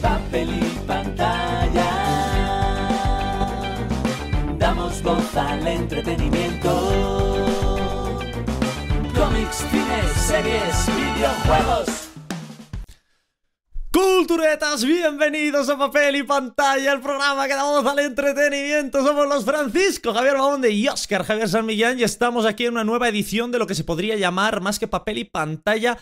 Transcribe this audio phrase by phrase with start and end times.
[0.00, 1.90] Papel y pantalla.
[4.58, 6.70] Damos voz al entretenimiento.
[9.14, 12.04] Cómics, cines, series, videojuegos.
[13.94, 19.04] Culturetas, bienvenidos a Papel y Pantalla, el programa que da voz al entretenimiento.
[19.06, 22.82] Somos los Francisco, Javier Bamonde y Oscar Javier San Millán y estamos aquí en una
[22.82, 25.96] nueva edición de lo que se podría llamar, más que papel y pantalla,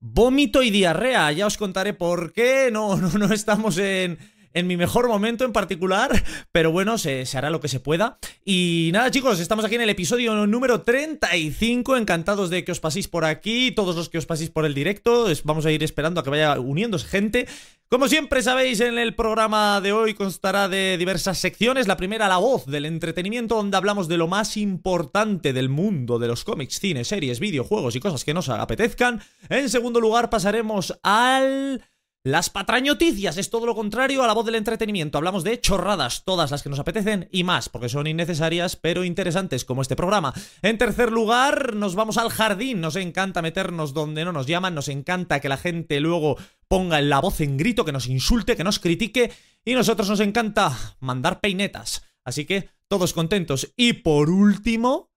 [0.00, 1.30] vómito y diarrea.
[1.32, 4.18] Ya os contaré por qué, no, no, no estamos en,
[4.52, 6.22] en mi mejor momento en particular,
[6.52, 8.18] pero bueno, se, hará lo que se pueda.
[8.44, 13.08] Y nada, chicos, estamos aquí en el episodio número 35, encantados de que os paséis
[13.08, 16.24] por aquí, todos los que os paséis por el directo, vamos a ir esperando a
[16.24, 17.46] que vaya uniéndose gente.
[17.90, 21.88] Como siempre sabéis, en el programa de hoy constará de diversas secciones.
[21.88, 26.28] La primera, la voz del entretenimiento, donde hablamos de lo más importante del mundo de
[26.28, 29.20] los cómics, cine, series, videojuegos y cosas que nos apetezcan.
[29.48, 31.82] En segundo lugar, pasaremos al
[32.22, 35.16] las patrañoticias es todo lo contrario a la voz del entretenimiento.
[35.16, 39.64] Hablamos de chorradas, todas las que nos apetecen y más, porque son innecesarias pero interesantes
[39.64, 40.34] como este programa.
[40.60, 42.82] En tercer lugar, nos vamos al jardín.
[42.82, 46.36] Nos encanta meternos donde no nos llaman, nos encanta que la gente luego
[46.68, 49.32] ponga la voz en grito, que nos insulte, que nos critique
[49.64, 52.02] y nosotros nos encanta mandar peinetas.
[52.22, 53.72] Así que todos contentos.
[53.76, 55.09] Y por último,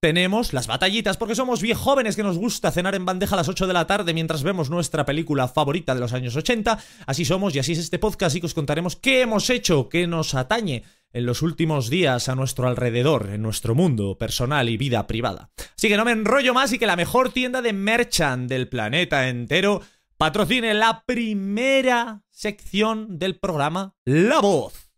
[0.00, 3.48] tenemos las batallitas, porque somos bien jóvenes que nos gusta cenar en bandeja a las
[3.48, 6.78] 8 de la tarde mientras vemos nuestra película favorita de los años 80.
[7.06, 10.06] Así somos y así es este podcast y que os contaremos qué hemos hecho, qué
[10.06, 15.06] nos atañe en los últimos días a nuestro alrededor, en nuestro mundo personal y vida
[15.06, 15.50] privada.
[15.76, 19.28] Así que no me enrollo más y que la mejor tienda de merchant del planeta
[19.28, 19.82] entero
[20.16, 24.90] patrocine la primera sección del programa La Voz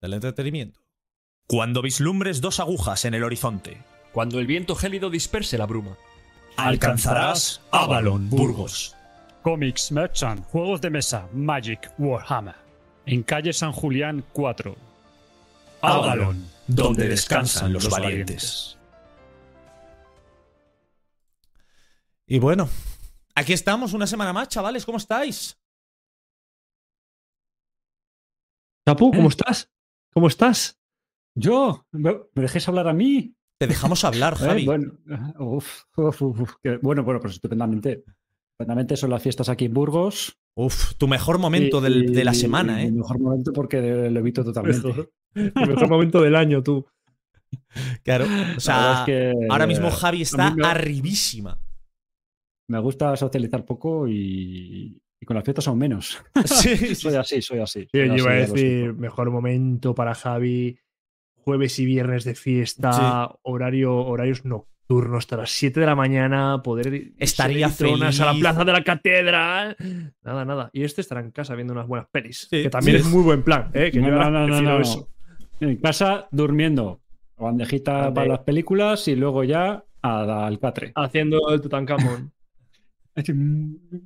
[0.00, 0.85] del entretenimiento.
[1.48, 3.80] Cuando vislumbres dos agujas en el horizonte.
[4.12, 5.96] Cuando el viento gélido disperse la bruma.
[6.56, 8.96] Alcanzarás Avalon, Burgos.
[9.42, 12.56] Comics Merchant, juegos de mesa, Magic, Warhammer.
[13.04, 14.74] En calle San Julián 4.
[15.82, 18.76] Avalon, donde descansan los valientes.
[22.26, 22.68] Y bueno,
[23.36, 25.56] aquí estamos una semana más, chavales, ¿cómo estáis?
[28.82, 29.70] Tapu, ¿cómo estás?
[30.12, 30.76] ¿Cómo estás?
[31.36, 33.34] Yo, ¿me dejéis hablar a mí?
[33.60, 34.62] Te dejamos hablar, Javi.
[34.62, 34.92] Eh, bueno,
[35.38, 38.04] uf, uf, uf, que, bueno, bueno, pues estupendamente.
[38.52, 40.38] Estupendamente son las fiestas aquí en Burgos.
[40.56, 42.90] Uf, tu mejor momento y, del, de la semana, y ¿eh?
[42.90, 43.80] Mi mejor momento porque
[44.10, 44.88] lo evito totalmente.
[44.88, 46.86] Mejor, el mejor momento del año, tú.
[48.02, 48.24] Claro,
[48.56, 51.60] o sea, es que, ahora mismo Javi está me, arribísima.
[52.68, 56.18] Me gusta socializar poco y, y con las fiestas aún menos.
[56.46, 57.82] Sí, soy así, soy así.
[57.82, 60.78] Sí, soy yo así, iba a decir, mejor momento para Javi,
[61.46, 67.12] jueves y viernes de fiesta, horario, horarios nocturnos hasta las 7 de la mañana, poder
[67.18, 68.40] Estaría tronas a la feliz.
[68.42, 69.76] plaza de la catedral.
[70.24, 70.70] Nada, nada.
[70.72, 72.48] Y este estará en casa viendo unas buenas pelis.
[72.50, 73.06] Sí, que también sí.
[73.06, 73.90] es muy buen plan, ¿eh?
[73.92, 74.80] Que No, yo no, ahora no, no, prefiero no.
[74.80, 75.08] eso.
[75.60, 77.00] En casa, durmiendo.
[77.38, 78.12] Bandejita Vale.
[78.12, 80.90] para las películas y luego ya a- al catre.
[80.96, 82.32] Haciendo el Tutankamón.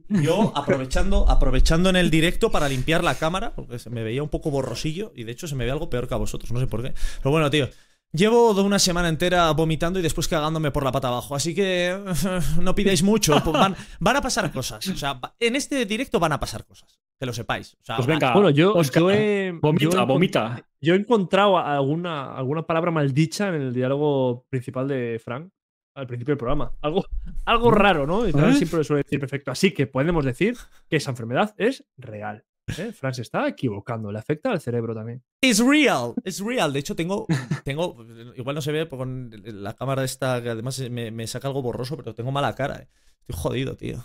[0.09, 4.29] Yo aprovechando, aprovechando en el directo para limpiar la cámara, porque se me veía un
[4.29, 6.69] poco borrosillo y de hecho se me ve algo peor que a vosotros, no sé
[6.69, 6.95] por qué.
[7.19, 7.69] Pero bueno, tío,
[8.13, 11.99] llevo una semana entera vomitando y después cagándome por la pata abajo, así que
[12.61, 14.87] no pidáis mucho, pues van, van a pasar cosas.
[14.87, 17.75] O sea, en este directo van a pasar cosas, que lo sepáis.
[17.75, 20.67] O sea, Pues venga, Bueno, yo, Óscar, yo he, vomita, yo he vomita.
[20.81, 25.51] Yo he encontrado alguna, alguna palabra maldicha en el diálogo principal de Frank
[25.95, 26.73] al principio del programa.
[26.83, 27.05] Algo,
[27.45, 28.27] algo raro, ¿no?
[28.27, 28.55] Y ¿Eh?
[28.55, 29.51] siempre lo suele decir perfecto.
[29.51, 30.57] Así que podemos decir
[30.89, 32.45] que esa enfermedad es real.
[32.79, 32.93] ¿eh?
[32.93, 35.23] Frank se está equivocando, le afecta al cerebro también.
[35.41, 36.73] It's real, it's real.
[36.73, 37.27] De hecho, tengo,
[37.65, 37.97] tengo,
[38.37, 41.97] igual no se ve con la cámara esta, que además me, me saca algo borroso,
[41.97, 42.77] pero tengo mala cara.
[42.77, 42.89] eh.
[43.29, 44.05] Estoy jodido, tío.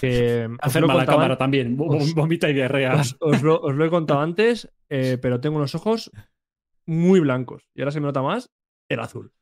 [0.00, 1.76] Que os lo he Enferma la contado cámara también.
[1.80, 2.96] os- Vomita y diarrea.
[2.96, 6.10] Os, os lo, os lo he contado antes, eh, pero tengo unos ojos
[6.84, 7.62] muy blancos.
[7.74, 8.50] Y ahora se me nota más
[8.90, 9.32] el azul.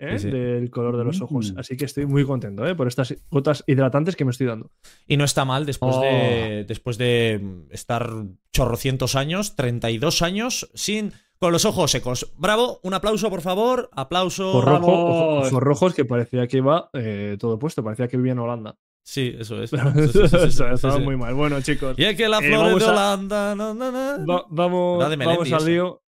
[0.00, 0.18] ¿Eh?
[0.18, 0.30] Sí, sí.
[0.30, 1.52] Del color de los ojos.
[1.52, 1.58] Mm.
[1.58, 2.74] Así que estoy muy contento ¿eh?
[2.74, 4.70] por estas gotas hidratantes que me estoy dando.
[5.06, 6.00] Y no está mal después, Oh.
[6.02, 8.10] de, después de estar
[8.52, 12.32] chorrocientos años, 32 años, sin con los ojos secos.
[12.36, 13.88] Bravo, un aplauso, por favor.
[13.92, 14.50] Aplauso.
[14.50, 18.40] Ojos rojo, ojos rojos que parecía que iba eh, todo puesto, parecía que vivía en
[18.40, 18.76] Holanda.
[19.02, 19.70] Sí, eso es.
[20.12, 21.32] Sí, sí, sí, Estaba muy mal.
[21.34, 23.54] Bueno, chicos, Y es que las Eh, vamos de a- Holanda.
[23.54, 24.24] na, na, na.
[24.24, 26.02] va- vamos, La Melendi, vamos al lío.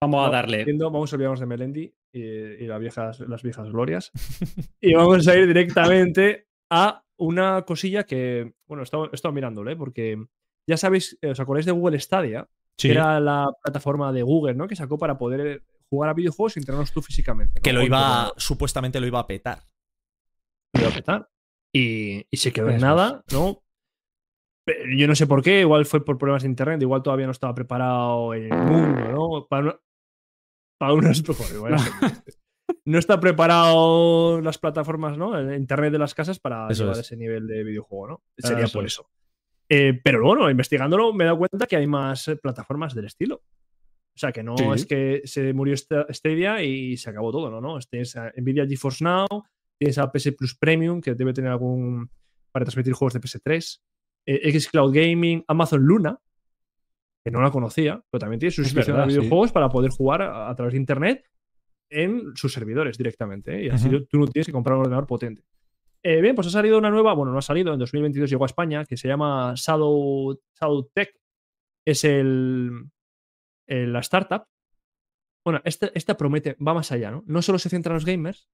[0.00, 0.64] Vamos a darle.
[0.78, 4.10] Vamos a olvidarnos de Melendi y, y las, viejas, las viejas glorias.
[4.80, 9.70] y vamos a ir directamente a una cosilla que, bueno, he estado, he estado mirándolo,
[9.70, 9.76] ¿eh?
[9.76, 10.16] porque
[10.66, 12.48] ya sabéis, eh, ¿os acordáis de Google Stadia?
[12.78, 12.88] Sí.
[12.88, 14.66] Que era la plataforma de Google, ¿no?
[14.66, 17.60] Que sacó para poder jugar a videojuegos sin tenerlos tú físicamente.
[17.60, 17.62] ¿no?
[17.62, 19.62] Que lo iba, supuestamente lo iba a petar.
[20.72, 21.28] lo iba a petar.
[21.72, 23.62] Y, y se quedó en nada, ¿no?
[24.96, 27.54] Yo no sé por qué, igual fue por problemas de internet, igual todavía no estaba
[27.54, 29.46] preparado el mundo, ¿no?
[29.46, 29.78] Para,
[30.78, 31.12] para joder,
[32.84, 35.36] no está preparado las plataformas, ¿no?
[35.38, 37.06] El internet de las casas para Eso llevar es.
[37.06, 38.22] ese nivel de videojuego, ¿no?
[38.38, 38.92] Sería Eso por es.
[38.92, 39.08] eso.
[39.68, 43.36] Eh, pero bueno, investigándolo me he dado cuenta que hay más eh, plataformas del estilo.
[44.14, 44.64] O sea, que no Sí.
[44.74, 47.60] es que se murió esta- Stadia y se acabó todo, ¿no?
[47.60, 49.26] no tienes a Nvidia GeForce Now,
[49.78, 52.08] tienes a PS Plus Premium, que debe tener algún
[52.52, 53.82] para transmitir juegos de PS3,
[54.26, 56.18] eh, Xcloud Gaming, Amazon Luna,
[57.26, 59.18] que no la conocía, pero también tiene suscripción verdad, a sí.
[59.18, 61.24] videojuegos para poder jugar a, a través de Internet
[61.90, 63.56] en sus servidores directamente.
[63.58, 63.64] ¿eh?
[63.64, 65.42] Y así tú no tienes que comprar un ordenador potente.
[66.04, 68.46] Eh, bien, pues ha salido una nueva, bueno, no ha salido, en 2022 llegó a
[68.46, 71.10] España, que se llama Shadow, Shadow Tech.
[71.84, 72.70] Es el,
[73.66, 74.44] el- la startup.
[75.44, 77.24] Bueno, esta, esta promete, va más allá, ¿no?
[77.26, 78.48] No solo se centra en los gamers,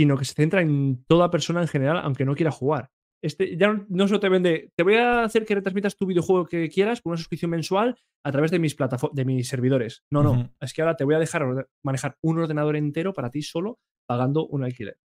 [0.00, 2.90] sino que se centra en toda persona en general, aunque no quiera jugar.
[3.22, 6.44] Este, ya no, no solo te vende, te voy a hacer que retransmitas tu videojuego
[6.46, 10.02] que quieras por una suscripción mensual a través de mis plataformas, de mis servidores.
[10.10, 13.42] No, no, es que ahora te voy a dejar manejar un ordenador entero para ti
[13.42, 13.78] solo
[14.08, 14.96] pagando un alquiler.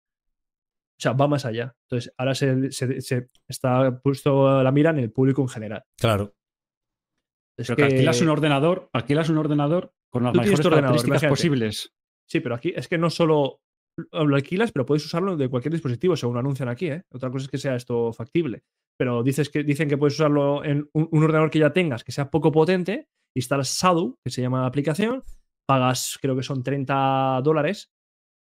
[0.98, 1.74] O sea, va más allá.
[1.90, 5.84] Entonces, ahora se, se- se está puesto la mira en el público en general.
[5.98, 6.34] Claro.
[7.58, 11.92] Es Pero que alquilas un ordenador, alquilas un ordenador con las mejores características posibles.
[12.26, 13.60] Sí, pero aquí es que no solo
[13.96, 16.88] lo alquilas, pero puedes usarlo de cualquier dispositivo, según anuncian aquí.
[16.88, 17.02] ¿eh?
[17.10, 18.62] Otra cosa es que sea esto factible.
[18.98, 22.30] Pero dices que, dicen que puedes usarlo en un, ordenador que ya tengas, que sea
[22.30, 25.22] poco potente, instalas Shadow, que se llama la aplicación,
[25.66, 27.92] pagas, creo que son 30 dólares,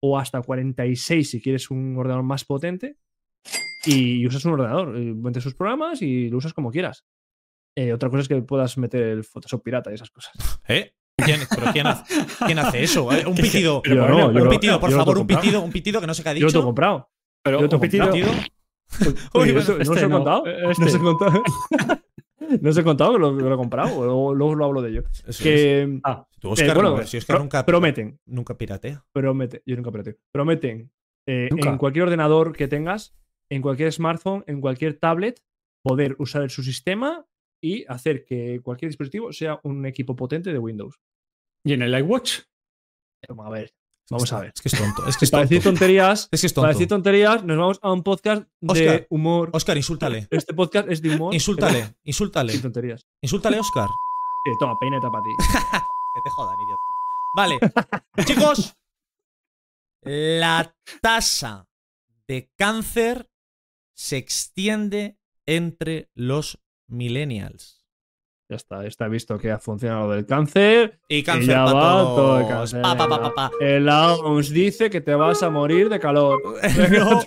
[0.02, 2.99] o hasta 46 si quieres un ordenador más potente,
[3.84, 7.04] y usas un ordenador, y metes sus programas y lo usas como quieras.
[7.76, 10.32] Eh, otra cosa es que puedas meter el Photoshop pirata y esas cosas.
[10.69, 10.93] ¿Eh?
[11.17, 12.14] ¿Quién, pero quién hace,
[12.47, 13.12] quién hace eso?
[13.12, 13.82] Eh, Un pitido.
[13.85, 16.14] Yo no, yo un lo- pitido, por yo favor, un pitido, un pitido que no
[16.14, 16.59] sé qué ha Yo lo dicho.
[16.59, 17.11] tengo comprado.
[17.44, 18.31] Pero Yo te un pitido- ¿Pitido?
[19.35, 20.47] Uy, Uy, ¿eso- ¿No este os he no, contado?
[20.47, 20.99] eh, ¿No os he este.
[20.99, 21.43] contado?
[22.61, 23.97] ¿No os he contado que lo, que lo he comprado?
[23.99, 25.05] O Luego, luego lo hablo de ello.
[25.12, 25.38] Eso es.
[25.38, 29.05] Que, Ah, Tú, eh, Óscar, bueno, no, si Óscar pro- nunca, prometen, nunca piratea.
[29.12, 30.91] prometen, yo nunca pirateé, prometen
[31.29, 31.70] eh, Nunca.
[31.70, 33.14] en cualquier ordenador que tengas,
[33.49, 35.41] en cualquier smartphone, en cualquier tablet,
[35.85, 37.25] poder usar su sistema
[37.62, 40.99] y hacer que cualquier dispositivo sea un equipo potente de Windows.
[41.64, 42.41] y en el iWatch.
[43.29, 43.73] Vamos a ver,
[44.11, 44.53] vamos a ver.
[44.55, 45.06] Es que es tonto.
[45.06, 45.79] Es que es Para decir tonto.
[45.79, 47.05] tonterías, Es que es para decir tonto.
[47.05, 49.50] tonterías, nos vamos a un podcast de Oscar, humor.
[49.53, 50.26] Óscar, insúltale.
[50.31, 51.32] Este podcast es de humor.
[51.32, 52.53] Insúltale, insúltale.
[52.53, 53.06] Sin tonterías.
[53.23, 53.88] Insúltale, Óscar.
[53.88, 55.31] Eh, toma, peineta para ti.
[56.14, 56.82] Que te jodan, idiota.
[57.37, 57.59] Vale.
[58.26, 58.75] Chicos,
[60.03, 61.69] la tasa
[62.26, 63.31] de cáncer
[63.94, 65.17] se extiende
[65.47, 66.59] entre los
[66.92, 67.82] millennials.
[68.48, 71.00] Ya está, está visto que ha funcionado lo del cáncer.
[71.08, 72.82] Y Y cáncer ya para va todo el cáncer.
[72.82, 73.50] Pa, pa, pa, pa, pa.
[73.60, 76.38] El OMS dice que te vas a morir de calor.
[76.92, 77.22] No,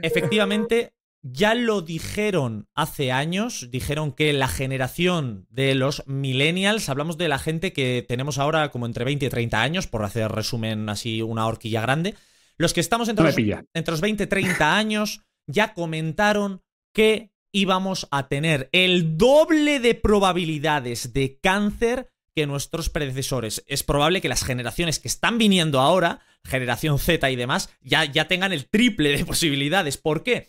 [0.00, 3.68] efectivamente, ya lo dijeron hace años.
[3.70, 8.86] Dijeron que la generación de los millennials, hablamos de la gente que tenemos ahora como
[8.86, 12.14] entre 20 y 30 años, por hacer resumen así una horquilla grande.
[12.56, 13.38] Los que estamos entre No los,
[13.74, 16.62] entre los 20 y 30 años ya comentaron
[16.94, 23.64] que íbamos a tener el doble de probabilidades de cáncer que nuestros predecesores.
[23.68, 28.26] Es probable que las generaciones que están viniendo ahora, generación Z y demás, ya, ya
[28.26, 29.96] tengan el triple de posibilidades.
[29.96, 30.48] ¿Por qué?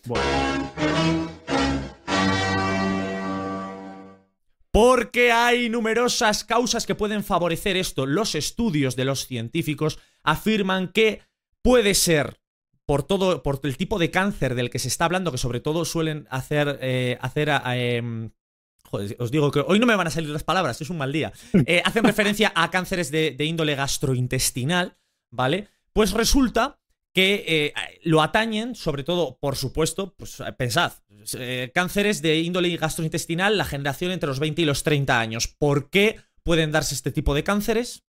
[4.72, 8.04] Porque hay numerosas causas que pueden favorecer esto.
[8.04, 11.22] Los estudios de los científicos afirman que
[11.62, 12.40] puede ser
[12.86, 15.84] por todo, por el tipo de cáncer del que se está hablando, que sobre todo
[15.84, 18.30] suelen hacer, eh, hacer a- em,
[18.84, 21.12] joder, os digo que hoy no me van a salir las palabras, es un mal
[21.12, 21.32] día.
[21.66, 24.96] Eh, hacen referencia a cánceres de, de índole gastrointestinal,
[25.32, 25.68] ¿vale?
[25.92, 26.78] Pues resulta
[27.12, 30.92] que eh, lo atañen, sobre todo, por supuesto, pues pensad,
[31.38, 35.48] eh, cánceres de índole gastrointestinal, la generación entre los 20 y los 30 años.
[35.48, 38.04] ¿Por qué pueden darse este tipo de cánceres?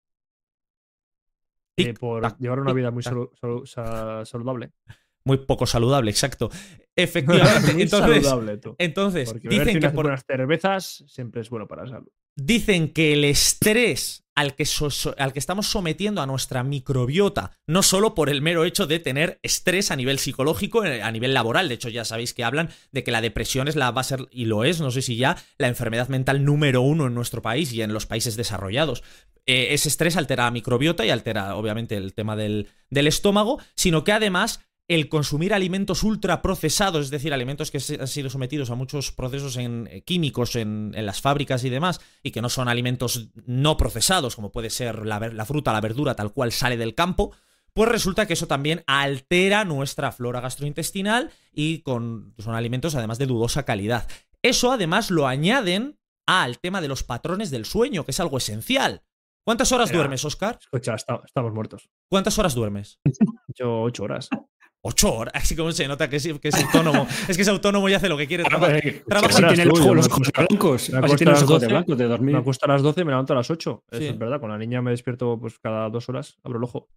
[1.78, 4.72] Eh, por tac, llevar una vida muy salu- salu- saludable.
[5.24, 6.50] Muy poco saludable, exacto.
[6.96, 7.72] Efectivamente.
[7.74, 8.74] Muy entonces, saludable, tú.
[8.78, 12.08] entonces Porque dicen que por- buenas cervezas siempre es bueno para la salud.
[12.36, 17.82] dicen que el estrés al que, so- al que estamos sometiendo a nuestra microbiota, no
[17.82, 21.68] solo por el mero hecho de tener estrés a nivel psicológico, eh, a nivel laboral,
[21.68, 24.26] de hecho ya sabéis que hablan de que la depresión es la va a ser,
[24.30, 27.72] y lo es, no sé si ya, la enfermedad mental número uno en nuestro país
[27.72, 29.02] y en los países desarrollados.
[29.46, 34.04] Eh, ese estrés altera la microbiota y altera obviamente el tema del, del estómago, sino
[34.04, 39.10] que además el consumir alimentos ultraprocesados, es decir, alimentos que han sido sometidos a muchos
[39.10, 43.76] procesos eh, químicos en, en las fábricas y demás, y que no son alimentos no
[43.76, 47.32] procesados, como puede ser la, la fruta, la verdura, tal cual sale del campo,
[47.72, 53.64] pues resulta que eso también altera nuestra flora gastrointestinal y son alimentos además de dudosa
[53.64, 54.08] calidad.
[54.40, 59.02] Eso además lo añaden al tema de los patrones del sueño, que es algo esencial.
[59.46, 59.98] ¿Cuántas horas Mira.
[59.98, 60.58] duermes, Oscar?
[60.60, 61.88] Escucha, está- estamos muertos.
[62.10, 62.98] ¿Cuántas horas duermes?
[63.54, 64.28] Yo ocho horas.
[64.82, 65.32] Ocho horas.
[65.36, 67.06] Así como se nota que es, que es autónomo.
[67.28, 68.42] es que es autónomo y hace lo que quiere.
[68.44, 68.72] Trabaja.
[68.72, 70.90] ver, trabaja- tiene el ojo- los me ojos acuesto- blancos.
[70.90, 72.32] me acuesto tiene a los las ojos de 12, blancos de dormir.
[72.34, 73.84] Me acuesto a las 12 y me levanto a las 8.
[73.90, 74.06] Eso Sí.
[74.08, 74.40] es verdad.
[74.40, 76.88] Con la niña me despierto pues cada dos horas, abro el ojo.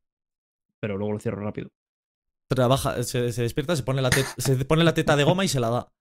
[0.82, 1.70] Pero luego lo cierro rápido.
[2.50, 5.48] Trabaja, se, se despierta, se pone, la teta, se pone la teta de goma y
[5.48, 5.92] se la da.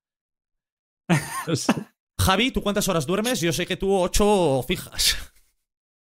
[2.21, 3.41] Javi, ¿tú cuántas horas duermes?
[3.41, 5.28] Yo sé que tú ocho fijas.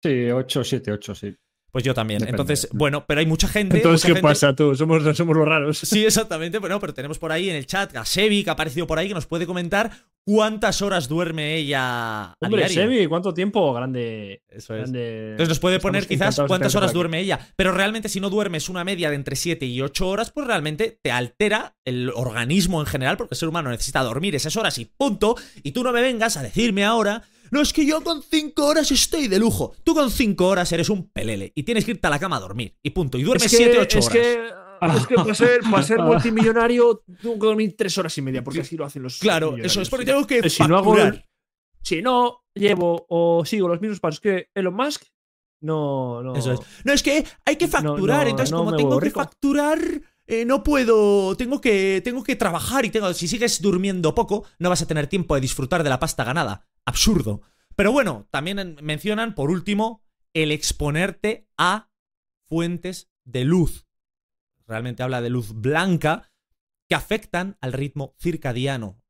[0.04, 1.36] Sí, 8, 7, 8, sí.
[1.72, 2.20] Pues yo también.
[2.20, 2.42] Depende.
[2.42, 3.78] Entonces, bueno, pero hay mucha gente.
[3.78, 4.76] Entonces, mucha ¿qué gente- pasa tú?
[4.76, 5.78] Somos, somos los raros.
[5.84, 6.58] Sí, exactamente.
[6.58, 9.08] Bueno, pero tenemos por ahí en el chat a Sebi, que ha aparecido por ahí,
[9.08, 9.92] que nos puede comentar
[10.26, 12.68] cuántas horas duerme ella Hombre.
[12.70, 13.72] Sebi, ¿cuánto tiempo?
[13.72, 14.42] Grande.
[14.50, 14.82] Eso es.
[14.82, 17.40] grande- Entonces nos puede Estamos poner quizás cuántas horas duerme ella.
[17.56, 20.98] Pero realmente si no duermes una media de entre 7 y 8 horas, pues realmente
[21.04, 24.86] te altera el organismo en general, porque el ser humano necesita dormir esas horas y
[24.86, 25.36] punto.
[25.62, 28.92] Y tú no me vengas a decirme ahora, no es que yo con 5 horas
[28.92, 29.74] estoy de lujo.
[29.84, 32.40] Tú con 5 horas eres un pelele y tienes que irte a la cama a
[32.40, 32.76] dormir.
[32.84, 33.18] Y punto.
[33.18, 34.18] Y duermes Es que- 7, 8 es horas.
[34.18, 34.50] Que,
[34.98, 38.62] es que para ser, para ser multimillonario tengo que dormir tres horas y media, porque
[38.62, 41.26] así lo hacen los Claro, eso es porque tengo que si no hago facturar.
[41.82, 45.04] Si no llevo o sigo los mismos pasos que Elon Musk,
[45.62, 46.22] no.
[46.24, 46.60] no Eso es.
[46.84, 48.24] No, es que hay que facturar.
[48.26, 49.20] no, entonces, no como tengo que rico.
[49.20, 49.80] facturar,
[50.28, 51.36] eh, no puedo.
[51.36, 53.14] Tengo que, tengo que trabajar y tengo.
[53.14, 56.69] Si sigues durmiendo poco, no vas a tener tiempo de disfrutar de la pasta ganada.
[56.90, 57.42] Absurdo.
[57.76, 60.04] Pero bueno, también en- mencionan, por último,
[60.34, 61.90] el exponerte a
[62.48, 63.86] fuentes de luz.
[64.66, 66.32] Realmente habla de luz blanca
[66.88, 69.02] que afectan al ritmo circadiano.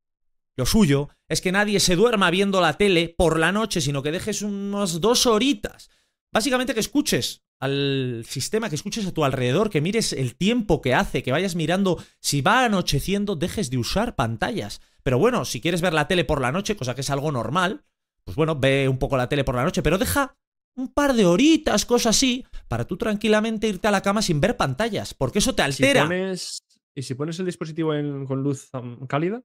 [0.56, 4.12] Lo suyo es que nadie se duerma viendo la tele por la noche, sino que
[4.12, 5.88] dejes unas dos horitas.
[6.32, 10.94] Básicamente que escuches al sistema, que escuches a tu alrededor, que mires el tiempo que
[10.94, 14.80] hace, que vayas mirando si va anocheciendo, dejes de usar pantallas.
[15.02, 17.84] Pero bueno, si quieres ver la tele por la noche, cosa que es algo normal,
[18.24, 20.36] pues bueno, ve un poco la tele por la noche, pero deja
[20.76, 24.56] un par de horitas, cosas así, para tú tranquilamente irte a la cama sin ver
[24.56, 26.04] pantallas, porque eso te Si altera.
[26.04, 26.62] pones,
[26.94, 29.42] y si pones el dispositivo en- con luz um, cálida,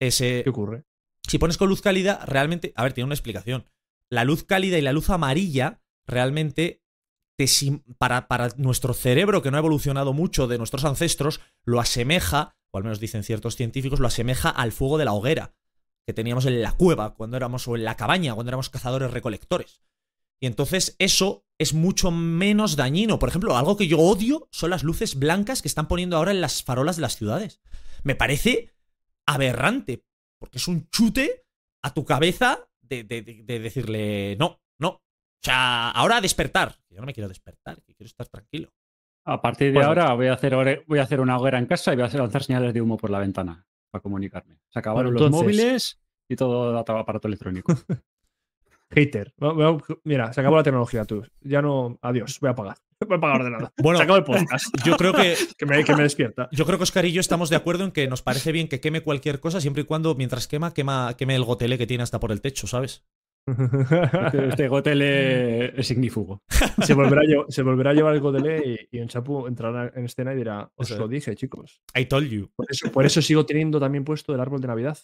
[0.00, 0.84] Ese, ¿qué ocurre?
[1.28, 3.66] si pones con luz cálida, realmente, a ver, tiene una explicación.
[4.10, 6.82] La luz cálida y la luz amarilla realmente
[7.38, 7.46] te
[7.98, 12.78] para, para nuestro cerebro que no ha evolucionado mucho de nuestros ancestros, lo asemeja, o
[12.78, 15.54] al menos dicen ciertos científicos, lo asemeja al fuego de la hoguera
[16.06, 19.82] que teníamos en la cueva cuando éramos, o en la cabaña cuando éramos cazadores recolectores.
[20.40, 23.20] Y entonces eso es mucho menos dañino.
[23.20, 26.40] Por ejemplo, algo que yo odio son las luces blancas que están poniendo ahora en
[26.40, 27.60] las farolas de las ciudades.
[28.02, 28.72] Me parece
[29.26, 30.04] aberrante,
[30.40, 31.44] porque es un chute
[31.82, 34.88] a tu cabeza de, de- de- de decirle, no, no.
[34.88, 35.00] O
[35.44, 36.76] sea, ahora despertar.
[36.90, 38.72] Yo no me quiero despertar, quiero estar tranquilo.
[39.24, 39.88] A partir de Bueno.
[39.88, 42.20] ahora voy a, hacer, voy a hacer una hoguera en casa y voy a hacer-
[42.20, 44.58] lanzar señales de humo por la ventana para comunicarme.
[44.70, 47.72] Se acabaron Bueno, los móviles y todo aparato electrónico.
[48.90, 49.32] Hater.
[50.04, 51.24] Mira, se acabó la tecnología, tú.
[51.40, 51.98] Ya no.
[52.02, 52.76] Adiós, voy a apagar.
[53.02, 53.72] Voy a apagar ordenador.
[53.78, 54.66] Bueno, se acabó el podcast.
[54.84, 56.48] Yo creo que, que, me, que me despierta.
[56.52, 58.80] yo creo que Oscar y yo estamos de acuerdo en que nos parece bien que
[58.80, 62.20] queme cualquier cosa siempre y cuando, mientras quema, quema queme el gotele que tiene hasta
[62.20, 63.04] por el techo, ¿sabes?
[63.46, 66.42] Este, este gotele es ignífugo.
[66.82, 69.92] se, volverá a llevar, se volverá a llevar el Godele y, y en Chapu entrará
[69.94, 71.80] en escena y dirá: Os lo dije, chicos.
[71.98, 72.50] I told you.
[72.54, 74.98] Por eso, por eso sigo teniendo también puesto el árbol de Navidad.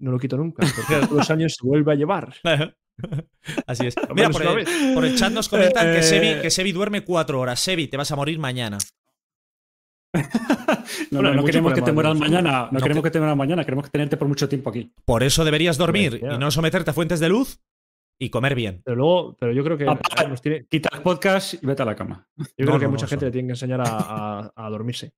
[0.00, 0.66] No lo quito nunca.
[0.66, 2.34] Porque todos los años se vuelve a llevar.
[3.66, 3.94] Así es.
[4.14, 7.04] Mira, menos por el, por el chat nos comentan que, Eh, Sebi, que Sebi duerme
[7.04, 7.60] cuatro horas.
[7.60, 8.78] Sebi, te vas a morir mañana.
[10.14, 10.22] No,
[11.10, 12.66] Bueno, no, no queremos que te mueras mañana.
[12.66, 13.64] No, No queremos que- que te mueras mañana.
[13.64, 14.92] Queremos tenerte por mucho tiempo aquí.
[15.04, 17.58] Por eso deberías dormir y no someterte a fuentes de luz
[18.18, 18.82] y comer bien.
[18.84, 19.84] Pero luego, pero yo creo que
[20.28, 22.28] nos tiene, Quita el podcast y vete a la cama.
[22.36, 24.70] yo No, creo no, que no, mucha gente le tiene que enseñar a, a- a
[24.70, 25.12] dormirse.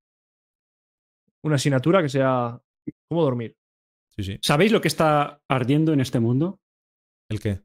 [1.45, 2.61] Una asignatura que sea
[3.09, 3.57] cómo dormir.
[4.17, 4.39] Sí, sí.
[4.43, 6.59] ¿Sabéis lo que está ardiendo en este mundo?
[7.31, 7.61] ¿El qué?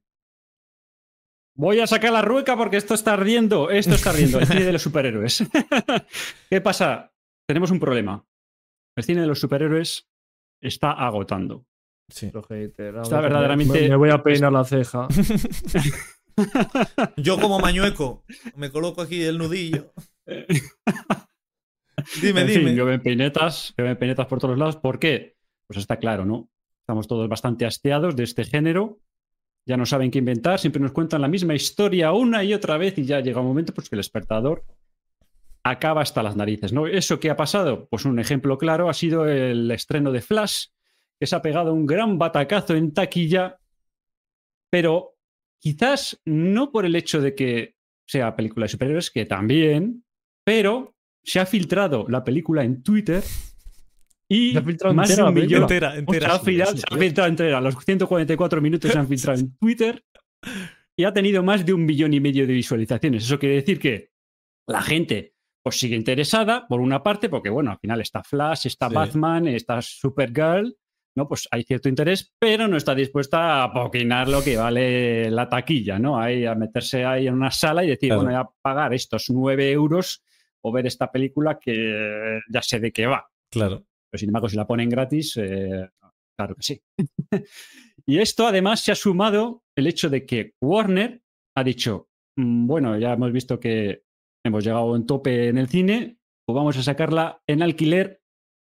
[1.56, 3.70] Voy a sacar la rueca porque esto está ardiendo.
[3.70, 4.40] Esto está ardiendo.
[4.40, 5.44] El cine de los superhéroes.
[6.50, 7.12] ¿Qué pasa?
[7.48, 8.26] Tenemos un problema.
[8.98, 10.08] El cine de los superhéroes
[10.62, 11.66] está agotando.
[12.12, 12.30] Sí.
[12.34, 12.98] Los haters.
[13.04, 15.08] Está Me- verdaderamente- Me, me voy a peinar la ceja.
[17.18, 18.24] Yo como mañueco
[18.56, 19.94] me coloco aquí el nudillo.
[22.22, 22.66] Dime, en dime.
[22.68, 24.78] fin, llueven peinetas, llueven peinetas por todos lados.
[24.78, 25.36] ¿Por qué?
[25.68, 26.50] Pues está claro, ¿no?
[26.82, 29.00] Estamos todos bastante hastiados de este género.
[29.68, 32.98] Ya no saben qué inventar, siempre nos cuentan la misma historia una y otra vez
[32.98, 34.66] y ya llega un momento pues, que el espectador
[35.64, 36.88] acaba hasta las narices, ¿no?
[36.88, 37.88] ¿Eso qué ha pasado?
[37.88, 40.66] Pues un ejemplo claro ha sido el estreno de Flash,
[41.22, 43.60] que se ha pegado un gran batacazo en taquilla,
[44.72, 45.20] pero
[45.60, 47.76] quizás no por el hecho de que
[48.08, 50.04] sea película de superhéroes, que también,
[50.44, 53.22] pero se ha filtrado la película en Twitter
[54.28, 55.62] Y Se ha filtrado más de entera un la millón.
[55.62, 56.34] Entera, Se entera.
[56.34, 57.62] ha, filtrado, se ha filtrado entera.
[57.62, 60.04] Los 144 minutos se han filtrado en Twitter
[60.98, 63.26] y ha tenido más de un millón y medio de visualizaciones.
[63.26, 64.10] Eso quiere decir que
[64.68, 68.90] la gente pues sigue interesada, por una parte, porque bueno, al final está Flash, está
[68.90, 68.96] Sí.
[68.96, 70.76] Batman, está Supergirl,
[71.16, 71.28] ¿no?
[71.28, 76.00] Pues hay cierto interés, pero no está dispuesta a poquinar lo que vale la taquilla,
[76.00, 76.20] ¿no?
[76.20, 78.24] Ahí a meterse ahí en una sala y decir, Claro.
[78.24, 80.24] bueno, voy a pagar estos 9 euros
[80.64, 83.30] o ver esta película que ya sé de qué va.
[83.52, 83.86] Claro.
[84.10, 85.90] Pero sin embargo, si la ponen gratis, eh,
[86.38, 86.82] claro que sí.
[88.06, 91.22] y esto además se ha sumado el hecho de que Warner
[91.56, 94.04] ha dicho, "Mm, bueno, ya hemos visto que
[94.46, 98.22] hemos llegado a un tope en el cine, pues vamos a sacarla en alquiler.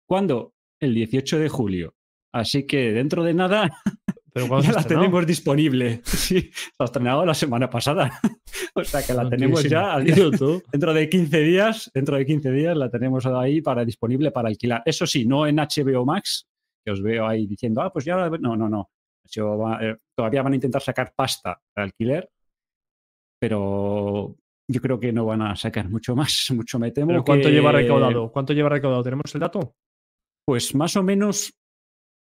[0.08, 0.54] ¿Cuándo?
[0.80, 1.94] El 18 de julio.
[2.34, 3.70] Así que dentro de nada
[4.32, 5.02] Pero ya la estrenó?
[5.02, 6.00] tenemos disponible.
[6.04, 8.18] Sí, ha estrenado la semana pasada.
[8.74, 10.04] o sea que la Ah, tenemos ya al.
[10.04, 14.82] Dentro de 15 días, dentro de 15 días la tenemos ahí para disponible para alquilar.
[14.86, 16.46] Eso sí, no en HBO Max,
[16.84, 18.90] que os veo ahí diciendo, ah, pues ya, la- no, no, no.
[19.80, 22.28] Eh, todavía van a intentar sacar pasta de alquiler,
[23.40, 24.36] pero
[24.70, 27.08] yo creo que no van a sacar mucho más, mucho me temo.
[27.08, 28.30] ¿Pero cuánto que- lleva recaudado?
[28.32, 29.02] ¿Cuánto lleva recaudado?
[29.02, 29.74] ¿Tenemos el dato?
[30.46, 31.52] Pues más o menos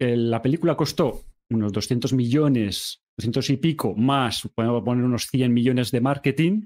[0.00, 5.90] la película costó unos 200 millones, 200 y pico, más, podemos poner unos 100 millones
[5.90, 6.62] de marketing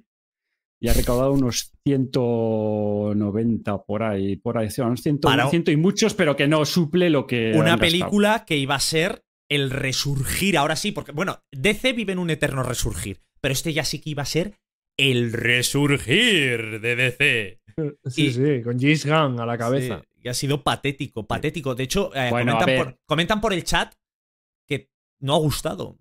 [0.80, 5.76] y ha recaudado unos 190 por ahí, por ahí, sí, unos 100, Para- 100 y
[5.76, 7.50] muchos, pero que no suple lo que...
[7.54, 7.78] Una gastado.
[7.80, 12.30] película que iba a ser el resurgir, ahora sí, porque, bueno, DC vive en un
[12.30, 14.54] eterno resurgir, pero este ya sí que iba a ser
[14.98, 17.60] el resurgir de DC.
[18.06, 20.02] Sí, Y- sí, con James Gunn a la cabeza.
[20.02, 21.74] Sí, ha sido patético, patético.
[21.74, 23.94] De hecho, eh, Bueno, comentan, por, comentan por el chat
[24.66, 25.98] que no ha gustado.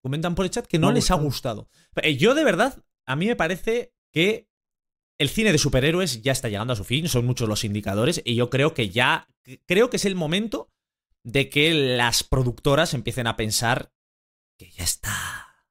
[0.00, 1.68] Comentan por el chat que no, les ha gustado.
[1.96, 4.48] Eh, Yo, de verdad, a mí me parece que
[5.18, 8.34] el cine de superhéroes ya está llegando a su fin, son muchos los indicadores, y
[8.34, 9.28] yo creo que ya,
[9.66, 10.70] creo que es el momento
[11.22, 13.92] de que las productoras empiecen a pensar
[14.58, 15.66] que ya está,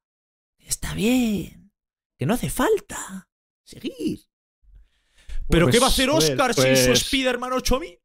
[0.58, 1.72] está bien,
[2.18, 3.28] que no hace falta
[3.62, 4.20] seguir.
[5.48, 7.98] ¿Pero Pues, qué va a hacer joder, Oscar sin su pues- Spider-Man 8000?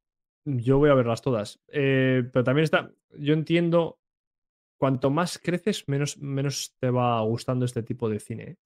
[0.45, 1.60] Yo voy a verlas todas.
[1.67, 2.91] Eh, pero también está.
[3.17, 3.97] Yo entiendo.
[4.78, 8.43] Cuanto más creces, menos, menos te va gustando este tipo de cine.
[8.43, 8.58] ¿eh?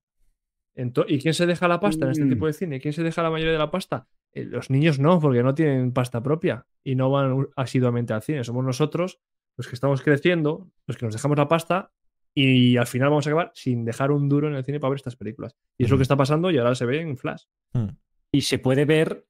[0.76, 2.28] Ento- ¿Y quién se deja la pasta en este Mm.
[2.30, 2.80] tipo de cine?
[2.80, 4.06] ¿Quién se deja la mayoría de la pasta?
[4.32, 8.44] Eh, los niños no, porque no tienen pasta propia y no van asiduamente al cine.
[8.44, 9.18] Somos nosotros
[9.56, 11.90] los que estamos creciendo, los que nos dejamos la pasta
[12.32, 14.96] y al final vamos a acabar sin dejar un duro en el cine para ver
[14.98, 15.56] estas películas.
[15.78, 17.42] Y es lo que está pasando y ahora se ve en Flash.
[18.34, 19.26] Y se puede ver,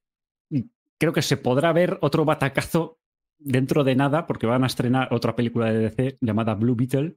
[0.99, 2.99] creo que se podrá ver otro batacazo
[3.39, 7.17] dentro de nada, porque van a estrenar otra película de DC llamada Blue Beetle.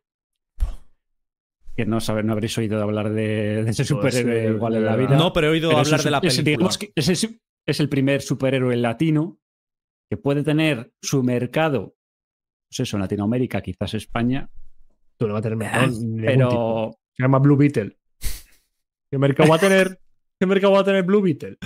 [1.75, 5.15] Que no, sabe- no habréis oído hablar de, de ese superhéroe igual en la vida.
[5.15, 6.69] No, pero he oído Pero hablar de la película.
[6.79, 9.39] que es, el- es el primer superhéroe latino
[10.09, 11.95] que puede tener su mercado,
[12.69, 14.49] pues eso, en Latinoamérica, quizás España,
[15.17, 16.25] Tú no va a tener mercado ningún tipo.
[16.25, 17.97] pero Se llama Blue Beetle.
[19.09, 19.99] ¿Qué mercado va a tener?
[20.39, 21.57] ¿Qué mercado va a tener Blue Beetle?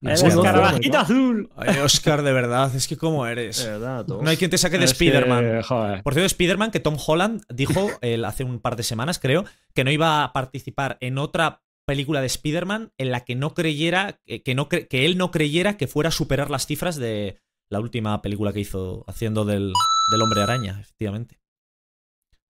[0.00, 1.50] el escarabajito azul.
[1.56, 3.64] Ay, Oscar, de verdad, es que cómo eres.
[3.64, 4.06] Verdad.
[4.06, 5.62] No hay quien te saque de que, Spider-Man.
[6.02, 9.82] Por cierto, Spider-Man, que Tom Holland dijo el- hace un par de semanas, creo, que
[9.84, 14.42] no iba a participar en otra película de Spider-Man en la que no creyera, que,
[14.42, 17.38] que no cre- que él no creyera que fuera a superar las cifras de
[17.70, 19.72] la última película que hizo haciendo del,
[20.12, 21.40] del hombre araña, efectivamente.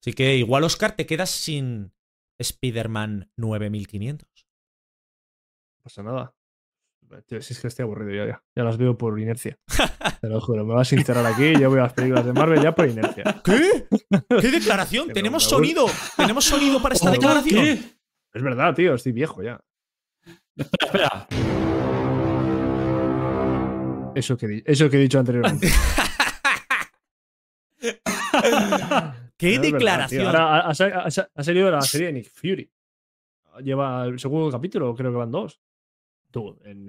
[0.02, 1.92] Así que igual, Oscar, te quedas sin
[2.38, 4.28] Spider-Man 9500.
[5.84, 6.34] No pasa nada.
[7.26, 8.42] Tío, si es que estoy aburrido ya, ya.
[8.56, 9.58] Ya las veo por inercia.
[10.22, 12.62] Te lo juro, me vas a sincerar aquí y yo veo las películas de Marvel
[12.62, 13.24] ya por inercia.
[13.44, 13.86] ¿Qué?
[14.40, 15.08] ¿Qué declaración?
[15.12, 15.84] Tenemos sonido.
[16.16, 17.62] Tenemos sonido para esta Oh, declaración.
[17.62, 17.72] ¿Qué?
[18.32, 19.60] Es verdad, tío, estoy viejo ya.
[20.56, 21.28] Espera,
[24.14, 25.68] Eso que, eso que he dicho anteriormente.
[29.36, 30.26] ¿Qué declaración?
[30.26, 32.70] Ahora ha, ha ha salido la serie de Nick Fury.
[33.62, 35.60] Lleva el segundo capítulo, creo que van dos.
[36.34, 36.88] Tú, en-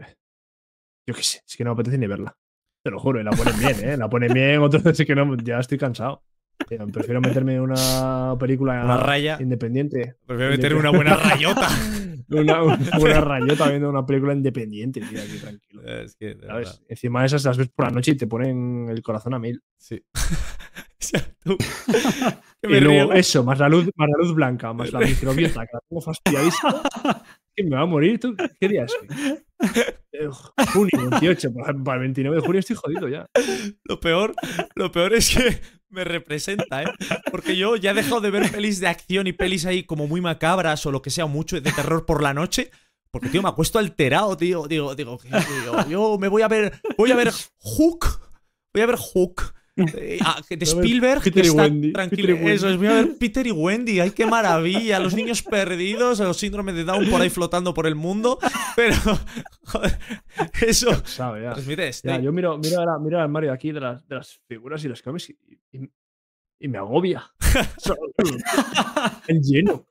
[1.07, 2.35] yo qué sé, es que no me apetece ni verla.
[2.83, 3.95] Te lo juro, y la ponen bien, ¿eh?
[3.95, 6.23] La ponen bien, otros es que no, ya estoy cansado.
[6.67, 9.37] Tío, Prefiero meterme en una película Una raya.
[9.39, 10.15] independiente.
[10.25, 11.67] Prefiero meter una buena rayota.
[12.29, 15.83] Una, una buena rayota viendo una película independiente, tío, aquí tranquilo.
[15.83, 16.81] Es que, de ¿Sabes?
[16.87, 19.61] Encima de esas las ves por la noche y te ponen el corazón a mil.
[19.77, 20.01] Sí.
[21.43, 21.57] Tú-
[22.63, 23.13] Y luego río.
[23.13, 26.81] eso, más la luz, más la luz blanca, más la microbiota, que la tengo fastidiadísima.
[27.55, 28.19] Que me va a morir.
[28.19, 28.85] ¿Tú qué día?
[30.17, 30.29] Eh,
[30.73, 33.25] Junio 28, para el 29 de junio estoy jodido ya.
[33.83, 34.33] Lo peor,
[34.75, 36.87] lo peor es que me representa, ¿eh?
[37.31, 40.21] Porque yo ya he dejado de ver pelis de acción y pelis ahí como muy
[40.21, 42.69] macabras o lo que sea, mucho de terror por la noche.
[43.11, 44.67] Porque, tío, me acuesto alterado, tío.
[44.67, 45.87] Digo, digo, ¿qué, tío?
[45.89, 48.21] yo me voy a ver, voy a ver Hook.
[48.73, 49.54] voy a ver Hook.
[49.77, 52.27] Eh, ah, de Spielberg, que Peter y está Wendy, tranquilo.
[52.35, 53.99] Peter y Eso es, voy a ver Peter y Wendy.
[53.99, 54.99] Ay, qué maravilla.
[54.99, 58.39] Los niños perdidos, los síndromes de Down por ahí flotando por el mundo.
[58.75, 58.95] Pero,
[59.65, 59.97] joder,
[60.65, 60.91] eso.
[61.05, 61.53] Sabe, ya.
[61.53, 62.07] Transmite este.
[62.07, 64.87] Ya, yo miro, miro, ahora- miro al Mario aquí de las, de las figuras y
[64.87, 65.37] los cómics y,
[65.77, 65.89] y-
[66.59, 67.23] y me agobia.
[69.27, 69.85] el lleno.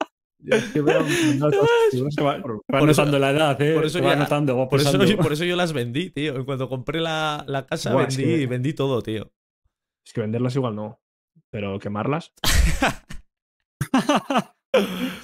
[2.69, 3.75] Por- notando la edad, ¿eh?
[3.75, 5.23] por eso Se va ya- notando, va Por eso, pesando.
[5.23, 6.37] por eso yo las vendí, tío.
[6.37, 9.31] En cuanto compré la, la casa, Buah, es vendí, que- vendí todo, tío.
[10.05, 11.01] Es que venderlas igual no.
[11.51, 12.33] Pero quemarlas.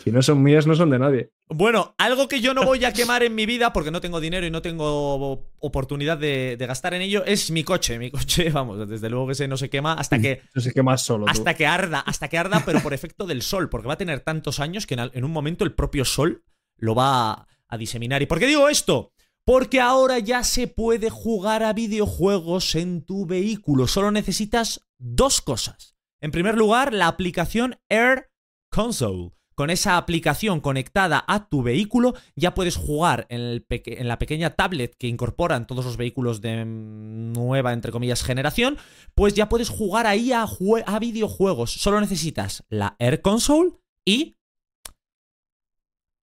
[0.05, 1.33] si no son mías, no son de nadie.
[1.49, 4.47] Bueno, algo que yo no voy a quemar en mi vida porque no tengo dinero
[4.47, 7.99] y no tengo oportunidad de, de gastar en ello es mi coche.
[7.99, 10.97] Mi coche, vamos, desde luego que ese no se quema hasta que, Eso se quema
[10.97, 11.27] solo.
[11.27, 11.33] tú.
[11.33, 14.21] hasta que arda, hasta que arda, pero por efecto del sol, porque va a tener
[14.21, 16.45] tantos años que en, en un momento el propio sol
[16.77, 18.23] lo va a, a diseminar.
[18.23, 19.13] ¿Y por qué digo esto?
[19.51, 23.89] Porque ahora ya se puede jugar a videojuegos en tu vehículo.
[23.89, 25.97] Solo necesitas dos cosas.
[26.21, 28.31] En primer lugar, la aplicación Air
[28.71, 29.33] Console.
[29.57, 33.65] Con esa aplicación conectada a tu vehículo, ya puedes jugar en,
[34.07, 38.79] la pequeña tablet que incorporan todos los vehículos de nueva, entre comillas, generación.
[39.17, 40.47] Pues ya puedes jugar ahí a,
[40.87, 41.73] a videojuegos.
[41.73, 43.73] Solo necesitas la Air Console
[44.07, 44.37] y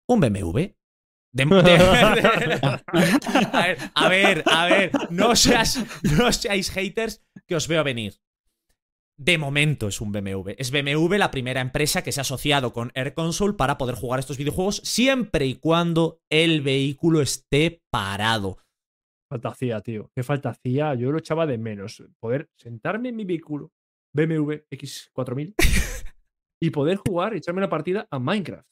[0.08, 0.81] un BMW.
[1.34, 5.82] De- de- de- a, ver, a ver, a ver, no, seas,
[6.18, 8.14] no seáis haters que os veo venir.
[9.18, 10.50] De momento es un BMW.
[10.58, 14.18] Es BMW la primera empresa que se ha asociado con Air Console para poder jugar
[14.20, 18.58] estos videojuegos siempre y cuando el vehículo esté parado.
[19.30, 20.10] Falta hacía, tío.
[20.14, 20.94] ¿Qué falta hacía?
[20.94, 22.02] Yo lo echaba de menos.
[22.20, 23.70] Poder sentarme en mi vehículo,
[24.14, 25.54] BMW X4000,
[26.60, 28.66] y poder jugar y echarme una partida a Minecraft.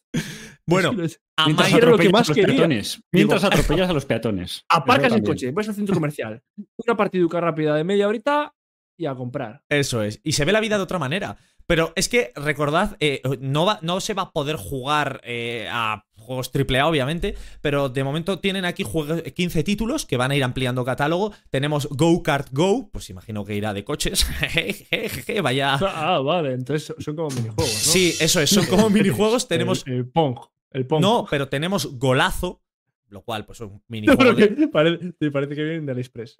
[0.66, 2.54] Bueno, Es que lo- a Mientras Minecraft era lo que atropellas más a los quería.
[2.56, 3.02] peatones.
[3.12, 3.44] Mientras
[3.78, 4.64] atropellas a los peatones.
[4.68, 6.42] Aparcas el coche, vas al centro comercial,
[6.86, 8.52] una partiduca rápida de media horita
[9.00, 9.62] y a comprar.
[9.68, 10.20] Eso es.
[10.22, 11.36] Y se ve la vida de otra manera.
[11.66, 16.04] Pero es que, recordad, eh, no, va, no se va a poder jugar eh, a
[16.16, 20.42] juegos AAA, obviamente, pero de momento tienen aquí juegos- 15 títulos que van a ir
[20.44, 21.32] ampliando catálogo.
[21.48, 24.24] Tenemos Go Kart Go, pues imagino que irá de coches.
[24.50, 25.74] Jejeje, Vaya.
[25.80, 27.92] Ah, vale, entonces son como minijuegos, ¿no?
[27.92, 29.46] Sí, eso es, son como minijuegos.
[29.48, 29.84] Tenemos.
[29.86, 30.38] El, el Pong.
[30.72, 31.00] El Pong.
[31.00, 32.62] No, pero tenemos Golazo,
[33.08, 36.36] lo cual, pues es un de- que parece, que vienen de AliExpress.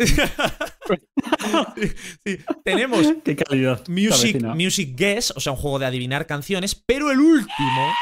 [2.24, 3.87] Sí, Tenemos Qué calidad.
[3.88, 7.92] Music, Guess, o sea, un juego de adivinar canciones, pero el último.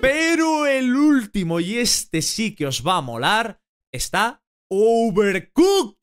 [0.00, 3.60] Pero el último, y este sí que os va a molar,
[3.92, 5.98] está Overcooked.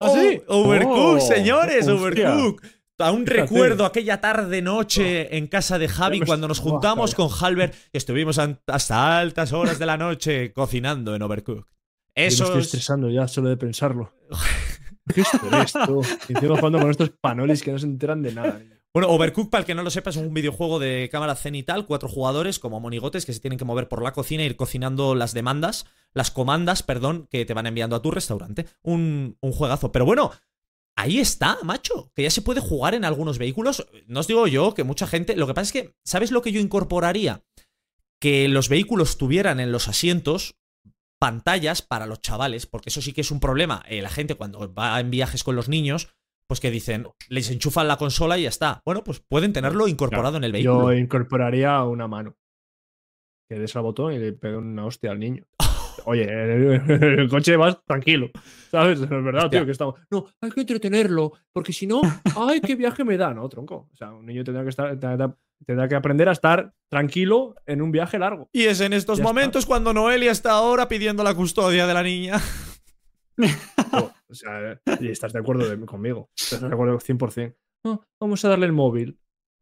[0.00, 0.42] ¿Ah, sí?
[0.48, 2.32] Oh, Overcooked, Oh, señores, hostia.
[2.34, 2.68] Overcooked.
[2.98, 3.42] Aún Fíjate.
[3.42, 9.18] recuerdo aquella tarde-noche en casa de Javi cuando nos juntamos con Halbert y estuvimos hasta
[9.18, 11.75] altas horas de la noche cocinando en Overcooked.
[12.16, 14.12] Me Eso estoy es- estresando ya solo de pensarlo.
[15.14, 16.02] ¿Qué estrés, tú?
[16.28, 18.58] Y encima jugando con estos panolis que no se enteran de nada.
[18.58, 18.74] niño.
[18.92, 22.08] Bueno, Overcooked, para el que no lo sepa, es un videojuego de cámara cenital, cuatro
[22.08, 25.34] jugadores como monigotes que se tienen que mover por la cocina e ir cocinando las
[25.34, 28.66] demandas, las comandas, perdón, que te van enviando a tu restaurante.
[28.82, 29.92] Un, un juegazo.
[29.92, 30.32] Pero bueno,
[30.96, 33.86] ahí está, macho, que ya se puede jugar en algunos vehículos.
[34.06, 35.36] No os digo yo que mucha gente...
[35.36, 37.44] Lo que pasa es que, ¿sabes lo que yo incorporaría?
[38.18, 40.56] Que los vehículos tuvieran en los asientos
[41.18, 43.82] pantallas para los chavales, porque eso sí que es un problema.
[43.88, 46.14] Eh, la gente cuando va en viajes con los niños,
[46.48, 48.82] pues que dicen, les enchufan la consola y ya está.
[48.84, 50.92] Bueno, pues pueden tenerlo incorporado en el vehículo.
[50.92, 52.36] Yo incorporaría una mano.
[53.48, 55.44] Que des al botón y le pegue una hostia al niño.
[56.04, 58.30] Oye, en el, coche vas tranquilo.
[58.70, 59.00] ¿Sabes?
[59.00, 59.60] Es verdad, Hostia.
[59.60, 59.94] tío, que estamos.
[60.10, 62.00] No, hay que entretenerlo, porque si no,
[62.36, 63.34] ¡ay, qué viaje me da!
[63.34, 63.88] No, tronco.
[63.92, 67.82] O sea, un niño tendrá que, estar, tendrá, tendrá que aprender a estar tranquilo en
[67.82, 68.48] un viaje largo.
[68.52, 69.32] Y es en estos Ya está.
[69.32, 72.40] momentos cuando Noelia está ahora pidiendo la custodia de la niña.
[73.92, 76.30] O, o sea, y estás de acuerdo de- conmigo.
[76.36, 77.54] Estás de acuerdo 100%.
[77.84, 79.18] No, vamos a darle el móvil.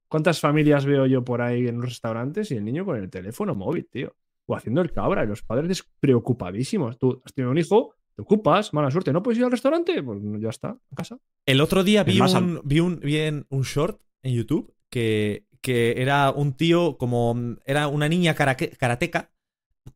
[0.09, 3.54] ¿Cuántas familias veo yo por ahí en los restaurantes y el niño con el teléfono
[3.54, 4.14] móvil, tío?
[4.46, 6.98] O haciendo el cabra y los padres despreocupadísimos.
[6.98, 10.02] Tú has tenido un hijo, te ocupas, mala suerte, ¿no puedes ir al restaurante?
[10.02, 11.18] Pues ya está, a casa.
[11.44, 15.94] El otro día vi un, vi un, vi en un short en YouTube que, que
[16.03, 17.35] era un tío como...
[17.64, 19.31] Era una niña karateca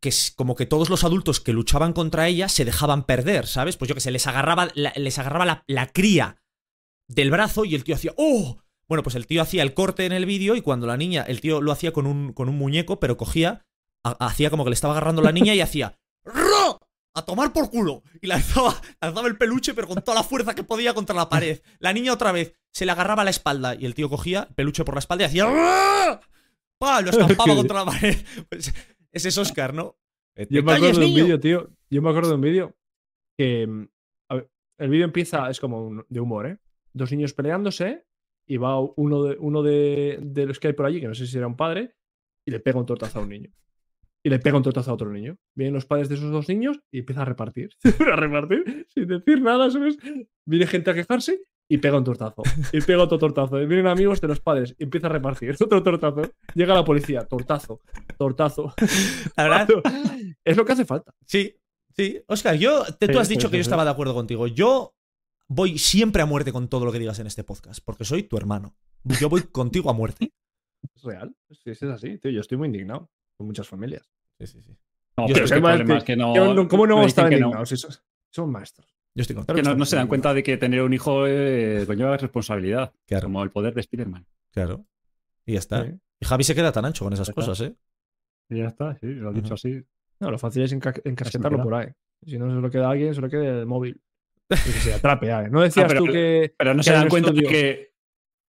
[0.00, 3.76] que es como que todos los adultos que luchaban contra ella se dejaban perder, ¿sabes?
[3.76, 6.42] Pues yo que sé, les agarraba, la, les agarraba la, la cría
[7.06, 8.58] del brazo y el tío hacía ¡Oh!
[8.88, 11.42] Bueno, pues el tío hacía el corte en el vídeo y cuando la niña, el
[11.42, 13.66] tío lo hacía con un, con un muñeco, pero cogía,
[14.04, 15.97] ha- hacía como que le estaba agarrando la niña y hacía.
[17.18, 18.02] ¡A tomar por culo!
[18.22, 21.60] Y lanzaba, lanzaba el peluche, pero con toda la fuerza que podía contra la pared.
[21.80, 24.54] La niña otra vez se le agarraba a la espalda y el tío cogía el
[24.54, 26.20] peluche por la espalda y hacía ¡Ra!
[26.78, 27.00] ¡Pa!
[27.02, 28.16] Lo estampaba contra la pared.
[28.48, 28.72] Pues,
[29.12, 29.96] ese es Oscar, ¿no?
[30.36, 31.70] Yo ¿te me acuerdo de un vídeo, tío.
[31.90, 32.76] Yo me acuerdo de un vídeo
[33.36, 33.66] que.
[33.66, 33.88] mm,
[34.30, 36.58] a ver, el vídeo empieza, es como un- de humor, ¿eh?
[36.92, 38.06] Dos niños peleándose
[38.46, 41.26] y va uno, de, uno de, de los que hay por allí, que no sé
[41.26, 41.96] si era un padre,
[42.46, 43.50] y le pega un tortazo a un niño.
[44.28, 45.38] Y le pega un tortazo a otro niño.
[45.54, 47.70] Vienen los padres de esos dos niños y empieza a repartir.
[48.12, 49.96] a repartir sin decir nada, ¿sabes?
[50.44, 52.42] Viene gente a quejarse y pega un tortazo.
[52.74, 53.56] Y pega otro tortazo.
[53.56, 55.56] Vienen amigos de los padres y empieza a repartir.
[55.60, 56.30] Otro tortazo.
[56.54, 57.24] Llega la policía.
[57.24, 57.80] Tortazo.
[58.18, 58.74] Tortazo.
[59.36, 59.68] La verdad,
[60.44, 61.14] Es lo que hace falta.
[61.24, 61.54] sí,
[61.96, 62.20] sí.
[62.26, 64.46] Oscar, yo, te- tú has sí, dicho sí, que yo estaba de acuerdo contigo.
[64.46, 64.94] Yo
[65.46, 68.36] voy siempre a muerte con todo lo que digas en este podcast, porque soy tu
[68.36, 68.76] hermano.
[69.20, 70.34] Yo voy contigo a muerte.
[70.94, 71.34] Es real.
[71.50, 72.30] Sí, es así, tío.
[72.30, 74.02] Yo estoy muy indignado con muchas familias.
[74.38, 74.72] Sí, sí, sí.
[75.16, 76.32] No, Yo pero es que que- no.
[76.68, 77.32] ¿Cómo no, no vamos a estar no.
[77.36, 77.68] indignados?
[77.68, 77.76] Si
[78.30, 78.86] son, maestros.
[79.14, 79.56] Yo estoy contigo.
[79.56, 83.24] Que no, no se dan cuenta de que tener un hijo eh, conlleva responsabilidad, Claro,
[83.24, 84.24] como el poder de Spider-Man.
[84.52, 84.84] claro.
[85.44, 85.84] Y ya está.
[85.86, 85.92] Sí.
[86.20, 87.74] Y Javi se queda tan ancho con esas cosas, ¿eh?
[88.50, 89.42] Y ya está, sí, lo has Ujú.
[89.42, 89.82] dicho así.
[90.20, 91.88] No, lo fácil es enca- encasquetarlo por ahí.
[92.26, 94.00] Si no se lo queda a alguien, se lo queda el móvil.
[94.50, 95.28] Y que se atrape.
[95.30, 95.48] ¿eh?
[95.50, 96.54] No decías Ah, pero- tú que.
[96.56, 97.92] Pero no Que se dan cuenta de que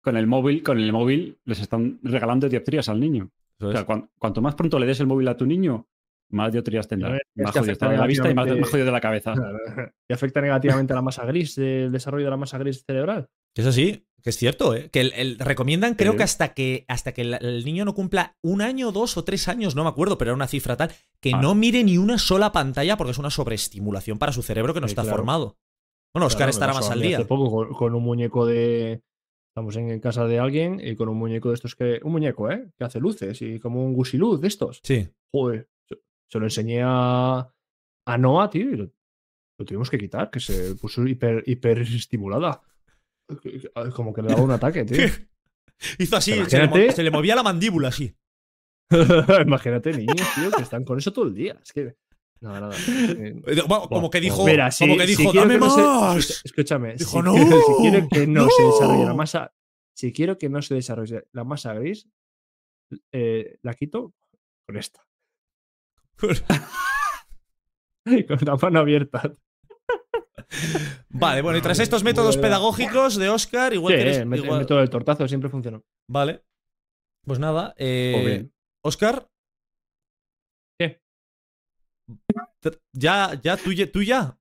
[0.01, 3.29] con el móvil, con el móvil les están regalando dioptrías al niño.
[3.59, 5.87] Eso O sea, cuan- cuanto más pronto le des el móvil a tu niño,
[6.31, 7.09] más dioptrías tendrá.
[7.09, 9.33] A ver, Más jodido estará de la vista y más, más jodido de la cabeza.
[10.09, 13.27] y afecta negativamente a la masa gris, el desarrollo de la masa gris cerebral.
[13.55, 14.89] Que es así, que es cierto, ¿eh?
[14.91, 16.17] Que el, el- recomiendan, creo Sí.
[16.19, 19.47] que hasta que hasta que el, el niño no cumpla un año, dos o tres
[19.47, 21.41] años, no me acuerdo, pero era una cifra tal, que Ah.
[21.41, 24.87] no mire ni una sola pantalla porque es una sobreestimulación para su cerebro que no
[24.87, 25.17] Sí, está claro.
[25.17, 25.57] formado.
[26.13, 27.17] Bueno, Oscar Claro, estará más al día.
[27.17, 29.01] Hace poco con, con un muñeco de.
[29.49, 31.99] Estamos en, casa de alguien y con un muñeco de estos que.
[32.03, 32.69] Un muñeco, ¿eh?
[32.77, 34.79] Que hace luces y como un gusiluz de estos.
[34.83, 35.09] Sí.
[35.33, 35.67] Joder.
[36.29, 37.51] Se, lo enseñé a,
[38.05, 38.91] a Noah, tío, y lo,
[39.57, 42.61] lo tuvimos que quitar, que se puso hiper, hiper estimulada.
[43.95, 44.97] Como que le daba un ataque, tío.
[45.97, 48.15] Hizo así, se le, se le movía la mandíbula así.
[49.45, 51.59] Imagínate niños, tío, que están con eso todo el día.
[51.61, 51.95] Es que.
[52.41, 52.75] Nada, nada.
[52.77, 55.81] Eh, Eh, bueno, como que dijo, Mira, si- como que dijo, dame que no se-
[55.81, 56.41] más.
[56.45, 56.95] escúchame.
[56.95, 58.71] Dijo, si, "No, quiero, si quiero que no, se no".
[58.71, 59.53] desarrolle la masa.
[59.93, 62.07] Si quiero que no se desarrolle la masa gris,
[63.11, 64.13] eh, la quito
[64.65, 65.05] con esta.
[68.27, 69.33] con la mano abierta.
[71.09, 72.47] Vale, bueno, y tras estos métodos Buena.
[72.47, 75.83] pedagógicos de Oscar, igual Sí, que eres- el, met- el método del tortazo siempre funcionó.
[76.07, 76.43] Vale.
[77.25, 78.47] Pues nada, eh.
[78.81, 79.29] Oscar.
[82.93, 83.91] Ya, ya, tú ya.
[83.91, 84.35] Tú ya.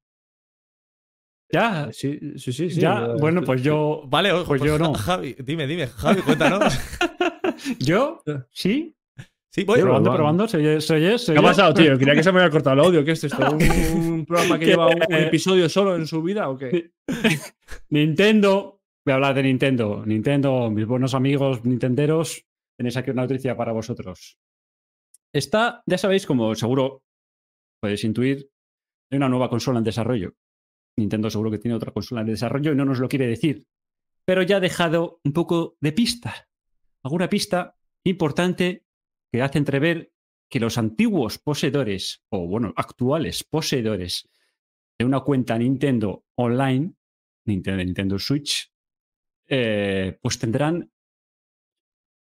[1.50, 2.68] Ya, Sí, sí, sí.
[2.70, 4.92] sí, ya, eh, bueno, pues yo, Vale, o- Pues yo no.
[5.07, 6.74] Javi, dime, dime, Javi, cuéntanos.
[7.78, 8.94] yo, sí,
[9.50, 9.81] Sí, voy.
[9.81, 11.96] Probando, probando, se oye, se oye, se ¿Qué ha pasado, tío?
[11.96, 13.02] Creía que se me había cortado el audio.
[13.04, 13.38] ¿Qué es esto?
[13.50, 13.62] ¿Un,
[14.12, 16.90] un programa que Que- lleva un, un episodio solo en su vida o qué?
[17.88, 20.04] Nintendo, voy a hablar de Nintendo.
[20.04, 22.44] Nintendo, mis buenos amigos nintenderos,
[22.76, 24.38] tenéis aquí una noticia para vosotros.
[25.33, 27.02] Está, ya sabéis, como seguro
[27.81, 28.51] podéis intuir,
[29.11, 30.35] hay una nueva consola en desarrollo.
[30.97, 33.67] Nintendo seguro que tiene otra consola en desarrollo y no nos lo quiere decir.
[34.25, 36.49] Pero ya ha dejado un poco de pista.
[37.03, 38.85] Alguna pista importante
[39.33, 40.12] que hace entrever
[40.51, 44.29] que los antiguos poseedores, o bueno, actuales poseedores
[44.99, 46.95] de una cuenta Nintendo online,
[47.47, 48.73] Nintendo, Nintendo Switch,
[49.47, 50.91] eh, pues tendrán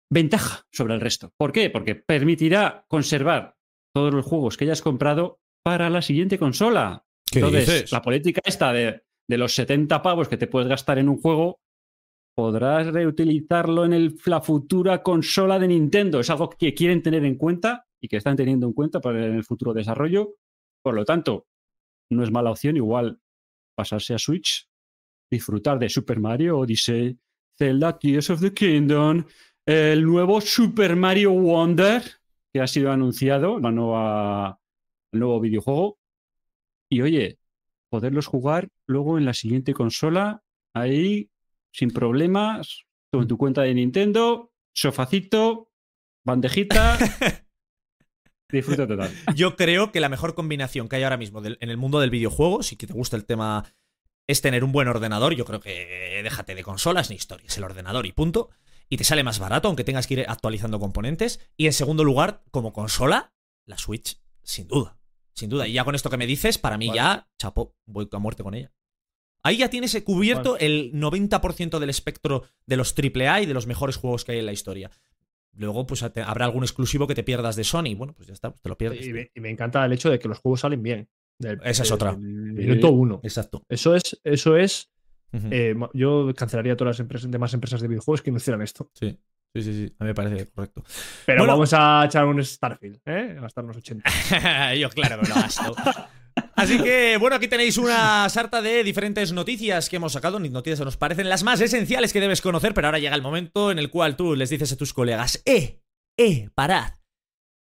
[0.09, 1.33] ventaja sobre el resto.
[1.37, 1.69] ¿Por qué?
[1.69, 3.57] Porque permitirá conservar
[3.93, 7.03] todos los juegos que hayas comprado para la siguiente consola.
[7.25, 7.91] ¿Qué Entonces, dices?
[7.91, 11.59] la política esta de, de los 70 pavos que te puedes gastar en un juego,
[12.35, 16.19] podrás reutilizarlo en el- la futura consola de Nintendo.
[16.19, 19.43] Es algo que quieren tener en cuenta y que están teniendo en cuenta para el
[19.43, 20.35] futuro desarrollo.
[20.83, 21.45] Por lo tanto,
[22.11, 23.19] no es mala opción igual
[23.77, 24.67] pasarse a Switch,
[25.31, 27.17] disfrutar de Super Mario Odyssey,
[27.57, 29.23] Zelda Tears of the Kingdom,
[29.65, 32.01] el nuevo Super Mario Wonder
[32.53, 34.59] que ha sido anunciado, la nueva,
[35.19, 35.97] nuevo videojuego.
[36.89, 37.39] Y oye,
[37.89, 40.43] poderlos jugar luego en la siguiente consola,
[40.73, 41.29] ahí,
[41.73, 45.69] sin problemas, con tu cuenta de Nintendo, sofacito,
[46.25, 46.97] bandejita,
[48.51, 49.11] disfruta total.
[49.35, 52.09] Yo creo que la mejor combinación que hay ahora mismo del- en el mundo del
[52.09, 53.65] videojuego, si que te gusta el tema,
[54.27, 55.33] es tener un buen ordenador.
[55.33, 58.49] Yo creo que déjate de consolas ni historias, el ordenador y punto.
[58.89, 61.39] Y te sale más barato, aunque tengas que ir actualizando componentes.
[61.55, 63.33] Y en segundo lugar, como consola,
[63.65, 64.97] la Switch, sin duda.
[65.33, 65.67] Sin duda.
[65.67, 66.97] Y ya con esto que me dices, para mí Vale.
[66.97, 68.71] ya, chapo, voy a muerte con ella.
[69.43, 73.95] Ahí ya tienes cubierto el 90% del espectro de los AAA y de los mejores
[73.95, 74.91] juegos que hay en la historia.
[75.53, 77.95] Luego, pues habrá algún exclusivo que te pierdas de Sony.
[77.97, 79.05] Bueno, pues ya está, pues te lo pierdes.
[79.05, 81.09] Y me, y me encanta el hecho de que los juegos salen bien.
[81.39, 82.15] Del- Esa es otra.
[82.15, 83.19] Minuto uno.
[83.23, 83.65] Exacto.
[83.67, 84.91] Eso es, eso es.
[85.33, 88.91] Eh, yo cancelaría todas las empresas, demás empresas de videojuegos que no hicieran esto.
[88.93, 89.17] Sí,
[89.53, 89.95] sí, sí, sí.
[89.99, 90.83] A mí me parece correcto.
[91.25, 91.53] Pero Bueno.
[91.53, 93.35] vamos a echar un Starfield, ¿eh?
[93.37, 94.73] A gastarnos 80.
[94.75, 95.75] Yo, claro que lo gasto.
[96.55, 100.85] Así que, bueno, aquí tenéis una sarta de diferentes noticias que hemos sacado, noticias que
[100.85, 103.89] nos parecen las más esenciales que debes conocer, pero ahora llega el momento en el
[103.89, 105.81] cual tú les dices a tus colegas, ¡eh!
[106.17, 106.49] ¡eh!
[106.55, 106.93] ¡parad!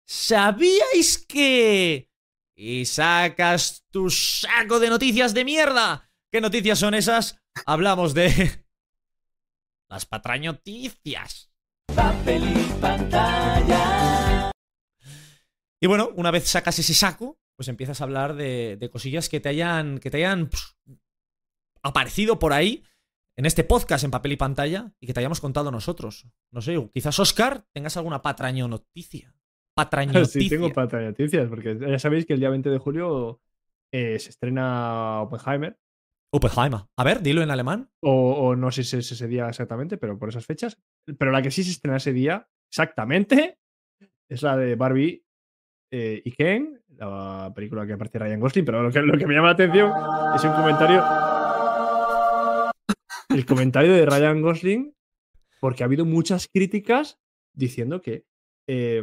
[0.07, 2.09] ¿Sabíais que...?
[2.55, 6.11] Y sacas tu saco de noticias de mierda.
[6.31, 7.41] ¿Qué noticias son esas?
[7.67, 8.29] Hablamos de...
[9.89, 11.51] Las patrañoticias.
[11.95, 14.51] Papel y pantalla.
[15.81, 19.41] Y bueno, una vez sacas ese saco, pues empiezas a hablar de, de cosillas que
[19.41, 20.75] te hayan, que te hayan pff,
[21.83, 22.85] aparecido por ahí
[23.37, 26.27] en este podcast en papel y pantalla y que te hayamos contado nosotros.
[26.51, 29.35] No sé, quizás Oscar tengas alguna patraño noticia.
[29.75, 30.41] Patraño noticia.
[30.41, 33.41] Sí, tengo pantalla noticias, porque ya sabéis que el día 20 de julio
[33.93, 35.79] eh, se estrena Oppenheimer.
[36.33, 36.81] Oppenheimer.
[36.97, 37.91] A ver, dilo en alemán.
[38.03, 40.79] O, o no sé si es ese día exactamente, pero por esas fechas.
[41.19, 43.59] Pero la que sí se estrena ese día, exactamente,
[44.31, 45.25] es la de Barbie
[45.93, 48.65] eh, y Ken, la película que aparece Ryan Gosling.
[48.65, 49.93] Pero lo que, lo que me llama la atención
[50.35, 51.05] es un comentario.
[53.29, 54.95] El comentario de Ryan Gosling,
[55.61, 57.19] porque ha habido muchas críticas
[57.55, 58.25] diciendo que
[58.69, 59.03] eh,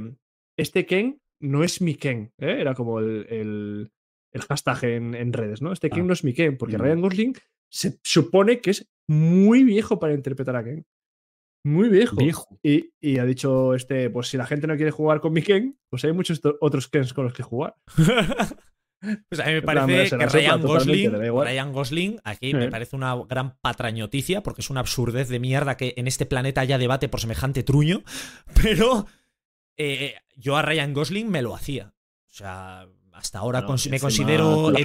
[0.57, 2.33] este Ken no es mi Ken.
[2.39, 2.57] ¿eh?
[2.59, 3.91] Era como el, el-
[4.31, 5.71] el hashtag en, en redes, ¿no?
[5.71, 6.07] Este Ken Ah.
[6.07, 6.81] no es mi Ken, porque Mm.
[6.81, 7.33] Ryan Gosling
[7.69, 10.85] se supone que es muy viejo para interpretar a Ken.
[11.65, 12.15] Muy viejo.
[12.15, 12.59] Viejo.
[12.63, 15.77] Y, y ha dicho este, pues si la gente no quiere jugar con mi Ken,
[15.89, 17.75] pues hay muchos otros Kens con los que jugar.
[19.29, 21.11] Pues a mí me plan, parece que Ryan Gosling.
[21.13, 25.93] Ryan Gosling, aquí me parece una gran patrañoticia, porque es una absurdez de mierda que
[25.95, 28.03] en este planeta haya debate por semejante truño,
[28.61, 29.05] pero
[29.77, 31.93] eh, yo a Ryan Gosling me lo hacía.
[32.27, 34.71] O sea, hasta ahora me considero...
[34.71, 34.83] Le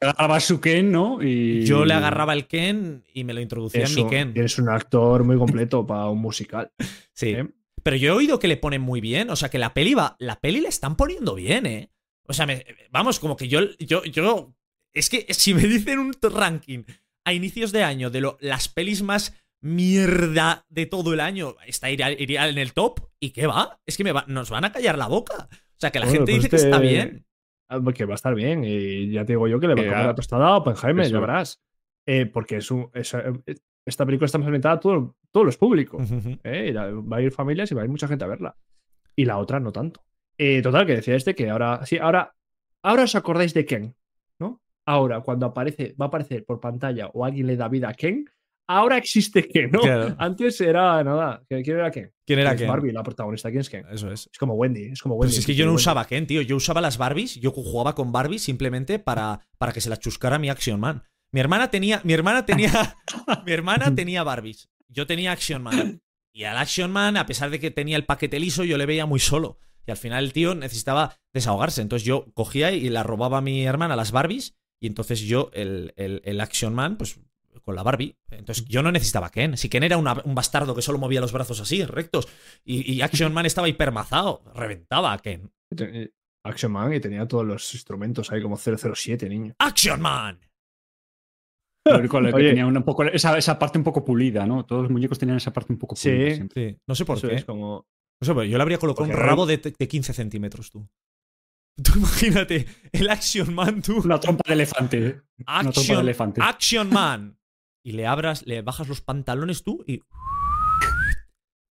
[0.00, 1.22] agarraba- su Ken, ¿no?
[1.22, 1.64] Y...
[1.64, 4.32] yo le agarraba el Ken y me lo introducía en mi Ken.
[4.32, 6.70] Tienes un actor muy completo para un musical.
[7.12, 7.28] Sí.
[7.28, 7.46] ¿eh?
[7.84, 9.30] Pero yo he oído que le ponen muy bien.
[9.30, 10.16] O sea, que la peli va.
[10.18, 11.90] La peli le están poniendo bien, ¿eh?
[12.26, 13.60] O sea, me- vamos, como que yo.
[13.78, 14.54] yo, yo
[14.92, 16.84] es que si me dicen un ranking
[17.24, 21.90] a inicios de año de lo- las pelis más mierda de todo el año, está
[21.90, 23.00] iría, iría en el top.
[23.20, 23.80] ¿Y qué va?
[23.86, 25.48] Es que me va- nos van a callar la boca.
[25.52, 27.26] O sea, que la Bueno, gente pues dice que está bien.
[27.68, 28.62] Ah, Que va a estar bien.
[28.64, 31.08] Y ya te digo yo que le va a comer la tostada a Oppenheimer, ya
[31.10, 31.20] eso.
[31.20, 31.62] verás.
[32.06, 33.32] Eh, porque es un- es, eh,
[33.86, 36.10] esta película está más orientada a todo- todos los públicos.
[36.10, 36.38] Ujú.
[36.44, 36.66] ¿eh?
[36.68, 38.56] Y la- va a ir familias y va a ir mucha gente a verla.
[39.16, 40.04] Y la otra no tanto.
[40.36, 41.84] Eh, total, que decía este que ahora.
[41.86, 42.34] Sí, ahora.
[42.82, 43.96] Ahora os acordáis de Ken,
[44.38, 44.60] ¿no?
[44.84, 48.26] Ahora, cuando aparece, va a aparecer por pantalla o alguien le da vida a Ken,
[48.66, 49.80] ahora existe Ken, ¿no?
[49.80, 50.14] Claro.
[50.18, 51.42] Antes era nada.
[51.48, 52.12] ¿Quién era Ken?
[52.26, 52.68] ¿Quién era Ken?
[52.68, 53.50] Barbie, la protagonista.
[53.50, 53.84] ¿Quién es Ken?
[53.90, 54.28] Eso es.
[54.32, 54.84] Es como Wendy.
[54.92, 55.36] Es como Wendy.
[55.36, 55.82] es que yo no Wendy.
[55.82, 56.40] usaba Ken, tío.
[56.42, 60.38] Yo usaba las Barbies, yo jugaba con Barbies simplemente para, para que se las chuscara
[60.38, 61.02] mi Action Man.
[61.32, 62.00] Mi hermana tenía.
[62.04, 62.96] Mi hermana tenía.
[63.46, 64.68] mi hermana tenía Barbies.
[64.88, 66.00] Yo tenía Action Man.
[66.32, 69.06] Y al Action Man, a pesar de que tenía el paquete liso, yo le veía
[69.06, 69.58] muy solo.
[69.86, 71.82] Y al final el tío necesitaba desahogarse.
[71.82, 74.56] Entonces yo cogía y la robaba a mi hermana las Barbies.
[74.80, 77.20] Y entonces yo, el, el- el Action Man, pues
[77.64, 78.16] con la Barbie.
[78.30, 79.56] Entonces yo no necesitaba Ken.
[79.56, 82.28] Si Ken era una- un bastardo que solo movía los brazos así, rectos.
[82.64, 84.42] Y, y Action Man estaba hipermazado.
[84.54, 85.50] Reventaba a Ken.
[85.74, 86.12] Te-
[86.46, 89.54] Action Man y tenía todos los instrumentos ahí como 007, niño.
[89.58, 90.38] Action Man.
[91.86, 94.64] Que tenía un poco, esa, esa parte un poco pulida, ¿no?
[94.64, 96.08] Todos los muñecos tenían esa parte un poco Sí.
[96.10, 96.34] pulida.
[96.34, 96.70] siempre.
[96.72, 97.34] Sí, no sé por Eso qué.
[97.34, 97.86] es como.
[98.20, 100.88] No sé, pero yo le habría colocado un rabo de, de 15 centímetros, tú.
[101.82, 104.00] Tú imagínate, el Action Man, tú.
[104.00, 105.06] Una trompa de elefante.
[105.06, 105.20] ¿eh?
[105.46, 106.40] Una trompa de Action, elefante.
[106.42, 107.38] Action Man.
[107.84, 110.00] Y le abras, le bajas los pantalones tú y.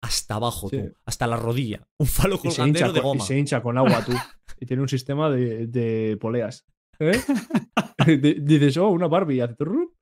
[0.03, 0.79] Hasta abajo, Sí.
[0.79, 0.95] tú.
[1.07, 1.87] Hasta la rodilla.
[1.99, 3.25] Un falo colgandero de con, y goma.
[3.25, 4.13] se hincha con agua tú.
[4.61, 6.67] y tiene un sistema de, de poleas.
[6.99, 7.13] ¿Eh?
[8.21, 9.37] Di- Dices, oh, una Barbie.
[9.37, 9.95] y hace turrup.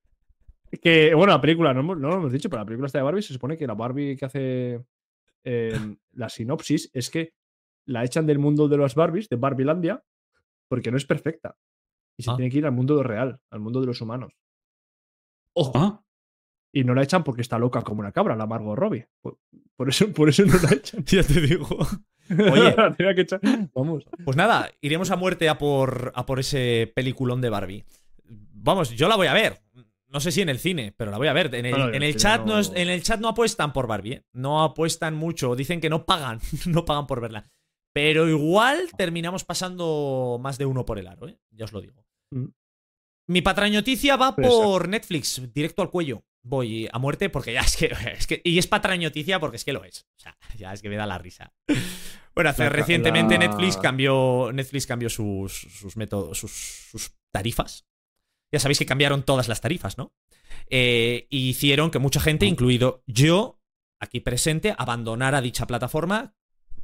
[0.82, 3.22] Que, bueno, la película, no, no lo hemos dicho, pero la película esta de Barbie
[3.22, 4.84] se supone que la Barbie que hace
[5.44, 7.32] eh, la sinopsis es que
[7.86, 10.02] la echan del mundo de las Barbies, de Barbilandia,
[10.68, 11.56] porque no es perfecta.
[12.16, 12.36] Y se Ah.
[12.36, 14.32] tiene que ir al mundo real, al mundo de los humanos.
[15.54, 15.72] Ojo.
[15.74, 16.04] Ah,
[16.72, 19.08] Y no la echan porque está loca como una cabra, la Margot Robbie.
[19.20, 19.38] Por,
[19.76, 21.04] por eso, por eso no la echan.
[21.06, 21.66] Ya te digo.
[22.30, 22.74] Oye.
[22.98, 23.40] La que echar.
[23.74, 24.04] Vamos.
[24.24, 27.84] Pues nada, iremos a muerte a por, a por ese peliculón de Barbie.
[28.24, 29.62] Vamos, yo la voy a ver.
[30.06, 31.54] No sé si en el cine, pero la voy a ver.
[31.54, 32.60] En el, en chat no...
[32.60, 34.24] en el chat no apuestan por Barbie, ¿eh?
[34.32, 35.54] No apuestan mucho.
[35.54, 36.40] Dicen que no pagan.
[36.66, 37.50] no pagan por verla.
[37.92, 41.38] Pero igual terminamos pasando más de uno por el aro, ¿eh?
[41.50, 42.04] Ya os lo digo.
[42.30, 42.46] Mm.
[43.28, 46.24] Mi patrañoticia va por Netflix, directo al cuello.
[46.42, 48.40] Voy a muerte porque ya es que, es que.
[48.44, 50.06] Y es patrañoticia porque es que lo es.
[50.16, 51.52] O sea, ya es que me da la risa.
[52.34, 54.50] Bueno, hace La recientemente la- Netflix cambió.
[54.52, 56.52] Netflix cambió sus, sus métodos, sus,
[56.90, 57.86] sus tarifas.
[58.52, 60.12] Ya sabéis que cambiaron todas las tarifas, ¿no?
[60.68, 63.60] Eh, y hicieron que mucha gente, incluido yo,
[64.00, 66.34] aquí presente, abandonara dicha plataforma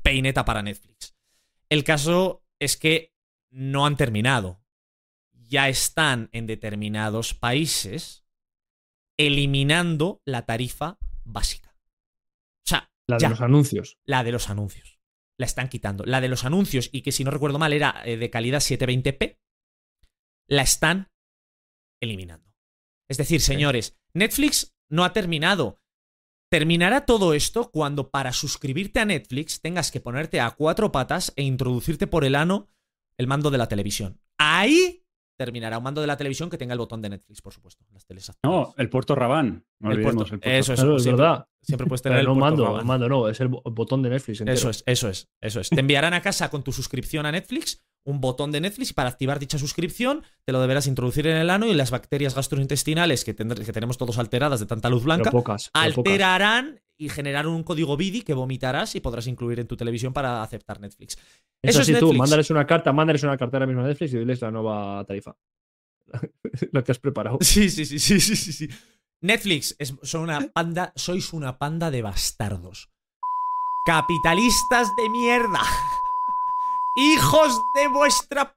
[0.02, 1.16] peineta para Netflix.
[1.68, 3.14] El caso es que
[3.50, 4.62] no han terminado.
[5.46, 8.26] Ya están en determinados países
[9.18, 11.74] eliminando la tarifa básica.
[12.64, 13.98] O sea, La de ya, los anuncios.
[14.04, 15.00] la de los anuncios.
[15.38, 16.04] La están quitando.
[16.04, 19.38] La de los anuncios, y que si no recuerdo mal era eh, de calidad 720p,
[20.48, 21.10] la están
[22.00, 22.54] eliminando.
[23.08, 25.80] Es decir, señores, Netflix no ha terminado.
[26.50, 31.42] Terminará todo esto cuando para suscribirte a Netflix tengas que ponerte a cuatro patas e
[31.42, 32.68] introducirte por el ano
[33.18, 34.20] el mando de la televisión.
[34.38, 35.05] Ahí
[35.36, 37.84] terminará un mando de la televisión que tenga el botón de Netflix, por supuesto.
[37.92, 38.30] Las teles.
[38.42, 39.64] No, el puerto Rabán.
[39.80, 41.46] No El olvidemos puerto- el puerto Eso es, Claro, es siempre- verdad.
[41.62, 42.86] Siempre puedes tener Pero el no puerto mando, Raban.
[42.86, 44.54] mando no, es el bo- botón de Netflix entero.
[44.54, 45.68] Eso es, eso es, eso es.
[45.68, 49.10] Te enviarán a casa con tu suscripción a Netflix un botón de Netflix y para
[49.10, 53.34] activar dicha suscripción te lo deberás introducir en el ano y las bacterias gastrointestinales que,
[53.34, 55.70] que tenemos todos alteradas de tanta luz blanca pocas.
[55.74, 60.42] alterarán y generarán un código BIDI que vomitarás y podrás incluir en tu televisión para
[60.42, 61.18] aceptar Netflix.
[61.62, 64.18] Es Eso es tú, mándales una carta, mándales una carta ahora mismo a Netflix y
[64.18, 65.36] diles la nueva tarifa.
[66.72, 67.38] la que has preparado.
[67.42, 68.68] Sí, sí, sí, sí, sí, sí, sí.
[69.20, 72.88] Netflix es- son una panda, sois una panda de bastardos.
[73.86, 75.60] Capitalistas de mierda.
[76.96, 78.56] Hijos de vuestra.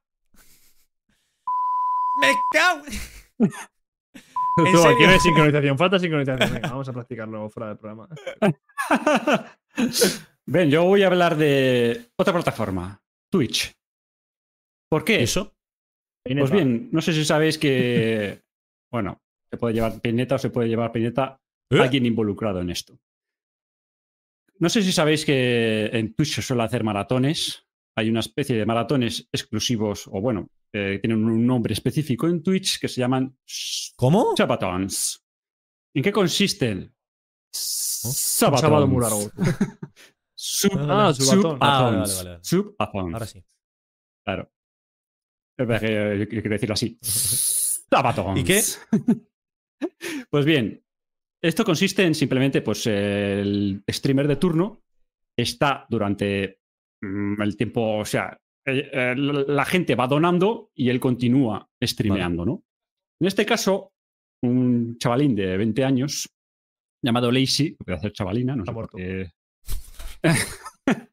[2.20, 2.84] Me cago.
[4.56, 6.52] ¿En Tú, aquí no hay sincronización, falta sincronización.
[6.54, 8.08] Venga, vamos a practicarlo fuera del programa.
[10.46, 13.72] Ven, yo voy a hablar de otra plataforma, Twitch.
[14.88, 15.22] ¿Por qué?
[15.22, 15.54] ¿Eso?
[16.24, 18.42] Pues bien, no sé si sabéis que,
[18.90, 19.20] bueno,
[19.50, 21.80] se puede llevar peineta o se puede llevar peineta ¿Eh?
[21.80, 22.98] alguien involucrado en esto.
[24.58, 27.66] No sé si sabéis que en Twitch se suele hacer maratones.
[28.00, 32.80] Hay una especie de maratones exclusivos, o bueno, eh, tienen un nombre específico en Twitch
[32.80, 33.36] que se llaman
[33.96, 34.34] ¿Cómo?
[34.36, 35.22] Sabatons.
[35.94, 36.94] ¿En qué consisten?
[37.52, 38.60] Sabatons.
[38.60, 39.30] sábado muy largo.
[40.34, 41.58] Sub- Ah, subatón.
[41.60, 42.16] Ah, vale, subathons.
[42.16, 42.44] vale, vale.
[42.44, 43.14] Subathons.
[43.14, 43.44] Ahora sí.
[44.24, 44.50] Claro.
[45.58, 46.98] Que Yo quiero decirlo así.
[47.02, 48.40] Sabatons.
[48.40, 48.62] ¿Y qué?
[50.30, 50.84] Pues bien,
[51.42, 54.82] esto consiste en simplemente, pues, el streamer de turno
[55.34, 56.59] está durante
[57.02, 58.36] el tiempo, o sea,
[58.66, 62.62] eh, eh, la la gente va donando y él continúa streameando, ¿no?
[63.20, 63.92] En este caso,
[64.42, 66.28] un chavalín de 20 años
[67.02, 68.96] llamado Lacey, que puede hacer chavalina, no Está sé por muerto.
[68.96, 69.30] qué.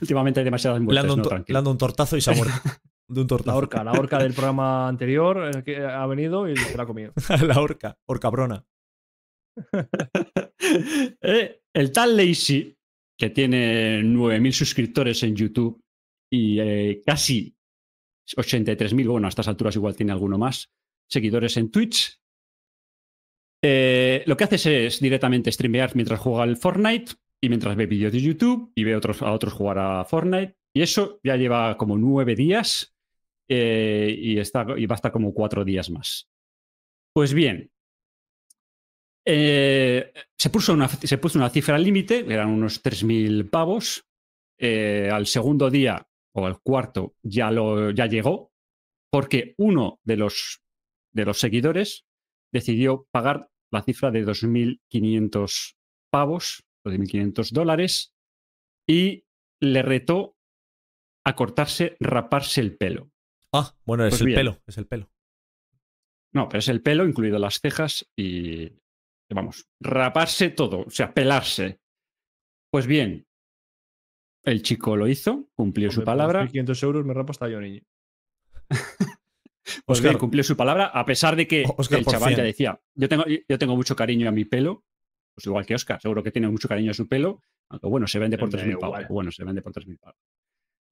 [0.00, 2.34] Últimamente hay demasiadas Le han muertes, dado no, le han un tortazo y se ha
[2.34, 2.54] muerto.
[3.08, 3.56] De un La tortazo.
[3.58, 7.12] horca, la horca del programa anterior eh, que ha venido y se la ha comido.
[7.44, 7.98] la horca.
[8.06, 8.64] Horcabrona.
[11.20, 12.76] Eh, el tal Lazy,
[13.20, 15.78] que tiene 9.000 suscriptores en YouTube
[16.32, 17.54] y eh, casi
[18.34, 20.70] 83.000, bueno, a estas alturas igual tiene alguno más,
[21.06, 22.18] seguidores en Twitch.
[23.62, 27.12] eh, lo que hace es directamente streamear mientras juega al Fortnite
[27.42, 30.56] y mientras ve vídeos de YouTube y ve otros, a otros jugar a Fortnite.
[30.74, 32.96] Y eso ya lleva como nueve días
[33.48, 36.30] eh, y, está, y va a como cuatro días más.
[37.12, 37.70] Pues bien,
[39.32, 44.04] eh, se, puso una, se puso una cifra límite, eran unos 3.000 pavos.
[44.58, 48.52] Eh, al segundo día o al cuarto ya, lo, ya llegó,
[49.10, 50.60] porque uno de los,
[51.12, 52.04] de los seguidores
[52.52, 55.76] decidió pagar la cifra de 2.500
[56.10, 58.12] pavos, o de 1.500 dólares,
[58.86, 59.24] y
[59.60, 60.36] le retó
[61.24, 63.10] a cortarse, raparse el pelo.
[63.52, 64.36] Ah, bueno, es Pues el bien.
[64.40, 64.62] pelo.
[64.66, 65.10] Es el pelo.
[66.32, 68.72] No, pero es el pelo, incluido las cejas y,
[69.34, 71.80] vamos, raparse todo, o sea, pelarse.
[72.70, 73.26] Pues bien,
[74.44, 76.46] el chico lo hizo, cumplió su Hombre, palabra.
[76.46, 77.82] 1.500 euros me rapo hasta yo, niño.
[79.86, 80.12] Pues Oscar.
[80.12, 82.46] bien, cumplió su palabra, a pesar de que Oscar el chaval ya 100.
[82.46, 84.84] decía, yo tengo, yo tengo mucho cariño a mi pelo,
[85.34, 88.18] pues igual que Oscar, seguro que tiene mucho cariño a su pelo, aunque bueno, se
[88.18, 89.08] vende por Me da 3.000 pavos.
[89.08, 90.18] Bueno, se vende por 3.000 pavos.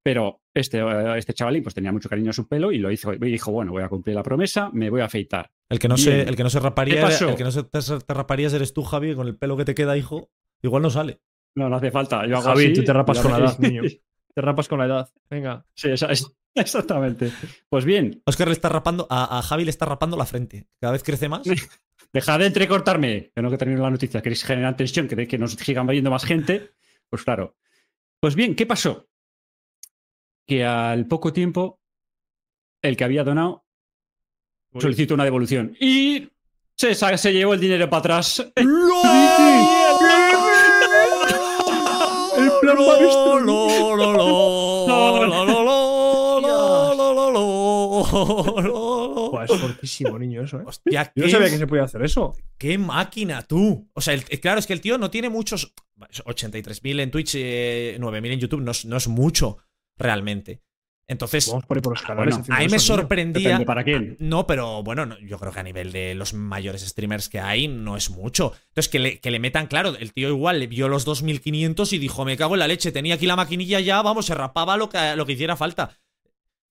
[0.09, 3.13] Pero este, eh, este chavalín pues tenía mucho cariño a su pelo y lo hizo
[3.13, 5.51] y dijo, bueno, voy a cumplir la promesa, me voy a afeitar.
[5.69, 8.15] El que no, se, el que no se raparía, el que no se te, te
[8.15, 10.31] raparías eres tú, Javi, con el pelo que te queda, hijo.
[10.63, 11.21] Igual no sale.
[11.57, 12.27] No, no hace falta.
[12.27, 13.83] Yo hago Javi, así tú te rapas con la edad, niño.
[14.35, 15.11] Te rapas con la edad.
[15.29, 15.67] Venga.
[15.75, 17.31] Sí, esa- es- exactamente.
[17.69, 20.69] Pues bien, Oscar le está rapando, a, a Javi le está rapando la frente.
[20.81, 21.43] Cada vez crece más.
[22.15, 23.31] dejad de entrecortarme.
[23.37, 24.23] Que no que termino la noticia.
[24.23, 26.71] Queréis generar tensión, queréis que nos sigan viendo más gente.
[27.11, 27.57] Pues claro.
[28.21, 29.09] Pues bien, ¿qué pasó?
[30.49, 31.79] que al poco tiempo
[32.83, 33.67] el que había donado
[34.81, 36.27] solicitó una devolución y
[36.75, 38.41] se, se llevó el dinero para atrás.
[38.57, 38.67] El
[42.63, 42.79] plan
[49.45, 50.65] es fortísimo, niño, eso, ¿eh?
[50.67, 52.37] Hostia, Yo no sabía que se podía hacer eso.
[52.57, 53.89] ¡Qué máquina, tú!
[53.93, 55.75] O sea, el, eh, claro, es que el tío no tiene muchos.
[55.99, 59.59] 83.000 en Twitch, eh, 9.000 en YouTube, no no es mucho
[59.99, 60.63] realmente.
[61.11, 62.35] Entonces, Vamos por ahí por los canales.
[62.35, 63.65] bueno, haciendo ahí me eso, sorprendía.
[63.65, 64.17] Para quién.
[64.21, 67.67] No, pero bueno, no, yo creo que a nivel de los mayores streamers que hay
[67.67, 68.53] no es mucho.
[68.69, 71.99] Entonces, que le, que le metan, claro, el tío igual le vio los 2500 y
[71.99, 74.91] dijo, me cago en la leche, tenía aquí la maquinilla ya, vamos, se rapaba lo
[74.91, 75.97] que, lo que hiciera falta.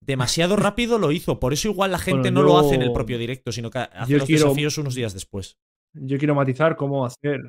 [0.00, 2.92] Demasiado rápido lo hizo, por eso igual la gente Bueno, no lo hace en el
[2.92, 5.58] propio directo, sino que hace yo los quiero- desafíos unos días después.
[5.94, 7.40] Yo quiero matizar cómo hacer.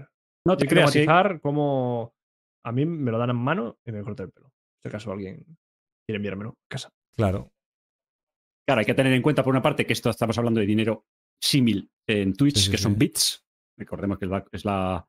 [0.44, 1.00] No te Yo quiero creas, ¿eh?
[1.06, 2.16] matizar cómo.
[2.64, 4.52] A mí me lo dan en mano y me corta el pelo.
[4.82, 5.46] Si acaso alguien
[6.10, 6.90] quiere enviármelo a casa.
[7.16, 7.52] Claro.
[8.68, 11.06] Claro, hay que tener en cuenta, por una parte, que esto estamos hablando de dinero
[11.40, 12.84] símil en Twitch, Sí, sí, que sí.
[12.84, 13.46] son bits.
[13.78, 15.08] Recordemos que es la, es la,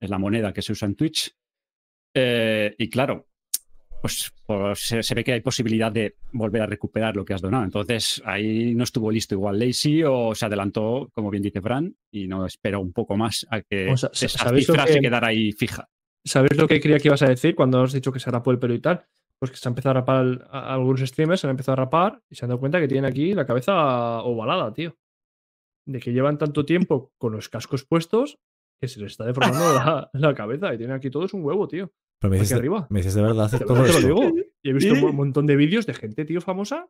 [0.00, 1.32] es la moneda que se usa en Twitch.
[2.14, 3.28] Eh, y claro,
[4.02, 7.40] pues, pues se, se ve que hay posibilidad de volver a recuperar lo que has
[7.40, 7.64] donado.
[7.64, 12.26] Entonces, ahí no estuvo listo igual Lazy o se adelantó, como bien dice Fran, y
[12.26, 15.00] no esperó un poco más a que O sea, esa ¿sabéis lo cifra que- se
[15.00, 15.88] quedara ahí fija.
[16.24, 18.58] ¿Sabes lo que creía que ibas a decir cuando has dicho que se rapó el
[18.58, 19.06] pelo y tal?
[19.40, 21.76] Pues que se ha empezado a rapar el- a- algunos streamers, se han empezado a
[21.84, 24.96] rapar y se han dado cuenta que tienen aquí la cabeza ovalada, tío.
[25.86, 28.38] De que llevan tanto tiempo con los cascos puestos
[28.80, 31.90] que se les está deformando la, la cabeza y tienen aquí todos un huevo, tío.
[32.20, 32.86] Pero me dices, de, arriba.
[32.90, 34.20] me dices de verdad hacer todo verdad te lo esto.
[34.30, 34.46] digo.
[34.62, 36.86] Y he visto un montón de vídeos de gente, tío, famosa,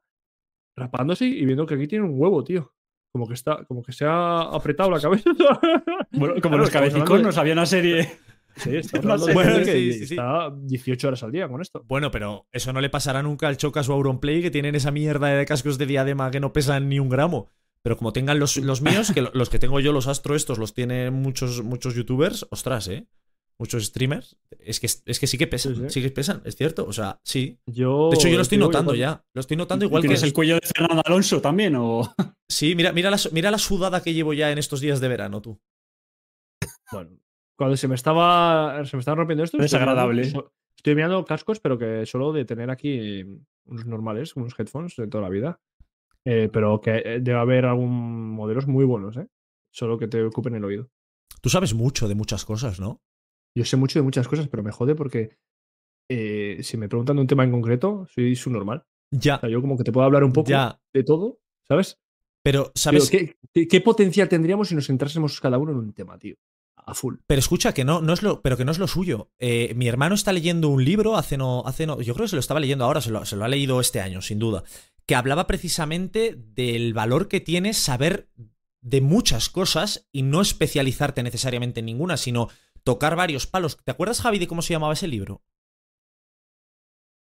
[0.77, 2.75] rapándose y viendo que aquí tiene un huevo, tío.
[3.13, 5.31] Como que está, como que se ha apretado la cabeza.
[6.13, 8.09] Bueno, como Claro, los hablando de- cabeciconos, había una serie.
[8.57, 9.33] Sí, estamos No sé.
[9.35, 10.15] Bueno, que sí, sí.
[10.15, 11.85] está 18 horas al día con esto.
[11.87, 15.29] Bueno, pero eso no le pasará nunca al Chocas o Auronplay que tienen esa mierda
[15.29, 17.49] de cascos de diadema que no pesan ni un gramo.
[17.83, 20.59] Pero como tengan los, los míos, que lo- los que tengo yo, los Astro estos,
[20.59, 23.07] los tienen muchos, muchos youtubers, ostras, ¿eh?
[23.59, 24.39] Muchos streamers.
[24.59, 26.03] Es que, es que sí que pesan, Sí, sí, sí.
[26.03, 26.87] que pesan, es cierto.
[26.87, 27.59] O sea, sí.
[27.67, 29.23] Yo, De hecho, yo lo estoy notando ya.
[29.35, 30.09] Lo estoy notando igual que.
[30.09, 31.77] ¿Tienes el cuello de Fernando Alonso también?
[31.77, 32.11] O...
[32.49, 35.43] Sí, mira, mira, la, mira la sudada que llevo ya en estos días de verano,
[35.43, 35.61] tú.
[36.91, 37.11] Bueno,
[37.61, 40.01] cuando se me estaba se me estaba rompiendo esto, mirando-
[40.31, 43.23] so- Estoy mirando cascos, pero que solo de tener aquí
[43.67, 45.61] unos normales, unos headphones de toda la vida.
[46.25, 49.29] Eh, pero que eh, debe haber algún modelos muy buenos, ¿eh?
[49.71, 50.89] Solo que te ocupen el oído.
[51.43, 53.03] Tú sabes mucho de muchas cosas, ¿no?
[53.55, 55.37] Yo sé mucho de muchas cosas, pero me jode porque
[56.09, 58.85] eh, si me preguntan de un tema en concreto, soy su normal.
[59.11, 60.81] Ya, O sea, yo como que te puedo hablar un poco ya.
[60.95, 62.01] de todo, ¿sabes?
[62.43, 63.11] Pero, ¿sabes?
[63.11, 66.37] ¿qué, qué, qué potencial tendríamos si nos centrásemos cada uno en un tema, tío?
[66.91, 67.17] A full.
[67.27, 69.31] Pero escucha, que no, no es lo, pero que no es lo suyo.
[69.39, 72.01] Eh, mi hermano está leyendo un libro hace no, hace no.
[72.01, 74.01] Yo creo que se lo estaba leyendo ahora, se lo, se lo ha leído este
[74.01, 74.65] año, sin duda.
[75.07, 78.29] Que hablaba precisamente del valor que tiene saber
[78.81, 82.49] de muchas cosas y no especializarte necesariamente en ninguna, sino
[82.83, 83.79] tocar varios palos.
[83.85, 85.43] ¿Te acuerdas, Javi, de cómo se llamaba ese libro?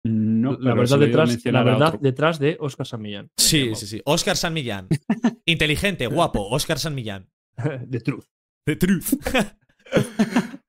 [0.02, 3.30] No, la verdad, detrás, la verdad de Oscar San Millán.
[3.36, 4.00] Sí, sí, sí.
[4.06, 4.88] Oscar San Millán.
[5.44, 7.28] Inteligente, guapo, Oscar San Millán.
[7.86, 8.24] De Truth.
[8.64, 9.14] The truth.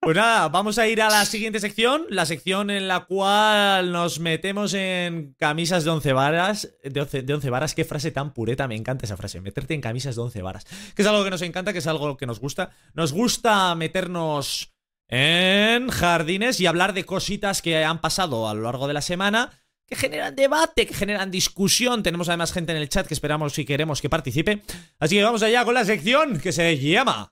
[0.04, 4.20] Pues nada, vamos a ir a la siguiente sección, la sección en la cual nos
[4.20, 6.74] metemos en camisas de 11 varas.
[6.84, 9.82] De 11, de 11 varas, qué frase tan pureta, me encanta esa frase, meterte en
[9.82, 10.66] camisas de 11 varas.
[10.96, 12.72] Que es algo que nos encanta, que es algo que nos gusta.
[12.96, 14.74] Nos gusta meternos
[15.08, 19.52] en jardines y hablar de cositas que han pasado a lo largo de la semana.
[19.86, 22.02] Que generan debate, que generan discusión.
[22.02, 24.64] Tenemos además gente en el chat que esperamos y queremos que participe.
[24.98, 27.32] Así que vamos allá con la sección que se llama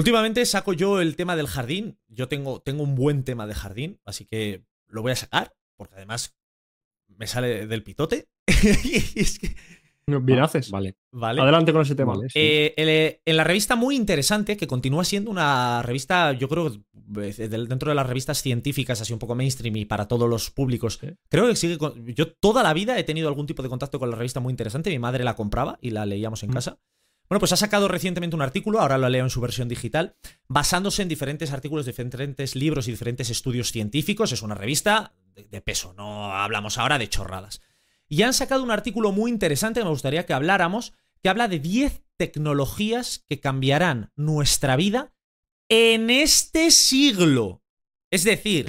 [0.00, 1.98] Últimamente saco yo el tema del jardín.
[2.08, 5.94] Yo tengo, tengo un buen tema de jardín, así que lo voy a sacar, porque
[5.94, 6.34] además
[7.16, 8.28] me sale del pitote.
[8.84, 9.54] Y es que-
[10.06, 10.72] Bien haces.
[10.72, 10.96] Vale.
[11.12, 11.40] vale.
[11.40, 12.14] Adelante con ese tema.
[12.16, 12.38] Vale, sí.
[12.40, 16.66] Eh, el- en la revista muy interesante, que continúa siendo una revista, yo creo,
[17.22, 20.98] eh, dentro de las revistas científicas, así un poco mainstream y para todos los públicos,
[21.28, 21.78] creo que sigue.
[21.78, 24.50] con- yo toda la vida he tenido algún tipo de contacto con la revista muy
[24.50, 24.90] interesante.
[24.90, 26.54] Mi madre la compraba y la leíamos en Mm.
[26.54, 26.78] casa.
[27.30, 30.16] Bueno, pues ha sacado recientemente un artículo, ahora lo leo en su versión digital,
[30.48, 34.32] basándose en diferentes artículos, diferentes libros y diferentes estudios científicos.
[34.32, 37.62] Es una revista de, peso, no hablamos ahora de chorradas.
[38.08, 41.60] Y han sacado un artículo muy interesante que me gustaría que habláramos, que habla de
[41.60, 45.12] 10 tecnologías que cambiarán nuestra vida
[45.68, 47.62] en este siglo.
[48.10, 48.66] Es decir,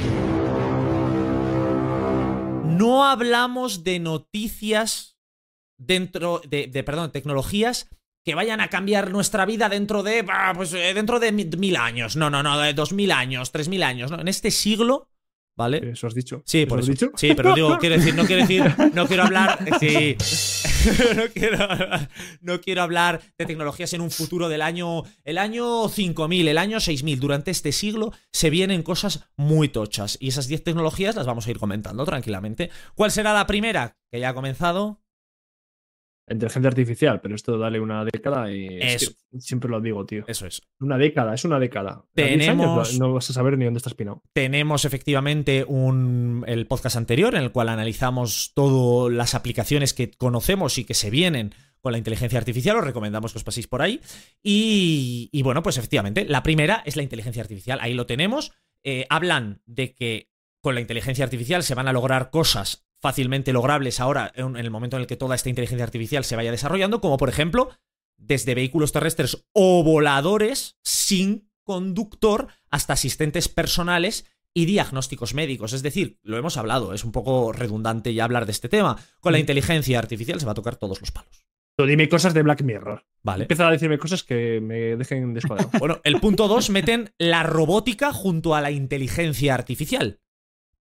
[2.64, 5.18] no hablamos de noticias
[5.80, 7.90] dentro de, de, perdón, tecnologías
[8.24, 12.16] que vayan a cambiar nuestra vida dentro de, pues, eh, dentro de mi- mil años.
[12.16, 14.12] No, no, no, de dos mil años, tres mil años.
[14.12, 14.20] ¿no?
[14.20, 15.10] En este siglo,
[15.58, 15.92] ¿vale?
[15.92, 16.44] Eso has dicho.
[16.46, 16.92] Sí, por has eso.
[16.92, 17.12] dicho?
[17.16, 18.64] Sí, pero digo, quiero decir, no quiero decir,
[18.94, 19.58] no quiero hablar.
[19.80, 20.16] Sí.
[21.16, 21.58] no, quiero,
[22.42, 26.80] no quiero hablar de tecnologías en un futuro del año, el año 5000, el año
[26.80, 27.20] 6000.
[27.20, 31.52] Durante este siglo se vienen cosas muy tochas y esas 10 tecnologías las vamos a
[31.52, 32.70] ir comentando tranquilamente.
[32.96, 33.98] ¿Cuál será la primera?
[34.12, 35.02] Que ya ha comenzado.
[36.30, 39.12] Inteligencia artificial, pero esto dale una década y es Eso.
[39.32, 40.24] que siempre lo digo, tío.
[40.28, 40.62] Eso es.
[40.80, 42.06] Una década, es una década.
[42.16, 44.24] 10 años Tenemos- no vas a saber ni dónde estás pinado.
[44.34, 50.78] Tenemos efectivamente un, el podcast anterior en el cual analizamos todas las aplicaciones que conocemos
[50.78, 52.78] y que se vienen con la inteligencia artificial.
[52.78, 54.00] Os recomendamos que os paséis por ahí.
[54.42, 57.80] Y, y bueno, pues efectivamente, la primera es la inteligencia artificial.
[57.82, 58.54] Ahí lo tenemos.
[58.84, 60.30] Eh, hablan de que
[60.62, 64.96] con la inteligencia artificial se van a lograr cosas fácilmente logrables ahora en, el momento
[64.96, 67.70] en el que toda esta inteligencia artificial se vaya desarrollando, como por ejemplo
[68.18, 75.74] desde vehículos terrestres o voladores sin conductor hasta asistentes personales y diagnósticos médicos.
[75.74, 78.98] Es decir, lo hemos hablado, es un poco redundante ya hablar de este tema.
[79.20, 81.46] Con la inteligencia artificial se va a tocar todos los palos.
[81.78, 83.06] Dime cosas de Black Mirror.
[83.24, 83.46] Vale.
[83.46, 85.72] Empieza a decirme cosas que me dejen descuadrado.
[85.80, 90.20] Bueno, el punto 2 meten la robótica junto a la inteligencia artificial.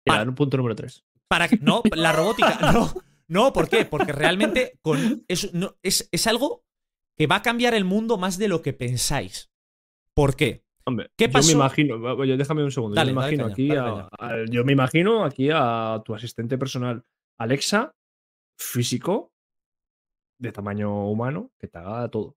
[0.05, 1.05] Mira, en un punto número 3.
[1.29, 2.93] Para que, no, la robótica, no.
[3.29, 3.85] No, ¿por qué?
[3.85, 6.65] Porque realmente con, es, no, es, es algo
[7.17, 9.51] que va a cambiar el mundo más de lo que pensáis.
[10.15, 10.65] ¿Por qué?
[10.87, 11.49] Hombre, ¿Qué yo pasó?
[11.49, 12.95] me imagino, oye, déjame un segundo.
[12.95, 17.05] Dale, yo me imagino caña, aquí a, yo me imagino aquí a tu asistente personal
[17.39, 17.95] Alexa,
[18.59, 19.33] físico,
[20.39, 22.37] de tamaño humano, que te haga todo.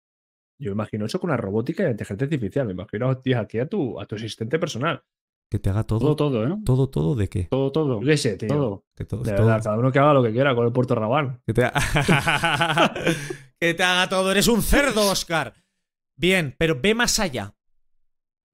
[0.60, 2.68] Yo me imagino eso con la robótica y la inteligencia artificial.
[2.68, 5.02] Me imagino tío, aquí a tu, a tu asistente personal.
[5.52, 6.56] Que te haga Todo, todo, ¿eh?
[6.64, 7.44] todo, todo de qué?
[7.44, 8.00] Todo, todo.
[8.00, 8.48] Yo qué sé, tío.
[8.48, 8.86] Todo.
[8.96, 10.96] Que todo, De todo- verdad, cada uno que haga lo que quiera con el puerto
[10.96, 11.42] Rabán.
[11.46, 11.74] Que te, ha-
[13.60, 14.32] que te haga todo.
[14.32, 15.54] Eres un cerdo, Oscar.
[16.18, 17.54] Bien, pero ve más allá.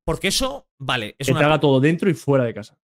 [0.05, 2.79] Porque eso, vale, es que una te haga todo dentro y fuera de casa.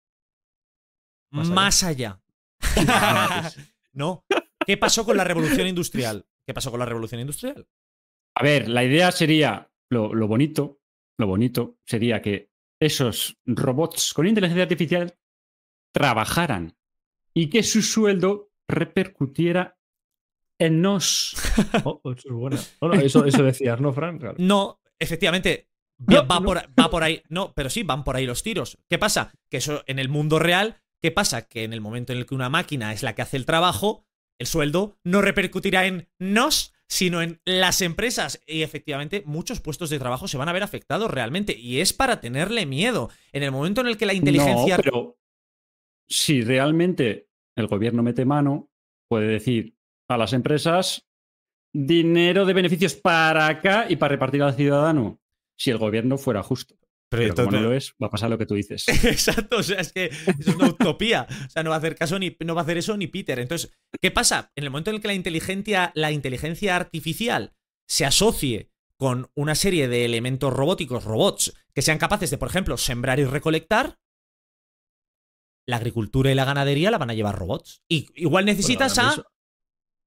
[1.31, 2.21] más allá.
[3.93, 4.25] no.
[4.67, 6.27] ¿Qué pasó con la revolución industrial?
[6.47, 7.69] ¿Qué pasó con la revolución industrial?
[8.37, 10.81] A ver, la idea sería, lo, lo bonito,
[11.19, 12.50] lo bonito sería que
[12.81, 15.17] esos robots con inteligencia artificial
[15.93, 16.77] trabajaran
[17.35, 19.79] y que su sueldo repercutiera
[20.59, 21.37] en nos.
[21.85, 22.61] Oh, eso es buena.
[22.81, 24.19] Bueno, eso, eso decías, ¿no, Fran?
[24.19, 24.37] Claro.
[24.39, 25.69] No, efectivamente.
[25.99, 26.47] No, Va, va no.
[26.47, 27.23] Por, va por ahí.
[27.29, 28.79] No, pero sí, van por ahí los tiros.
[28.89, 29.33] ¿Qué pasa?
[29.51, 31.47] Que eso en el mundo real, ¿qué pasa?
[31.47, 34.07] Que en el momento en el que una máquina es la que hace el trabajo,
[34.39, 38.43] el sueldo no repercutirá en nos, sino en las empresas.
[38.47, 41.57] Y efectivamente, muchos puestos de trabajo se van a ver afectados realmente.
[41.57, 43.11] Y es para tenerle miedo.
[43.33, 44.77] En el momento en el que la inteligencia.
[44.77, 45.19] No, pero
[46.09, 48.69] si realmente el gobierno mete mano,
[49.09, 49.77] puede decir
[50.09, 51.07] a las empresas
[51.73, 55.21] dinero de beneficios para acá y para repartir al ciudadano.
[55.57, 56.75] Si el gobierno fuera justo.
[57.11, 58.87] Pero como no lo es, va a pasar lo que tú dices.
[59.05, 61.27] Exacto, o sea, es que es una utopía.
[61.47, 63.39] O sea, no va a hacer caso ni no va a hacer eso ni Peter.
[63.41, 64.53] Entonces, ¿qué pasa?
[64.55, 67.53] En el momento en el que la inteligencia, la inteligencia artificial
[67.89, 72.77] se asocie con una serie de elementos robóticos, robots, que sean capaces de, por ejemplo,
[72.77, 73.99] sembrar y recolectar,
[75.67, 77.83] la agricultura y la ganadería la van a llevar robots.
[77.89, 79.25] Y igual necesitas a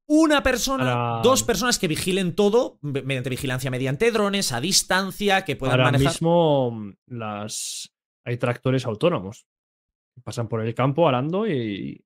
[0.07, 5.43] una persona, Ahora- dos personas que vigilen todo me- mediante vigilancia mediante drones, a distancia,
[5.45, 6.13] que puedan Ahora manejar.
[6.13, 7.89] mismo mm, las
[8.25, 9.45] hay tractores autónomos.
[10.15, 12.05] que Pasan por el campo arando y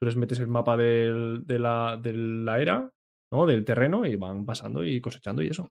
[0.00, 2.92] tú les metes el mapa del- de, la, de la era,
[3.32, 3.46] ¿no?
[3.46, 5.68] Del terreno y van pasando y cosechando y eso.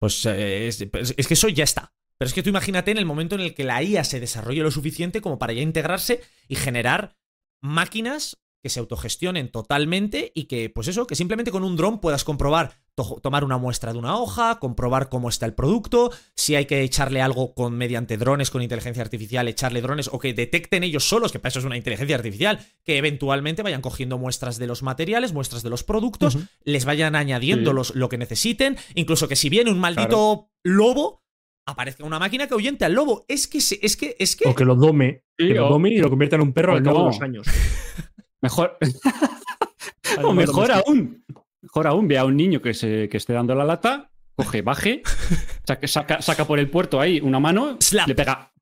[0.00, 1.92] Pues eh, es, es- es que eso ya está.
[2.16, 4.62] Pero es que tú imagínate en el momento en el que la IA se desarrolle
[4.62, 7.16] lo suficiente como para ya integrarse y generar
[7.62, 12.24] máquinas que se autogestionen totalmente y que, pues eso, que simplemente con un dron puedas
[12.24, 16.66] comprobar, to- tomar una muestra de una hoja, comprobar cómo está el producto, si hay
[16.66, 21.08] que echarle algo con mediante drones con inteligencia artificial, echarle drones o que detecten ellos
[21.08, 24.82] solos, que para eso es una inteligencia artificial, que eventualmente vayan cogiendo muestras de los
[24.82, 27.76] materiales, muestras de los productos, les vayan añadiendo Sí.
[27.76, 31.22] los, lo que necesiten, incluso que si viene un maldito lobo,
[31.64, 33.24] aparezca una máquina que ahuyente al lobo.
[33.28, 34.48] Es que, se- es que, es que...
[34.48, 36.82] O que lo dome, Sí, que lo dome y lo convierta en un perro al
[36.82, 37.04] cabo no.
[37.04, 37.46] de los años.
[38.42, 38.78] Mejor,
[40.24, 40.88] o mejor doméstico.
[40.88, 41.24] aún,
[41.62, 45.02] mejor aún, ve a un niño que, se, que esté dando la lata, coge, baje,
[45.66, 48.08] saca, saca, saca por el puerto ahí una mano, Slap.
[48.08, 48.52] le pega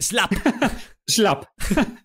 [0.00, 0.32] Slap.
[1.08, 1.44] slap.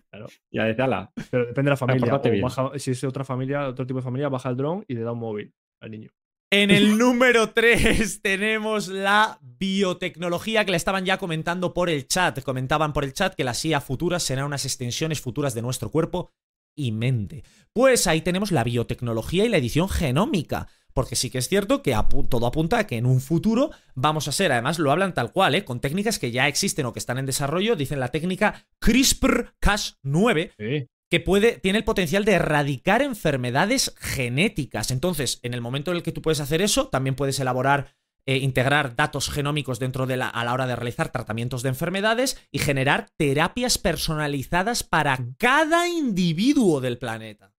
[0.09, 0.27] Claro.
[0.51, 1.11] Ya dice, ala.
[1.29, 2.15] Pero depende de la familia.
[2.15, 5.01] o baja- si es otra familia, otro tipo de familia, baja el dron y le
[5.01, 6.09] da un móvil al niño.
[6.53, 12.41] En el número 3 tenemos la biotecnología que le estaban ya comentando por el chat.
[12.43, 16.33] Comentaban por el chat que las IA futuras serán unas extensiones futuras de nuestro cuerpo
[16.75, 17.43] y mente.
[17.73, 20.67] Pues ahí tenemos la biotecnología y la edición genómica.
[20.93, 24.27] Porque sí que es cierto que apu- todo apunta a que en un futuro vamos
[24.27, 25.63] a ser, además lo hablan tal cual, ¿eh?
[25.63, 27.77] con técnicas que ya existen o que están en desarrollo.
[27.77, 30.87] Dicen la técnica CRISPR-Cas9, Sí.
[31.09, 34.91] que puede, tiene el potencial de erradicar enfermedades genéticas.
[34.91, 37.93] Entonces, en el momento en el que tú puedes hacer eso, también puedes elaborar,
[38.31, 42.41] eh, integrar datos genómicos dentro de la, a la hora de realizar tratamientos de enfermedades
[42.49, 47.53] y generar terapias personalizadas para cada individuo del planeta.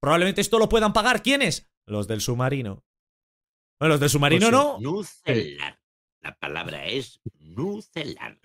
[0.00, 1.70] Probablemente esto lo puedan pagar ¿quiénes?
[1.86, 2.84] Los del submarino.
[3.78, 4.80] Bueno, los del submarino Pues no.
[4.80, 5.80] Nucelar.
[6.20, 8.40] La palabra es nucelar.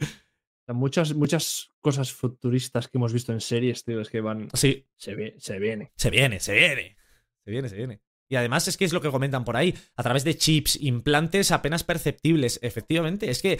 [0.67, 4.49] Muchas, muchas cosas futuristas que hemos visto en series, tío, es que van.
[4.53, 5.91] Sí, Se, se viene.
[5.95, 6.97] Se viene, se viene.
[7.43, 8.01] Se viene, se viene.
[8.29, 11.51] Y además es que es lo que comentan por ahí, a través de chips, implantes
[11.51, 12.59] apenas perceptibles.
[12.63, 13.59] Efectivamente, es que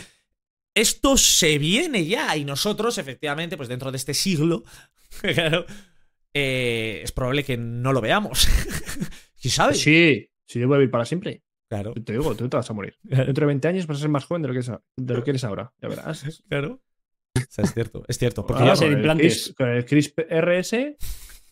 [0.76, 4.64] esto se viene ya y nosotros, efectivamente, pues dentro de este siglo,
[5.22, 5.66] claro,
[6.34, 8.48] eh, es probable que no lo veamos.
[9.42, 9.76] ¿Quién sabe?
[9.76, 11.44] Sí, sí, yo voy a vivir para siempre.
[11.70, 12.96] Claro, Te digo, tú te vas a morir.
[13.02, 15.14] Dentro de 20 años vas a ser más joven de lo que eres, a- de
[15.16, 15.74] lo que eres ahora.
[15.82, 16.44] Ya verás.
[16.50, 16.82] claro.
[17.36, 18.46] O sea, es cierto, es cierto.
[18.46, 19.50] Porque Ah, ya ser con el implantes.
[19.52, 20.96] CRISP- Con el CRISP RS,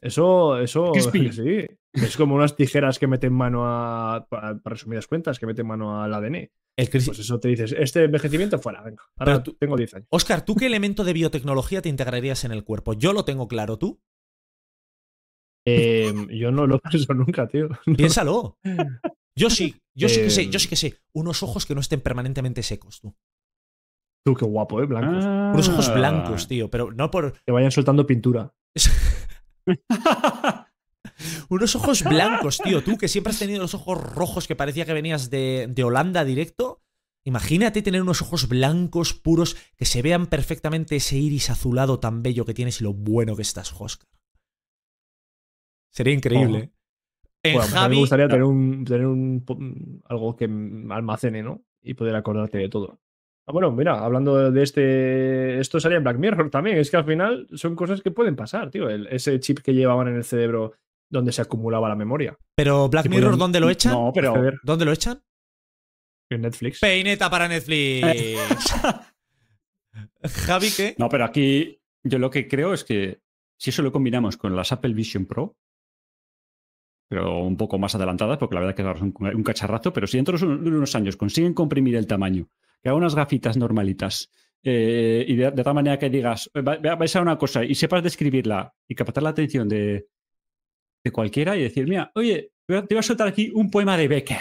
[0.02, 1.66] eso, eso sí.
[1.94, 6.02] Es como unas tijeras que meten mano a, para, para resumidas cuentas, que meten mano
[6.02, 6.50] al ADN.
[6.78, 9.04] el Chris- Pues eso te dices, este envejecimiento fuera, venga.
[9.18, 10.08] Ahora tú- tengo 10 años.
[10.10, 12.94] Oscar, ¿tú qué elemento de biotecnología te integrarías en el cuerpo?
[12.94, 14.02] Yo lo tengo claro, ¿tú?
[15.68, 17.70] Eh, yo no lo pienso nunca, tío.
[17.98, 18.58] Piénsalo.
[19.38, 20.98] Yo sí, yo sí que sé, yo sí que sé.
[21.14, 23.14] Unos ojos que no estén permanentemente secos, tú.
[24.26, 24.86] Tú, qué guapo, ¿eh?
[24.86, 25.26] Blancos.
[25.26, 25.94] Unos ojos Ah.
[25.96, 27.34] blancos, tío, pero no por.
[27.44, 28.54] Que vayan soltando pintura.
[31.50, 32.84] Unos ojos blancos, tío.
[32.84, 36.24] Tú que siempre has tenido los ojos rojos que parecía que venías de, de Holanda
[36.26, 36.82] directo.
[37.24, 42.46] Imagínate tener unos ojos blancos, puros, que se vean perfectamente ese iris azulado tan bello
[42.46, 44.08] que tienes y lo bueno que estás, Oscar.
[45.92, 46.72] Sería increíble.
[47.44, 51.64] En Bueno, pues a mí me gustaría tener un, tener un algo que almacene, ¿no?
[51.84, 53.01] Y poder acordarte de todo.
[53.48, 55.60] Ah, bueno, mira, hablando de este.
[55.60, 56.78] Esto salía en Black Mirror también.
[56.78, 58.88] Es que al final son cosas que pueden pasar, tío.
[58.90, 60.74] El- ese chip que llevaban en el cerebro
[61.10, 62.38] donde se acumulaba la memoria.
[62.56, 63.94] pero Black que Mirror, pueden- ¿dónde lo echan?
[63.94, 64.34] No, pero.
[64.64, 65.22] ¿Dónde lo echan?
[66.30, 66.80] en Netflix.
[66.80, 68.06] Peineta para Netflix.
[70.46, 70.96] Javi, ¿qué?
[70.98, 73.20] No, pero aquí yo lo que creo es que
[73.58, 75.58] si eso lo combinamos con las Apple Vision Pro,
[77.10, 80.08] pero un poco más adelantadas, porque la verdad que ahora son un, un cacharrazo, pero
[80.08, 82.48] si dentro de unos años consiguen comprimir el tamaño,
[82.82, 84.32] que haga unas gafitas normalitas,
[84.64, 87.74] eh, y de, tal manera que digas, "Eh, va- va- vais a una cosa y
[87.76, 90.08] sepas describirla y captar la atención de,
[91.04, 94.38] de cualquiera y decir, mira, oye, te voy a soltar aquí un poema de Becker.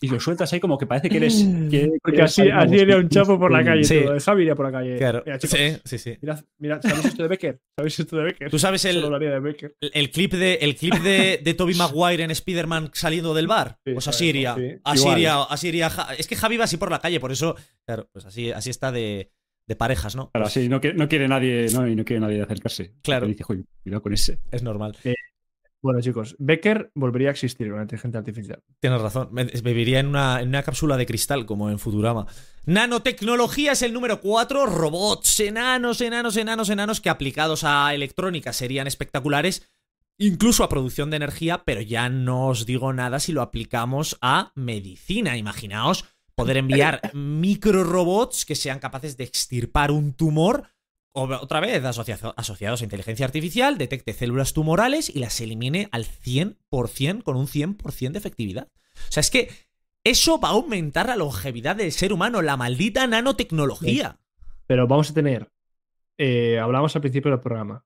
[0.00, 1.42] Y lo sueltas ahí como que parece que eres...
[1.42, 3.82] que- que Porque eres así, así iría un chapo por la calle.
[3.84, 3.98] Sí.
[4.00, 4.20] tío.
[4.20, 4.96] Javi iría por la calle.
[4.98, 5.22] Claro.
[5.24, 6.18] Mira, chicos, Sí, sí, sí.
[6.20, 7.60] mirad, mirad, ¿sabéis esto de Becker?
[7.78, 8.50] ¿Sabéis esto de Becker?
[8.50, 9.74] ¿Tú sabes el, de Becker.
[9.80, 13.78] El, el clip de, el clip de, de Toby Maguire en Spider-Man saliendo del bar.
[13.86, 14.54] Sí, Pues así iría.
[14.54, 14.72] sí.
[14.84, 17.56] Así iría, así iría Ja- Es que Javi va así por la calle, por eso.
[17.86, 19.30] Claro, pues así, así está de,
[19.66, 20.30] de parejas, ¿no?
[20.30, 22.92] Claro, Pues sí, no, quiere- no quiere nadie, no, y no quiere nadie acercarse.
[23.02, 23.24] Claro.
[23.26, 24.40] Y dice, "Joder, cuidado con ese.
[24.50, 24.94] Es normal.
[25.82, 28.62] Bueno, chicos, Becker volvería a existir con la inteligencia artificial.
[28.80, 29.30] Tienes razón.
[29.62, 32.26] Viviría en una, en una cápsula de cristal, como en Futurama.
[32.64, 34.66] Nanotecnología es el número 4.
[34.66, 39.70] Robots, enanos, enanos, enanos, enanos, que aplicados a electrónica serían espectaculares.
[40.18, 44.52] Incluso a producción de energía, pero ya no os digo nada si lo aplicamos a
[44.54, 45.36] medicina.
[45.36, 50.70] Imaginaos poder enviar microrobots que sean capaces de extirpar un tumor.
[51.18, 57.22] Otra vez, asocia- asociados a inteligencia artificial, detecte células tumorales y las elimine al 100%
[57.22, 58.68] con un 100% de efectividad.
[59.08, 59.48] O sea, es que
[60.04, 64.18] eso va a aumentar la longevidad del ser humano, la maldita nanotecnología.
[64.66, 65.50] Pero vamos a tener.
[66.18, 67.84] eh, hablamos al principio del programa.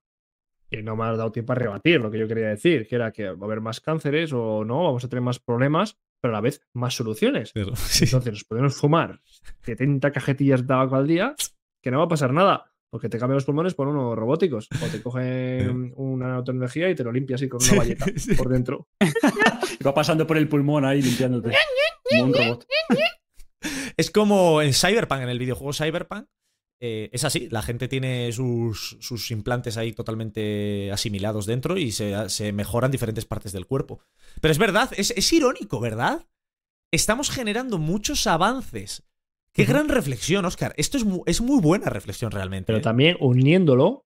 [0.69, 3.11] Que no me ha dado tiempo a rebatir lo que yo quería decir, que era
[3.11, 6.37] que va a haber más cánceres o no, vamos a tener más problemas, pero a
[6.37, 7.51] la vez más soluciones.
[7.55, 9.19] Entonces nos podemos fumar
[9.63, 11.35] 70 cajetillas de tabaco al día,
[11.81, 14.85] que no va a pasar nada, porque te cambian los pulmones por unos robóticos, o
[14.87, 18.35] te cogen una nanotecnología y te lo limpias así con una valleta Sí.
[18.35, 18.87] por dentro.
[19.79, 21.51] Y va pasando por el pulmón ahí limpiándote.
[22.09, 22.67] Como un robot.
[23.97, 26.25] Es como en Cyberpunk, en el videojuego Cyberpunk.
[26.81, 32.27] eh, es así, la gente tiene sus, sus implantes ahí totalmente asimilados dentro y se,
[32.29, 34.01] se mejoran diferentes partes del cuerpo.
[34.41, 36.25] Pero es verdad, es, es irónico, ¿verdad?
[36.91, 39.03] Estamos generando muchos avances.
[39.53, 40.73] Qué gran reflexión, Oscar.
[40.77, 42.67] Esto es, mu- es muy buena reflexión realmente.
[42.67, 42.81] Pero ¿eh?
[42.81, 44.05] también uniéndolo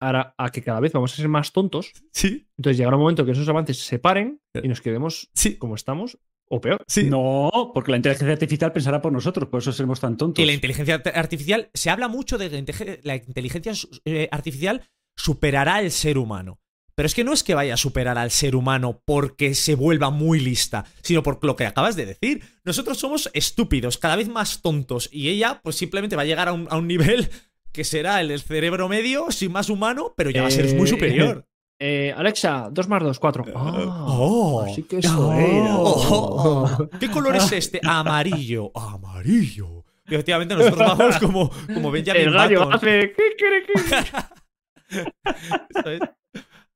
[0.00, 3.24] a, a que cada vez vamos a ser más tontos, Sí, entonces llegará un momento
[3.24, 4.60] que esos avances se paren Eh.
[4.64, 6.18] y nos quedemos sí, como estamos,
[6.48, 6.82] o peor.
[6.86, 7.04] sí.
[7.10, 10.42] No, porque la inteligencia artificial pensará por nosotros, por eso seremos tan tontos.
[10.42, 13.72] Y la inteligencia art- artificial, se habla mucho de que la inteligencia
[14.04, 14.82] eh, artificial
[15.16, 16.60] superará al ser humano.
[16.96, 20.08] Pero es que no es que vaya a superar al ser humano porque se vuelva
[20.10, 22.42] muy lista, sino por lo que acabas de decir.
[22.64, 26.54] Nosotros somos estúpidos, cada vez más tontos, y ella pues simplemente va a llegar a
[26.54, 27.28] un, a un nivel
[27.72, 30.88] que será el del cerebro medio, sin más humano, pero ya va a ser muy
[30.88, 31.46] Eh, superior.
[31.78, 33.44] Eh, Alexa, 2 más 2, 4.
[33.54, 34.62] Ah, oh.
[34.62, 35.76] así que eso era.
[35.76, 36.88] Oh.
[36.98, 37.82] ¿Qué color es este?
[37.86, 38.70] Amarillo.
[38.74, 39.84] Amarillo.
[40.08, 42.72] Y efectivamente nosotros vamos como, como Benjamin El gallo Button.
[42.72, 43.12] hace.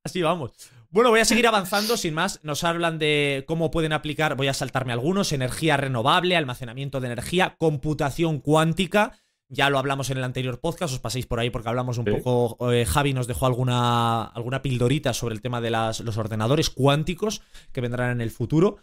[0.03, 0.51] Así vamos.
[0.89, 2.39] Bueno, voy a seguir avanzando sin más.
[2.43, 7.55] Nos hablan de cómo pueden aplicar, voy a saltarme algunos, energía renovable, almacenamiento de energía,
[7.57, 9.17] computación cuántica.
[9.47, 12.11] Ya lo hablamos en el anterior podcast, os paséis por ahí porque hablamos un Sí.
[12.11, 16.69] poco, eh, Javi nos dejó alguna, alguna pildorita sobre el tema de las- los ordenadores
[16.69, 17.41] cuánticos
[17.71, 18.77] que vendrán en el futuro.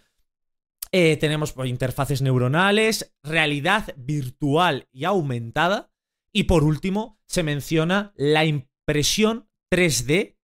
[0.93, 5.91] Eh, tenemos pues, interfaces neuronales, realidad virtual y aumentada.
[6.33, 10.38] Y por último, se menciona la impresión 3D y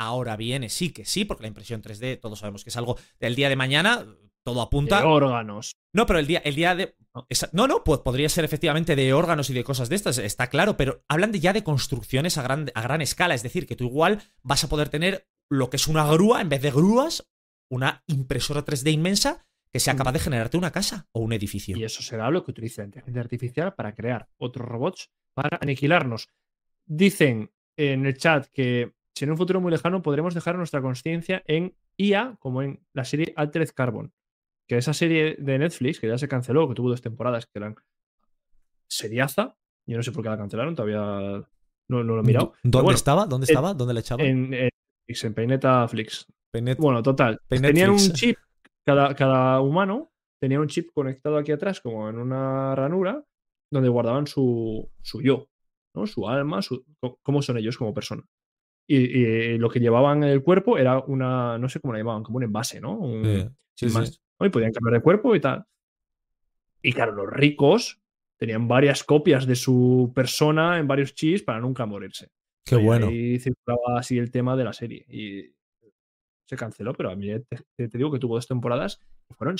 [0.00, 3.36] ahora viene, sí que sí, porque la impresión 3D todos sabemos que es algo del
[3.36, 4.06] día de mañana,
[4.42, 5.00] todo apunta.
[5.00, 5.76] De órganos.
[5.92, 6.96] No, pero el día, el día de.
[7.52, 7.66] No.
[7.66, 11.04] No, pues podría ser efectivamente de órganos y de cosas de estas, está claro, pero
[11.06, 13.34] hablan de ya de construcciones a gran, a gran escala.
[13.34, 16.48] Es decir, que tú igual vas a poder tener lo que es una grúa, en
[16.48, 17.28] vez de grúas,
[17.68, 21.76] una impresora 3D inmensa que sea capaz de generarte una casa o un edificio.
[21.76, 26.28] Y eso será lo que utilice la inteligencia artificial para crear otros robots para aniquilarnos.
[26.86, 31.42] Dicen en el chat que si en un futuro muy lejano podremos dejar nuestra conciencia
[31.46, 34.14] en IA, como en la serie Altered Carbon.
[34.66, 37.74] Que esa serie de Netflix, que ya se canceló, que tuvo dos temporadas, que eran
[38.88, 39.58] seriaza.
[39.86, 41.46] Yo no sé por qué la cancelaron, todavía
[41.88, 42.54] no, no lo he mirado.
[42.62, 43.26] ¿Dónde bueno, estaba?
[43.26, 43.74] ¿Dónde en- estaba?
[43.74, 44.24] ¿Dónde le echaban?
[44.24, 44.70] En, en,
[45.06, 46.26] en Peineta Flix.
[46.78, 47.38] Bueno, total.
[47.46, 48.38] Tenían un chip,
[48.86, 50.10] cada, cada humano
[50.40, 53.22] tenía un chip conectado aquí atrás, como en una ranura,
[53.70, 55.46] donde guardaban su, su yo,
[55.94, 56.06] ¿no?
[56.06, 56.86] Su alma, su,
[57.22, 58.22] cómo son ellos como persona.
[58.92, 62.24] Y, y lo que llevaban en el cuerpo era una, no sé cómo la llamaban,
[62.24, 62.98] como un envase, ¿no?
[62.98, 64.08] Un- Sí, sin sí, más.
[64.08, 64.18] sí.
[64.40, 64.46] ¿no?
[64.46, 65.64] Y podían cambiar de cuerpo y tal.
[66.82, 68.00] Y claro, los ricos
[68.36, 72.30] tenían varias copias de su persona en varios chips para nunca morirse.
[72.64, 73.06] Qué Y bueno.
[73.06, 75.04] ahí circulaba así el tema de la serie.
[75.08, 75.52] Y
[76.46, 77.28] se canceló, pero a mí
[77.76, 79.56] te, digo que tuvo dos temporadas que fueron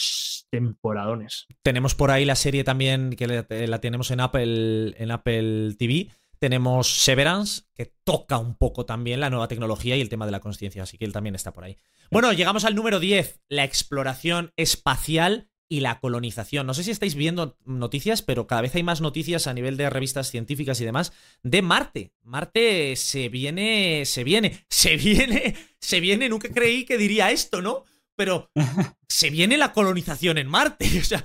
[0.51, 1.47] temporadones.
[1.63, 6.09] Tenemos por ahí la serie también que la, la tenemos en Apple, en Apple TV.
[6.41, 10.41] Tenemos Severance, que toca un poco también la nueva tecnología y el tema de la
[10.41, 11.77] conciencia, así que él también está por ahí.
[12.11, 16.67] Bueno, llegamos al número 10, la exploración espacial y la colonización.
[16.67, 19.91] No sé si estáis viendo noticias, pero cada vez hay más noticias a nivel de
[19.91, 21.13] revistas científicas y demás
[21.43, 22.13] de Marte.
[22.23, 26.29] Marte se viene, se viene, se viene, se viene.
[26.31, 27.85] Nunca creí que diría esto, ¿no?
[28.17, 28.51] Pero
[29.09, 30.87] se viene la colonización en Marte.
[31.01, 31.23] O sea,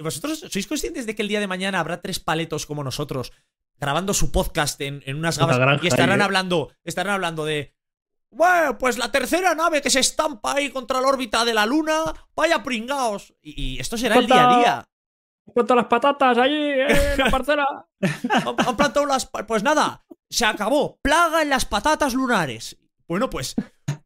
[0.00, 3.32] ¿vosotros sois conscientes de que el día de mañana habrá tres paletos como nosotros
[3.78, 7.44] grabando su podcast en, en unas Una gafas granja y estarán ahí, hablando, estarán hablando
[7.44, 7.74] de
[8.30, 12.02] bueno, pues la tercera nave que se estampa ahí contra la órbita de la Luna,
[12.36, 13.34] vaya pringaos.
[13.40, 14.88] Y, y esto será el día a día.
[15.46, 17.86] ¿Cuántas las patatas allí eh, en la parcela?
[18.30, 19.26] Han, han plantado las.
[19.26, 20.98] Pues nada, se acabó.
[21.02, 22.76] Plaga en las patatas lunares.
[23.06, 23.54] Bueno, pues.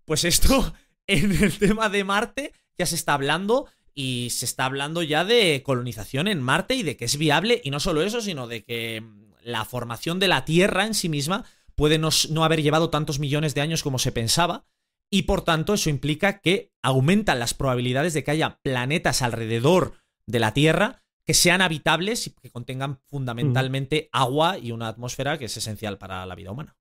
[0.04, 0.72] Pues esto,
[1.06, 3.66] en el tema de Marte, ya se está hablando.
[3.94, 7.60] Y se está hablando ya de colonización en Marte y de que es viable.
[7.62, 9.04] Y no solo eso, sino de que
[9.44, 12.10] la formación de la Tierra en sí misma puede no,
[12.44, 14.64] haber llevado tantos millones de años como se pensaba.
[15.10, 19.94] Y por tanto, eso implica que aumentan las probabilidades de que haya planetas alrededor
[20.26, 25.44] de la Tierra que sean habitables y que contengan fundamentalmente agua y una atmósfera que
[25.44, 26.76] es esencial para la vida humana.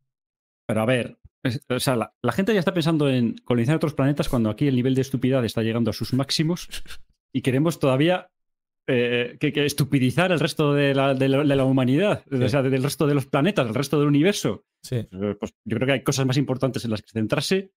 [0.67, 3.93] Pero a ver, es- o sea, la, la gente ya está pensando en colonizar otros
[3.93, 6.69] planetas cuando aquí el nivel de estupidez está llegando a sus máximos
[7.33, 8.31] y queremos todavía
[8.87, 12.61] eh, que, que estupidizar el resto de la, de la- de la humanidad, o sea,
[12.61, 14.65] del resto de los planetas, del resto del universo.
[14.83, 14.95] Sí.
[15.11, 17.71] Eh, Pues yo creo que hay cosas más importantes en las que centrarse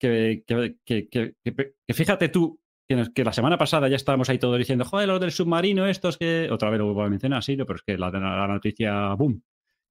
[0.00, 1.54] que, que- que- que- que-
[1.86, 5.32] que fíjate tú que, la semana pasada ya estábamos ahí todos diciendo, joder, los del
[5.32, 6.48] submarino, estos que.
[6.52, 9.42] Otra vez lo vuelvo a mencionar, sí, pero es que la, la noticia, boom.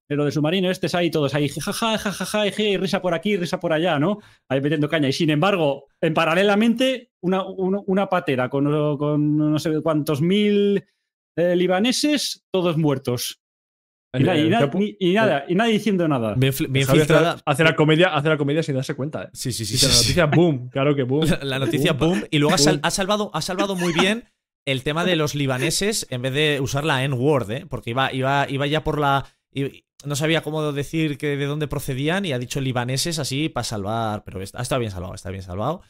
[0.07, 3.73] Pero del submarino, estos ahí, todos ahí, jajaja, jajaja, y risa por aquí, risa por
[3.73, 4.19] allá, ¿no?
[4.49, 5.09] Ahí metiendo caña.
[5.09, 10.83] Y sin embargo, en paralelamente, una, una, una patera con, con no sé cuántos mil
[11.37, 13.41] eh, libaneses, todos muertos.
[14.13, 16.35] Y, El- na- y na- nada, nadie diciendo nada.
[16.37, 17.37] Bien, bien hace, filtrada.
[17.43, 19.23] hace la comedia, hace la comedia sin darse cuenta.
[19.23, 19.29] ¿eh?
[19.33, 19.73] Sí, sí, sí.
[19.85, 20.01] La sí.
[20.03, 21.25] noticia, boom, claro que boom.
[21.27, 22.19] La, la noticia, Boom.
[22.19, 22.23] boom.
[22.31, 22.81] Y luego ha, sal- Boom.
[22.85, 24.25] ha salvado, ha salvado muy bien
[24.67, 27.65] el tema de los libaneses en vez de usar la N-word, ¿eh?
[27.67, 29.25] Porque iba, iba, iba ya por la.
[30.05, 34.23] No sabía cómo decir que de dónde procedían y ha dicho libaneses así para salvar.
[34.23, 35.81] Pero está, está bien salvado, está bien salvado.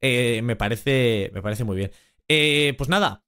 [0.00, 1.90] Eh, me, parece, me parece muy bien.
[2.28, 3.24] Eh, pues nada,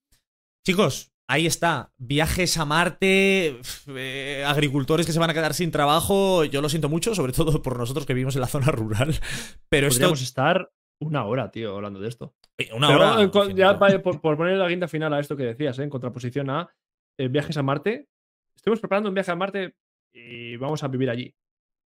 [0.65, 1.93] chicos, ahí está.
[1.97, 6.45] Viajes a Marte, eh, agricultores que se van a quedar sin trabajo.
[6.45, 9.15] Yo lo siento mucho, sobre todo por nosotros que vivimos en la zona rural.
[9.69, 10.01] Pero esto.
[10.01, 12.35] Podríamos estar una hora, tío, hablando de esto.
[12.75, 13.55] Una Pero, hora.
[13.55, 16.71] ya por, por poner la guinda final a esto que decías, en contraposición a
[17.17, 18.09] viajes a Marte.
[18.55, 19.77] Estuvimos preparando un viaje a Marte
[20.17, 21.35] y vamos a vivir allí.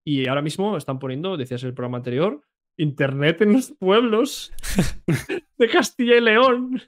[0.06, 2.42] Y ahora mismo están poniendo, decías en el programa anterior,
[2.78, 4.52] internet en los pueblos
[5.58, 6.82] de Castilla y León.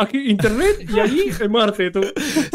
[0.00, 2.00] Aquí internet y allí en Marte, tú.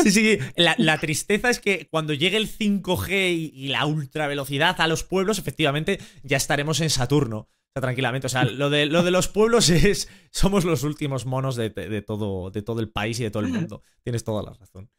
[0.04, 0.38] Sí, sí.
[0.56, 5.04] La, la tristeza es que cuando llegue el 5G y, y la ultravelocidad a los
[5.04, 7.38] pueblos, efectivamente, ya estaremos en Saturno.
[7.38, 8.28] O sea, tranquilamente.
[8.28, 10.10] O sea, lo de, lo de los pueblos es.
[10.32, 13.50] Somos los últimos monos de, de todo, de todo el país y de todo el
[13.50, 13.82] mundo.
[14.04, 14.90] Tienes toda la razón.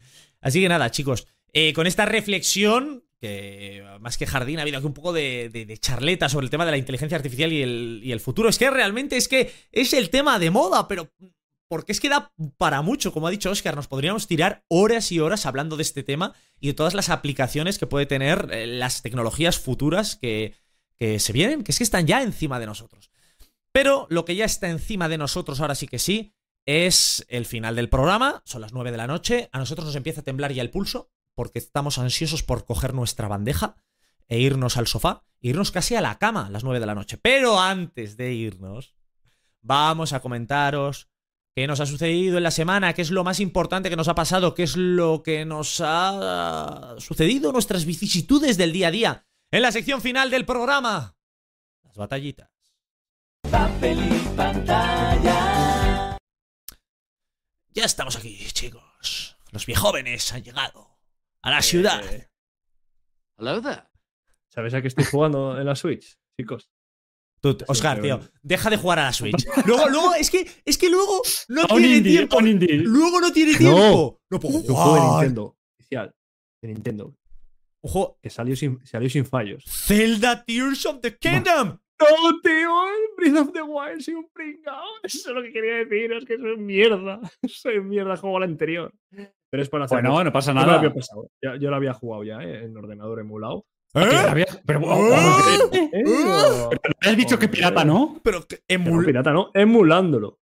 [0.40, 1.26] Así que nada, chicos.
[1.52, 6.28] Eh, con esta reflexión, que más que jardín, ha habido aquí un poco de, charleta
[6.28, 8.48] sobre el tema de la inteligencia artificial y el, y el futuro.
[8.48, 11.10] Es que realmente es que es el tema de moda, pero
[11.72, 15.20] porque es que da para mucho, como ha dicho Oscar, nos podríamos tirar horas y
[15.20, 19.00] horas hablando de este tema y de todas las aplicaciones que puede tener eh, las
[19.00, 20.54] tecnologías futuras que,
[20.98, 23.10] que se vienen, que es que están ya encima de nosotros.
[23.72, 26.34] Pero lo que ya está encima de nosotros ahora sí que sí
[26.66, 30.20] es el final del programa, son las 9 de la noche, a nosotros nos empieza
[30.20, 33.76] a temblar ya el pulso porque estamos ansiosos por coger nuestra bandeja
[34.28, 36.94] e irnos al sofá, e irnos casi a la cama a las 9 de la
[36.94, 37.18] noche.
[37.18, 38.94] Pero antes de irnos,
[39.60, 41.08] vamos a comentaros
[41.54, 44.14] qué nos ha sucedido en la semana, qué es lo más importante que nos ha
[44.14, 49.26] pasado, qué es lo que nos ha sucedido, nuestras vicisitudes del día a día.
[49.50, 51.14] En la sección final del programa,
[51.82, 52.50] las batallitas.
[53.50, 56.16] Papel y pantalla.
[57.74, 59.36] Ya estamos aquí, chicos.
[59.50, 60.91] Los viejóvenes han llegado
[61.42, 62.02] a la ciudad.
[62.12, 62.28] Eh,
[63.38, 63.82] Hello there.
[64.48, 66.70] ¿Sabes a qué estoy jugando en la Switch, chicos?
[67.40, 69.44] Tú, Oscar, tío, deja de jugar a la Switch.
[69.66, 72.40] Luego, luego, es que, es que luego no tiene indie, tiempo.
[72.40, 74.20] Luego no tiene tiempo.
[74.30, 75.12] No, puedo Es un juego de jugar.
[75.22, 76.14] Nintendo, oficial.
[76.60, 77.16] De Nintendo.
[77.80, 79.64] Juego- Que salió sin, salió sin fallos.
[79.66, 81.78] Zelda Tears of the Kingdom.
[81.98, 84.84] No, tío, el Breath of the Wild soy un pringao.
[85.02, 87.20] Eso es lo que quería decir, es que soy mierda.
[87.48, 88.92] Soy mierda, juego al anterior.
[89.52, 90.00] Pero es para hacer.
[90.00, 90.78] Bueno, no pasa Yo me lo nada.
[90.78, 91.30] había pasado.
[91.42, 92.64] Ya- yo lo había jugado ya, ¿eh?
[92.64, 93.66] en ordenador emulado.
[93.94, 94.00] ¿Eh?
[94.00, 95.58] había- Pero, ¿Eh?
[95.92, 96.02] ¿Eh?
[96.04, 96.70] No,
[97.02, 98.18] ¿me has dicho que pirata, ¿no?
[98.24, 99.04] Pero que que no, emul...
[99.04, 99.50] pirata, ¿no?
[99.52, 100.38] Emulándolo.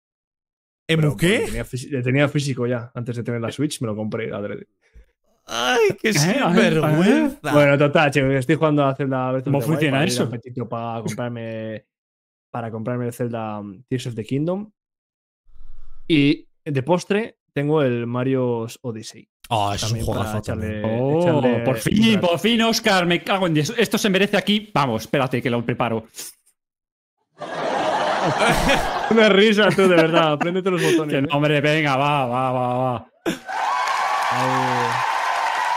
[0.87, 1.65] ¿Emu Pero, qué?
[1.91, 2.91] Le tenía, físico ya.
[2.95, 4.33] Antes de tener la Switch me lo compré.
[4.33, 4.65] adrede.
[5.45, 6.13] Ay, qué ¿Eh?
[6.13, 7.53] sinvergüenza.
[7.53, 10.27] Bueno, total, chicos, estoy jugando a Zelda Breath ¿Cómo funciona para eso?
[10.67, 11.85] para comprarme
[12.49, 14.71] para comprarme el Zelda um, Tears of the Kingdom.
[16.07, 19.27] Y de postre tengo el Mario's Odyssey.
[19.49, 20.81] Oh, es un juegazo echarle- también.
[20.85, 23.73] Oh, echarle por fin, por fin, Oscar, me cago en Dios.
[23.77, 24.69] Esto se merece aquí.
[24.73, 26.05] Vamos, espérate que lo preparo.
[29.11, 30.37] Una risa, tú, de verdad.
[30.37, 31.13] Préndete los botones.
[31.15, 33.07] Que no, hombre, venga, va, va, va, va.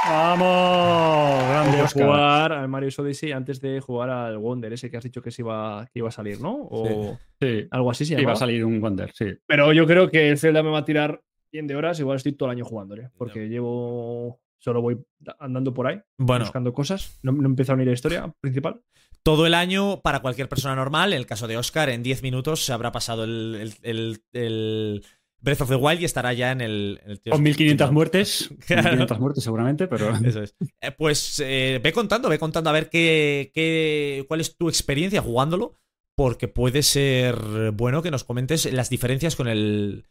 [0.08, 2.06] Vamos, grande Oscar.
[2.06, 5.42] jugar al Mario's Odyssey antes de jugar al Wonder, ese que has dicho que se
[5.42, 6.54] iba, que iba a salir, ¿no?
[6.70, 8.32] O Sí, algo así se iba llama.
[8.32, 9.26] a salir un Wonder, sí.
[9.46, 11.20] Pero yo creo que el Zelda me va a tirar
[11.52, 11.98] bien de horas.
[12.00, 13.10] Igual estoy todo el año jugándole.
[13.16, 14.40] Porque llevo.
[14.60, 14.98] Solo voy
[15.38, 17.20] andando por ahí, Bueno, buscando cosas.
[17.22, 18.80] No, no he empezado ni la historia principal.
[19.22, 22.64] todo el año, para cualquier persona normal, en el caso de Oscar, en 10 minutos
[22.64, 25.04] se habrá pasado el, el- el- el
[25.40, 27.00] Breath of the Wild y estará ya en el.
[27.06, 27.94] en Con of the 1500 Kingdom.
[27.94, 28.48] muertes.
[28.66, 28.82] Claro.
[28.82, 30.08] 1500 muertes seguramente, pero...
[30.24, 30.56] Eso es.
[30.80, 35.22] Eh, pues eh, ve contando, ve contando a ver qué, qué, cuál es tu experiencia
[35.22, 35.76] jugándolo,
[36.16, 40.06] porque puede ser bueno que nos comentes las diferencias con el,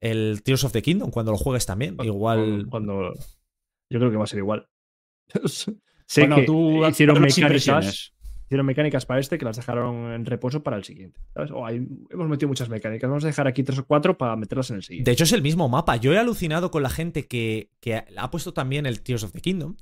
[0.00, 1.96] el Tears of the Kingdom cuando lo juegues también.
[2.02, 2.66] Igual.
[2.70, 3.12] Cuando.
[3.90, 4.66] Yo creo que va a ser igual.
[5.46, 8.12] sé Bueno, que tú hicieron mecánicas,
[8.46, 11.20] hicieron mecánicas para este que las dejaron en reposo para el siguiente.
[11.34, 11.50] ¿sabes?
[11.50, 13.08] O hay- hemos metido muchas mecánicas.
[13.08, 15.10] Vamos a dejar aquí tres o cuatro para meterlas en el siguiente.
[15.10, 15.96] De hecho, es el mismo mapa.
[15.96, 19.40] Yo he alucinado con la gente que, que ha puesto también el Tears of the
[19.40, 19.76] Kingdom.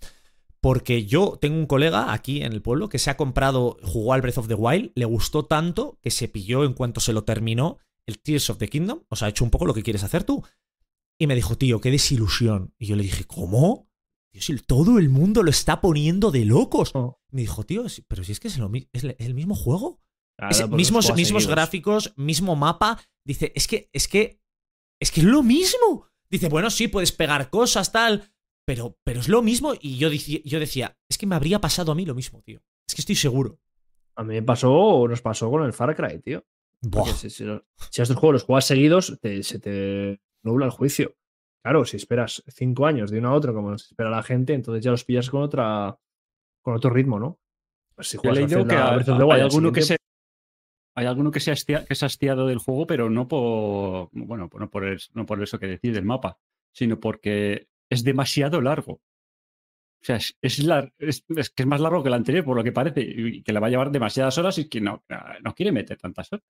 [0.61, 4.23] Porque yo tengo un colega aquí en el pueblo que se ha comprado, jugó al
[4.23, 7.79] Breath of the Wild, le gustó tanto que se pilló en cuanto se lo terminó
[8.09, 9.05] el Tears of the Kingdom.
[9.09, 10.43] O sea, ha hecho un poco lo que quieres hacer tú.
[11.21, 12.75] Y me dijo, tío, qué desilusión.
[12.79, 13.89] Y yo le dije, ¿cómo?
[14.33, 16.91] Tío, si todo el mundo lo está poniendo de locos.
[16.95, 17.21] Oh.
[17.31, 20.01] Me dijo, tío, pero si es que es, lo es el mismo juego.
[20.37, 21.55] Claro, Es- mismos, juegas mismos seguidos.
[21.57, 23.01] gráficos, mismo mapa.
[23.27, 24.41] Dice, es que, es que,
[25.01, 26.07] es que es lo mismo.
[26.31, 28.33] Dice, bueno, sí, puedes pegar cosas, tal,
[28.67, 29.73] pero, pero es lo mismo.
[29.81, 32.61] Y yo, yo decía, es que me habría pasado a mí lo mismo, tío.
[32.89, 33.59] Es que estoy seguro.
[34.17, 36.45] A mí me pasó o nos pasó con el Far Cry, tío.
[37.16, 40.70] Si, si, lo- si a estos juegos los juegas seguidos, te- se te nubla el
[40.72, 41.16] juicio.
[41.62, 44.83] Claro, si esperas cinco años de uno a otro, como se espera la gente, entonces
[44.85, 45.99] ya los pillas con otra
[46.62, 47.39] con otro ritmo, ¿no?
[47.95, 49.97] Pues si juegas a leído que Breath of the hay alguno que se
[50.97, 54.09] hay alguno que se ha hastia- que se ha hastiado del juego, pero no por
[54.12, 56.39] bueno, no por, el- no por eso que decís del mapa,
[56.72, 59.01] sino porque es demasiado largo.
[60.01, 62.57] O sea, es, es, lar- es- es que es más largo que el anterior, por
[62.57, 65.05] lo que parece, y que le va a llevar demasiadas horas y que no,
[65.45, 66.45] no quiere meter tantas horas.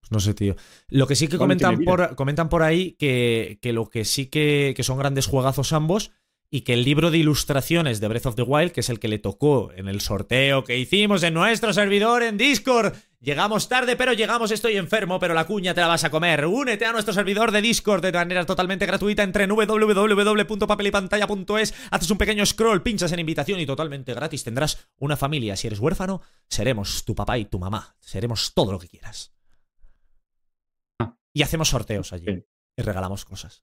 [0.00, 0.54] Pues no sé, tío.
[0.88, 4.72] Lo que sí que comentan por, comentan por ahí que, que lo que sí que,
[4.76, 6.12] que son grandes juegazos ambos
[6.56, 9.08] y que el libro de ilustraciones de Breath of the Wild, que es el que
[9.08, 14.14] le tocó en el sorteo que hicimos en nuestro servidor en Discord, llegamos tarde, pero
[14.14, 16.46] llegamos, estoy enfermo, pero la cuña te la vas a comer.
[16.46, 22.16] Únete a nuestro servidor de Discord de manera totalmente gratuita entre en www.papelypantalla.es, haces un
[22.16, 25.56] pequeño scroll, pinchas en invitación y totalmente gratis tendrás una familia.
[25.56, 27.98] Si eres huérfano, seremos tu papá y tu mamá.
[28.00, 29.34] Seremos todo lo que quieras.
[31.00, 31.18] Ah.
[31.34, 32.24] Y hacemos sorteos allí.
[32.78, 33.62] Y regalamos cosas.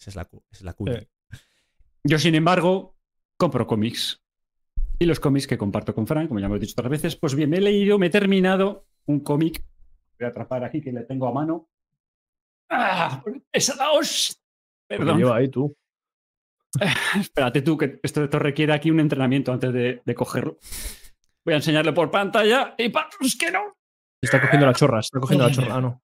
[0.00, 0.94] Esa es la, cu- esa es la cuña.
[2.04, 2.94] Yo, sin embargo,
[3.36, 4.22] compro cómics.
[4.98, 7.50] Y los cómics que comparto con Frank, como ya hemos dicho otras veces, pues bien,
[7.50, 9.64] me he leído, me he terminado un cómic.
[10.18, 11.68] Voy a atrapar aquí que le tengo a mano.
[12.68, 13.22] ¡Ah!
[13.50, 14.40] ¡Esa la os!
[14.88, 15.18] Lo Perdón.
[15.18, 15.74] lleva ahí tú.
[17.18, 20.58] Espérate tú, que esto, esto requiere aquí un entrenamiento antes de, de cogerlo.
[21.44, 23.76] Voy a enseñarlo por pantalla y para los que no.
[24.24, 25.74] Está cogiendo la chorra, está cogiendo la chorra.
[25.76, 26.02] Ah, no.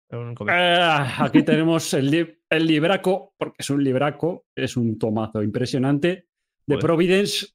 [0.48, 6.08] Ah, aquí tenemos el, li- el libraco, porque es un libraco, es un tomazo impresionante,
[6.66, 6.80] de Joder.
[6.80, 7.46] Providence,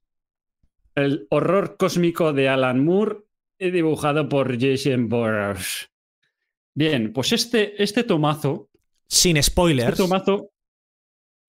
[0.96, 3.20] el horror cósmico de Alan Moore,
[3.58, 5.90] y dibujado por Jason Burroughs.
[6.76, 8.70] Bien, pues este, este tomazo,
[9.08, 9.98] Sin este spoilers.
[9.98, 10.52] tomazo,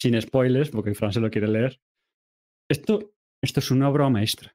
[0.00, 1.80] sin spoilers, porque Fran se lo quiere leer,
[2.68, 3.12] esto,
[3.42, 4.54] esto es una obra maestra.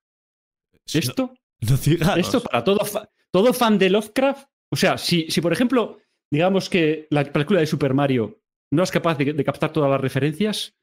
[0.94, 2.18] Esto No digas.
[2.18, 4.48] esto para todo, fa- todo fan de Lovecraft.
[4.72, 6.00] O sea, si, si por ejemplo,
[6.32, 8.42] digamos que la película de Super Mario
[8.72, 10.78] no es capaz de, captar todas las referencias,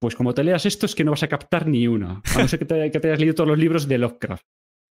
[0.00, 2.22] pues como te leas esto es que no vas a captar ni una.
[2.34, 4.46] A no ser que te, hayas leído todos los libros de Lovecraft.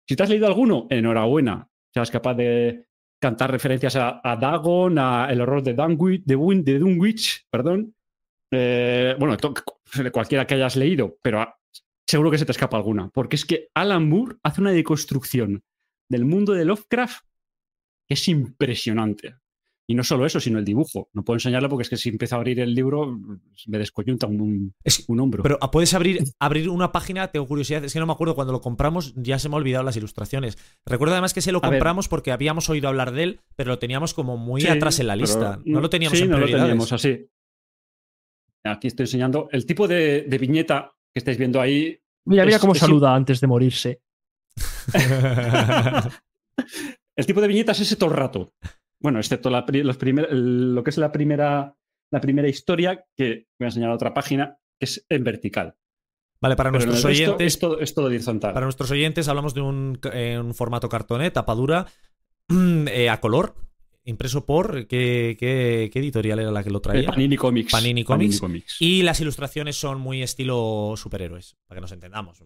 [0.09, 1.69] Si te has leído alguno, enhorabuena.
[1.93, 2.87] Seas capaz de
[3.23, 7.95] cantar referencias a, Dagon, a El horror de Dunwich, de, de Dunwich, perdón.
[8.53, 9.37] Eh, bueno,
[10.13, 11.47] cualquiera que hayas leído, pero
[12.07, 13.09] seguro que se te escapa alguna.
[13.09, 15.63] Porque es que Alan Moore hace una deconstrucción
[16.11, 17.25] del mundo de Lovecraft
[18.07, 19.35] que es impresionante.
[19.87, 21.11] Y no solo eso, sino el dibujo.
[21.13, 23.07] No puedo enseñarlo porque es que si empiezo a abrir el libro
[23.67, 25.43] me descoyunta un, un- Es- un hombro.
[25.43, 28.55] Pero ah, puedes abrir, abrir una página, tengo curiosidad, es que no me acuerdo cuando
[28.55, 30.57] lo compramos, ya se me ha olvidado las ilustraciones.
[30.87, 31.79] Recuerdo además que se lo A ver.
[31.79, 35.07] compramos porque habíamos oído hablar de él, pero lo teníamos como muy Sí, atrás en
[35.07, 35.61] la lista.
[35.67, 36.71] No lo teníamos sí, en no lo prioridades.
[36.71, 37.29] teníamos así.
[38.65, 41.99] Aquí estoy enseñando el tipo de, de viñeta que estáis viendo ahí.
[42.25, 44.01] Mira, mira es- cómo es- saluda antes de morirse.
[47.17, 48.53] El tipo de viñetas es ese todo el rato.
[49.01, 51.77] Bueno, excepto la los primer- lo que es la primera,
[52.11, 55.77] la primera historia, que voy a enseñar a otra página, que es en vertical.
[56.41, 58.53] Vale, para Pero nuestros oyentes, es todo, es todo horizontal.
[58.53, 61.87] para nuestros oyentes hablamos de un, eh, un formato cartoné, tapadura,
[62.89, 63.55] eh, a color,
[64.05, 64.87] impreso por.
[64.87, 67.07] ¿qué, qué, qué editorial era la que lo Eh, traía?
[67.11, 67.73] Panini Comics.
[67.73, 68.41] Panini Comics.
[68.41, 68.77] Comics.
[68.81, 72.43] Y las ilustraciones son muy estilo superhéroes, para que nos entendamos.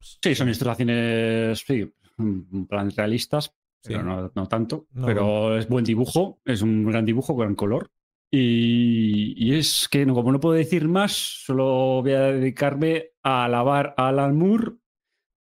[0.00, 4.86] Sí, son ilustraciones, sí, en plan realistas, pero no, no tanto.
[4.92, 5.06] No.
[5.06, 7.90] Pero es buen dibujo, es un gran dibujo, gran color.
[8.30, 13.44] Y, y es que no, como no puedo decir más, solo voy a dedicarme a
[13.44, 14.72] alabar a Alan Moore.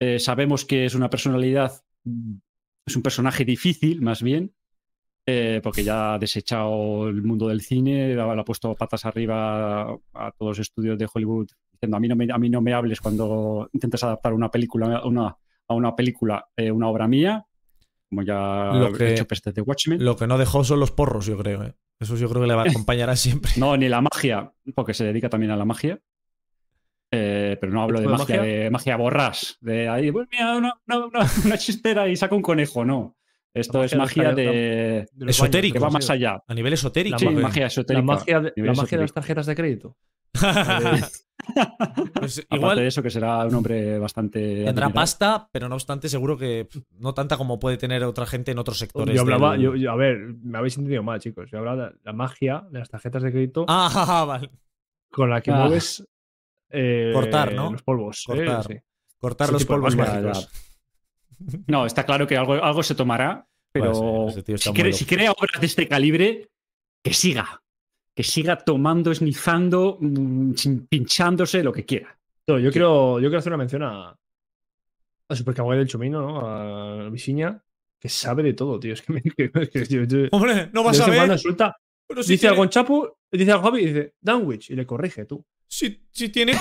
[0.00, 2.34] Eh, sabemos que es una personalidad, mm,
[2.86, 4.52] es un personaje difícil, más bien,
[5.26, 9.98] eh, porque ya ha desechado el mundo del cine, le ha puesto patas arriba a,
[10.14, 12.72] a todos los estudios de Hollywood, diciendo a mí no me, a mí no me
[12.74, 15.36] hables cuando intentes adaptar una película una,
[15.72, 17.44] a una película, eh, una obra mía,
[18.08, 20.04] como ya Lo he que- hecho Peste de Watchmen.
[20.04, 21.64] Lo que no dejó son los porros, yo creo.
[21.64, 21.74] ¿eh?
[21.98, 23.52] Eso yo creo que le va a acompañar siempre.
[23.56, 25.98] No, ni la magia, porque se dedica también a la magia.
[27.14, 28.52] Eh, pero no hablo de ¿Tipo de magia, magia?
[28.52, 29.58] de magia borrás.
[29.60, 33.16] De ahí, pues mira, una, una- una- una chistera y saca un conejo, no.
[33.54, 35.72] Esto La es magia de- de.
[35.72, 36.42] que va más allá.
[36.48, 37.18] A nivel esotérico.
[37.22, 38.02] La esotérica.
[38.02, 39.96] magia, de, nivel la magia de las tarjetas de crédito.
[42.14, 44.64] Pues igual de eso, que será un hombre bastante.
[44.64, 48.58] tendrá pasta, pero no obstante, seguro que no tanta como puede tener otra gente en
[48.58, 49.14] otros sectores.
[49.14, 51.50] Yo hablaba, del- yo, yo- a ver, me habéis entendido mal, chicos.
[51.50, 54.50] Yo hablaba de la magia de las tarjetas de crédito Ah, vale.
[55.10, 55.56] con la que Ah.
[55.64, 56.06] mueves
[56.70, 57.72] eh, Cortar, ¿no?
[57.72, 58.24] los polvos.
[58.28, 58.36] ¿eh?
[58.36, 58.64] Cortar.
[58.64, 58.74] Sí.
[59.18, 60.48] Cortar Ese los polvos mágicos.
[61.66, 64.92] No, está claro que algo, algo se tomará, pero está si, loco.
[64.92, 66.48] si crea obras de este calibre,
[67.02, 67.61] que siga.
[68.14, 70.52] Que siga tomando, esnifando, mm,
[70.88, 72.16] pinchándose, lo que quiera.
[72.46, 74.10] No, yo, quiero, yo quiero hacer una mención a,
[75.28, 76.46] a del Chomino, ¿no?
[76.46, 77.62] A Visiña,
[77.98, 78.92] que sabe de todo, tío.
[78.92, 81.38] Es que, me, que- que yo- yo- Hombre, no vas a ver.
[81.38, 81.76] suelta,
[82.06, 85.24] pero si dice algo en Chapo, dice algo Javi y dice Danwich y le corrige
[85.24, 85.44] tú.
[85.66, 86.52] si, si tiene,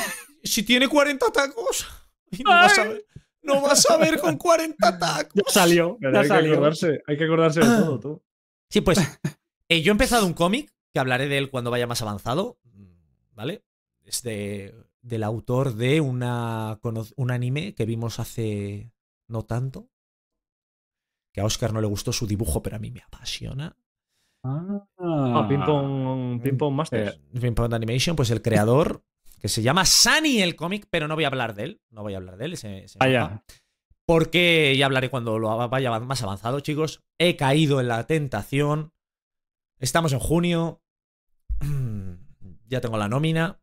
[0.43, 1.85] si tiene 40 tacos.
[2.31, 3.05] y No vas, a ver,
[3.41, 5.33] no vas a ver con 40 tacos.
[5.47, 8.21] Ya salió, ya hay, que acordarse, hay que acordarse de todo, tú.
[8.69, 8.99] Sí, pues
[9.67, 12.57] eh, yo he empezado un cómic, que hablaré de él cuando vaya más avanzado,
[13.33, 13.63] ¿vale?
[14.03, 16.79] Es de, del autor de una,
[17.15, 18.91] un anime que vimos hace
[19.27, 19.87] no tanto,
[21.33, 23.75] que a Oscar no le gustó su dibujo, pero a mí me apasiona.
[24.43, 27.15] Ah, Ping Pong, Ping Pong Masters.
[27.15, 29.03] Eh, Ping Pong Animation, pues el creador,
[29.39, 31.81] que se llama Sunny el cómic, pero no voy a hablar de él.
[31.89, 32.53] No voy a hablar de él.
[32.53, 33.43] ese- ese Ah, ya.
[34.05, 37.01] Porque ya hablaré cuando lo vaya más avanzado, chicos.
[37.17, 38.91] He caído en la tentación.
[39.81, 40.81] Estamos en junio.
[42.67, 43.59] Ya tengo la nómina.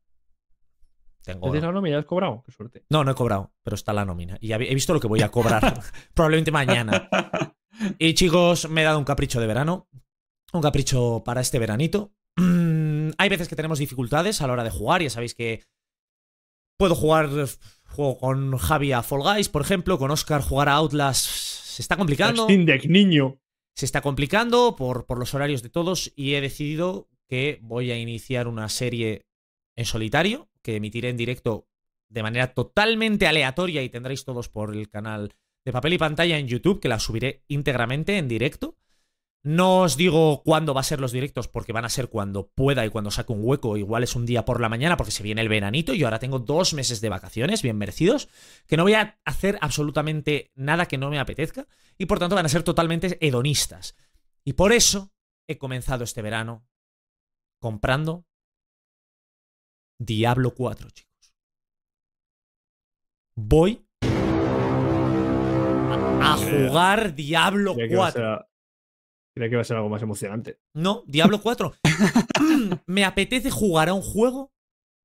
[1.23, 1.47] Tengo.
[1.47, 1.99] ¿Tienes la nómina?
[1.99, 2.43] ¿Has cobrado?
[2.45, 2.85] Qué suerte.
[2.91, 4.37] No, no he cobrado, pero está la nómina.
[4.39, 5.83] Y he visto lo que voy a cobrar.
[6.15, 7.09] probablemente mañana.
[7.99, 9.89] Y chicos, me he dado un capricho de verano.
[10.53, 12.13] Un capricho para este veranito.
[12.37, 15.01] Hay veces que tenemos dificultades a la hora de jugar.
[15.01, 15.65] Ya sabéis que
[16.77, 17.31] puedo jugar.
[17.85, 19.97] Juego con Javi a Fall Guys, por ejemplo.
[19.97, 21.25] Con Oscar jugar a Outlast.
[21.25, 22.45] Se está complicando.
[22.45, 23.39] Steam Deck, niño.
[23.79, 26.13] Se está complicando por, por los horarios de todos.
[26.17, 29.23] Y he decidido que voy a iniciar una serie
[29.77, 30.49] en solitario.
[30.63, 31.69] Que emitiré en directo
[32.09, 33.85] de manera totalmente aleatoria.
[33.85, 35.33] Y tendréis todos por el canal
[35.65, 36.81] de papel y pantalla en YouTube.
[36.81, 38.77] Que la subiré íntegramente en directo.
[39.45, 42.85] No os digo cuándo va a ser los directos porque van a ser cuando pueda
[42.85, 43.77] y cuando saque un hueco.
[43.77, 46.19] Igual es un día por la mañana porque se viene el veranito y yo ahora
[46.19, 48.29] tengo dos meses de vacaciones bien merecidos
[48.67, 51.67] que no voy a hacer absolutamente nada que no me apetezca
[51.97, 53.97] y por tanto van a ser totalmente hedonistas.
[54.45, 55.13] Y por eso
[55.47, 56.67] he comenzado este verano
[57.61, 58.27] comprando
[59.99, 61.35] Diablo 4, chicos.
[63.35, 63.85] Voy
[66.21, 68.49] a jugar Diablo Creía que, iba a 4.
[69.39, 70.59] Creía que iba a ser algo más emocionante.
[70.75, 71.75] No, Diablo 4.
[72.87, 74.53] Me apetece jugar a un juego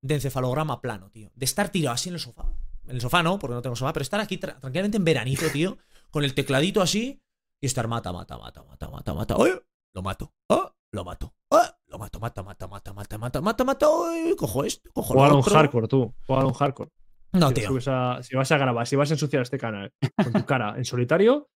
[0.02, 1.32] de encefalograma plano, tío.
[1.36, 2.46] De estar tirado así en el sofá.
[2.86, 5.46] En el sofá no, porque no tengo sofá, pero estar aquí tra- tranquilamente en veranito,
[5.52, 5.78] tío.
[6.12, 7.22] Con el tecladito así
[7.62, 9.36] y estar mata, mata, mata, mata, mata, mata.
[9.40, 9.54] ¡Ay!
[9.94, 10.34] Lo mato.
[10.50, 10.74] ¡Ah!
[10.92, 11.34] Lo mato.
[11.52, 11.78] ¡Ah!
[11.88, 13.88] Lo mato, mata, mata, mata, mata, mata, mata, mata.
[14.10, 14.36] ¡Ay!
[14.36, 15.54] Cojo esto, cojo Jugar a lo un otro.
[15.56, 16.14] hardcore, tú.
[16.28, 16.92] Jugar a un hardcore.
[17.32, 17.68] No, si, tío.
[17.70, 19.92] subes a- si vas a grabar, si vas a ensuciar este canal
[20.22, 21.50] con tu cara en solitario,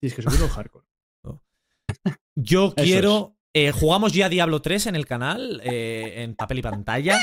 [0.00, 0.86] tienes que subir un hardcore.
[2.36, 3.36] Yo Eso quiero.
[3.52, 7.18] eh, jugamos ya Diablo 3 en el canal, eh, en papel y pantalla.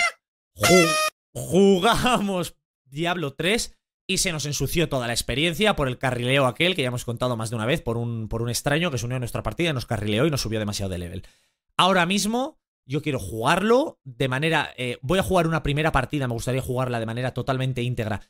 [0.55, 0.89] Ju-
[1.33, 2.55] jugamos
[2.85, 3.75] Diablo 3
[4.07, 7.37] y se nos ensució toda la experiencia por el carrileo aquel que ya hemos contado
[7.37, 9.71] más de una vez, por un, por un extraño que se unió a nuestra partida
[9.73, 11.23] nos carrileó y nos subió demasiado de level.
[11.77, 12.59] Ahora mismo.
[12.87, 14.73] Yo quiero jugarlo de manera.
[14.75, 18.21] eh, voy a jugar una primera partida, me gustaría jugarla de manera totalmente íntegra.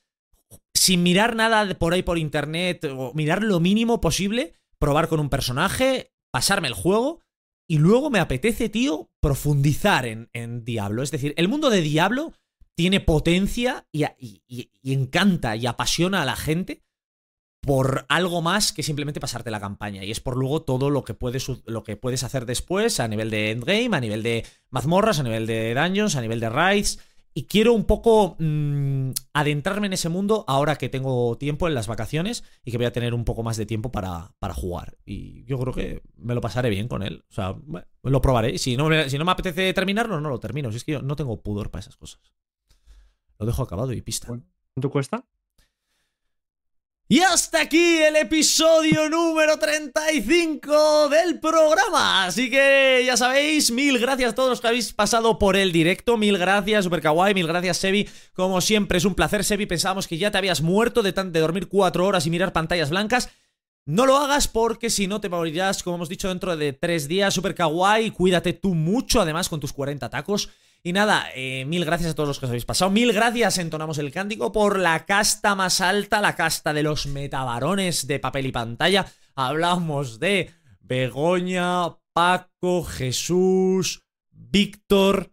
[0.74, 5.30] Sin mirar nada por ahí por internet, o mirar lo mínimo posible, probar con un
[5.30, 7.22] personaje, pasarme el juego
[7.70, 11.03] y luego me apetece, tío, profundizar en, en Diablo.
[11.03, 12.34] Es decir, el mundo de Diablo
[12.76, 16.84] tiene potencia y, y- y- encanta y apasiona a la gente
[17.64, 20.03] por algo más que simplemente pasarte la campaña.
[20.03, 23.30] Y es por luego todo lo que puedes, lo que puedes hacer después a nivel
[23.30, 26.99] de endgame, a nivel de mazmorras, a nivel de dungeons, a nivel de raids.
[27.34, 31.88] Y quiero un poco mm, adentrarme en ese mundo ahora que tengo tiempo en las
[31.88, 34.98] vacaciones y que voy a tener un poco más de tiempo para, para jugar.
[35.06, 37.24] Y yo creo que me lo pasaré bien con él.
[37.30, 37.56] O sea,
[38.03, 38.58] lo probaré.
[38.58, 40.72] Si no, me, si no me apetece terminarlo, no lo termino.
[40.72, 42.22] Si es que yo no tengo pudor para esas cosas.
[43.40, 44.28] Lo dejo acabado y pista.
[44.28, 45.26] ¿Cuánto cuesta?
[47.11, 52.23] Y hasta aquí el episodio número 35 del programa.
[52.23, 56.15] Así que ya sabéis, mil gracias a todos los que habéis pasado por el directo.
[56.15, 57.33] Mil gracias, Super Kawaii.
[57.33, 58.07] Mil gracias, Sebi.
[58.31, 59.65] Como siempre, es un placer, Sebi.
[59.65, 63.27] Pensábamos que ya te habías muerto de, de dormir cuatro horas y mirar pantallas blancas.
[63.85, 67.33] No lo hagas porque si no te morirás, como hemos dicho, dentro de tres días.
[67.33, 70.49] Super Kawaii, cuídate tú mucho, además, con tus 40 tacos.
[70.84, 72.90] Y nada, eh, mil gracias a todos los que os habéis pasado.
[72.90, 78.08] Mil gracias, entonamos el cántico, por la casta más alta, la casta de los metabarones
[78.08, 79.06] de papel y pantalla.
[79.36, 85.32] Hablamos de Begoña, Paco, Jesús, Víctor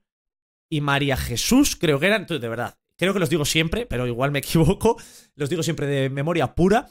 [0.68, 2.78] y María Jesús, creo que eran, de verdad.
[2.98, 4.96] Creo que los digo siempre, pero igual me equivoco.
[5.34, 6.88] Los digo siempre de memoria pura.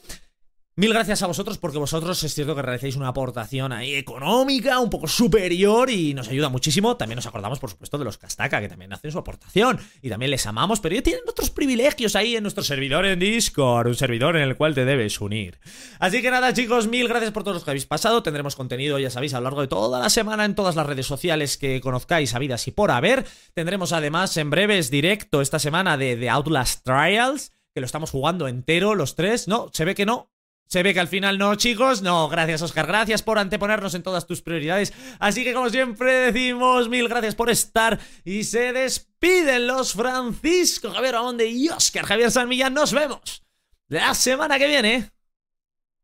[0.79, 4.91] Mil gracias a vosotros porque vosotros es cierto que realizáis una aportación ahí económica un
[4.91, 6.95] poco superior y nos ayuda muchísimo.
[6.97, 10.29] También nos acordamos, por supuesto, de los Castaca que también hacen su aportación y también
[10.29, 14.37] les amamos, pero ellos tienen otros privilegios ahí en nuestro servidor en Discord, un servidor
[14.37, 15.57] en el cual te debes unir.
[15.97, 18.21] Así que nada, chicos, mil gracias por todos los que habéis pasado.
[18.21, 21.07] Tendremos contenido, ya sabéis, a lo largo de toda la semana en todas las redes
[21.07, 23.25] sociales que conozcáis, habidas y por haber.
[23.55, 28.47] Tendremos además en breves directo esta semana de The Outlast Trials, que lo estamos jugando
[28.47, 29.47] entero los tres.
[29.47, 30.29] No, se ve que no.
[30.67, 32.01] Se ve que al final no, chicos.
[32.01, 32.87] No, gracias, Oscar.
[32.87, 34.93] Gracias por anteponernos en todas tus prioridades.
[35.19, 37.99] Así que, como siempre decimos, mil gracias por estar.
[38.25, 42.73] Y se despiden los Francisco Javier Amonde y Oscar Javier San Millán.
[42.73, 43.43] Nos vemos
[43.87, 45.09] la semana que viene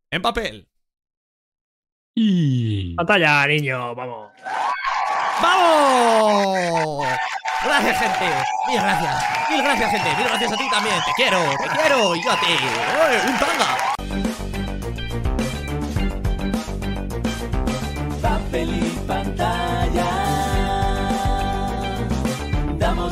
[0.10, 0.68] en papel.
[2.16, 2.96] Y...
[2.96, 4.32] Pantalla, niño, vamos.
[5.42, 7.08] ¡Vamos!
[7.64, 8.26] Gracias, gente.
[8.68, 9.50] Mil gracias.
[9.50, 10.16] Mil gracias, gente.
[10.18, 10.96] Mil gracias a ti también.
[11.06, 12.16] Te quiero, te quiero.
[12.16, 12.46] Y yo a ti.
[12.48, 13.93] ¡Uy, un tanga!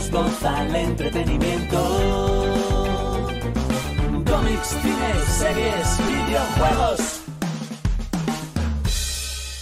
[0.09, 1.77] Voz al entretenimiento.
[4.25, 7.20] Cómics, cine, series, videojuegos.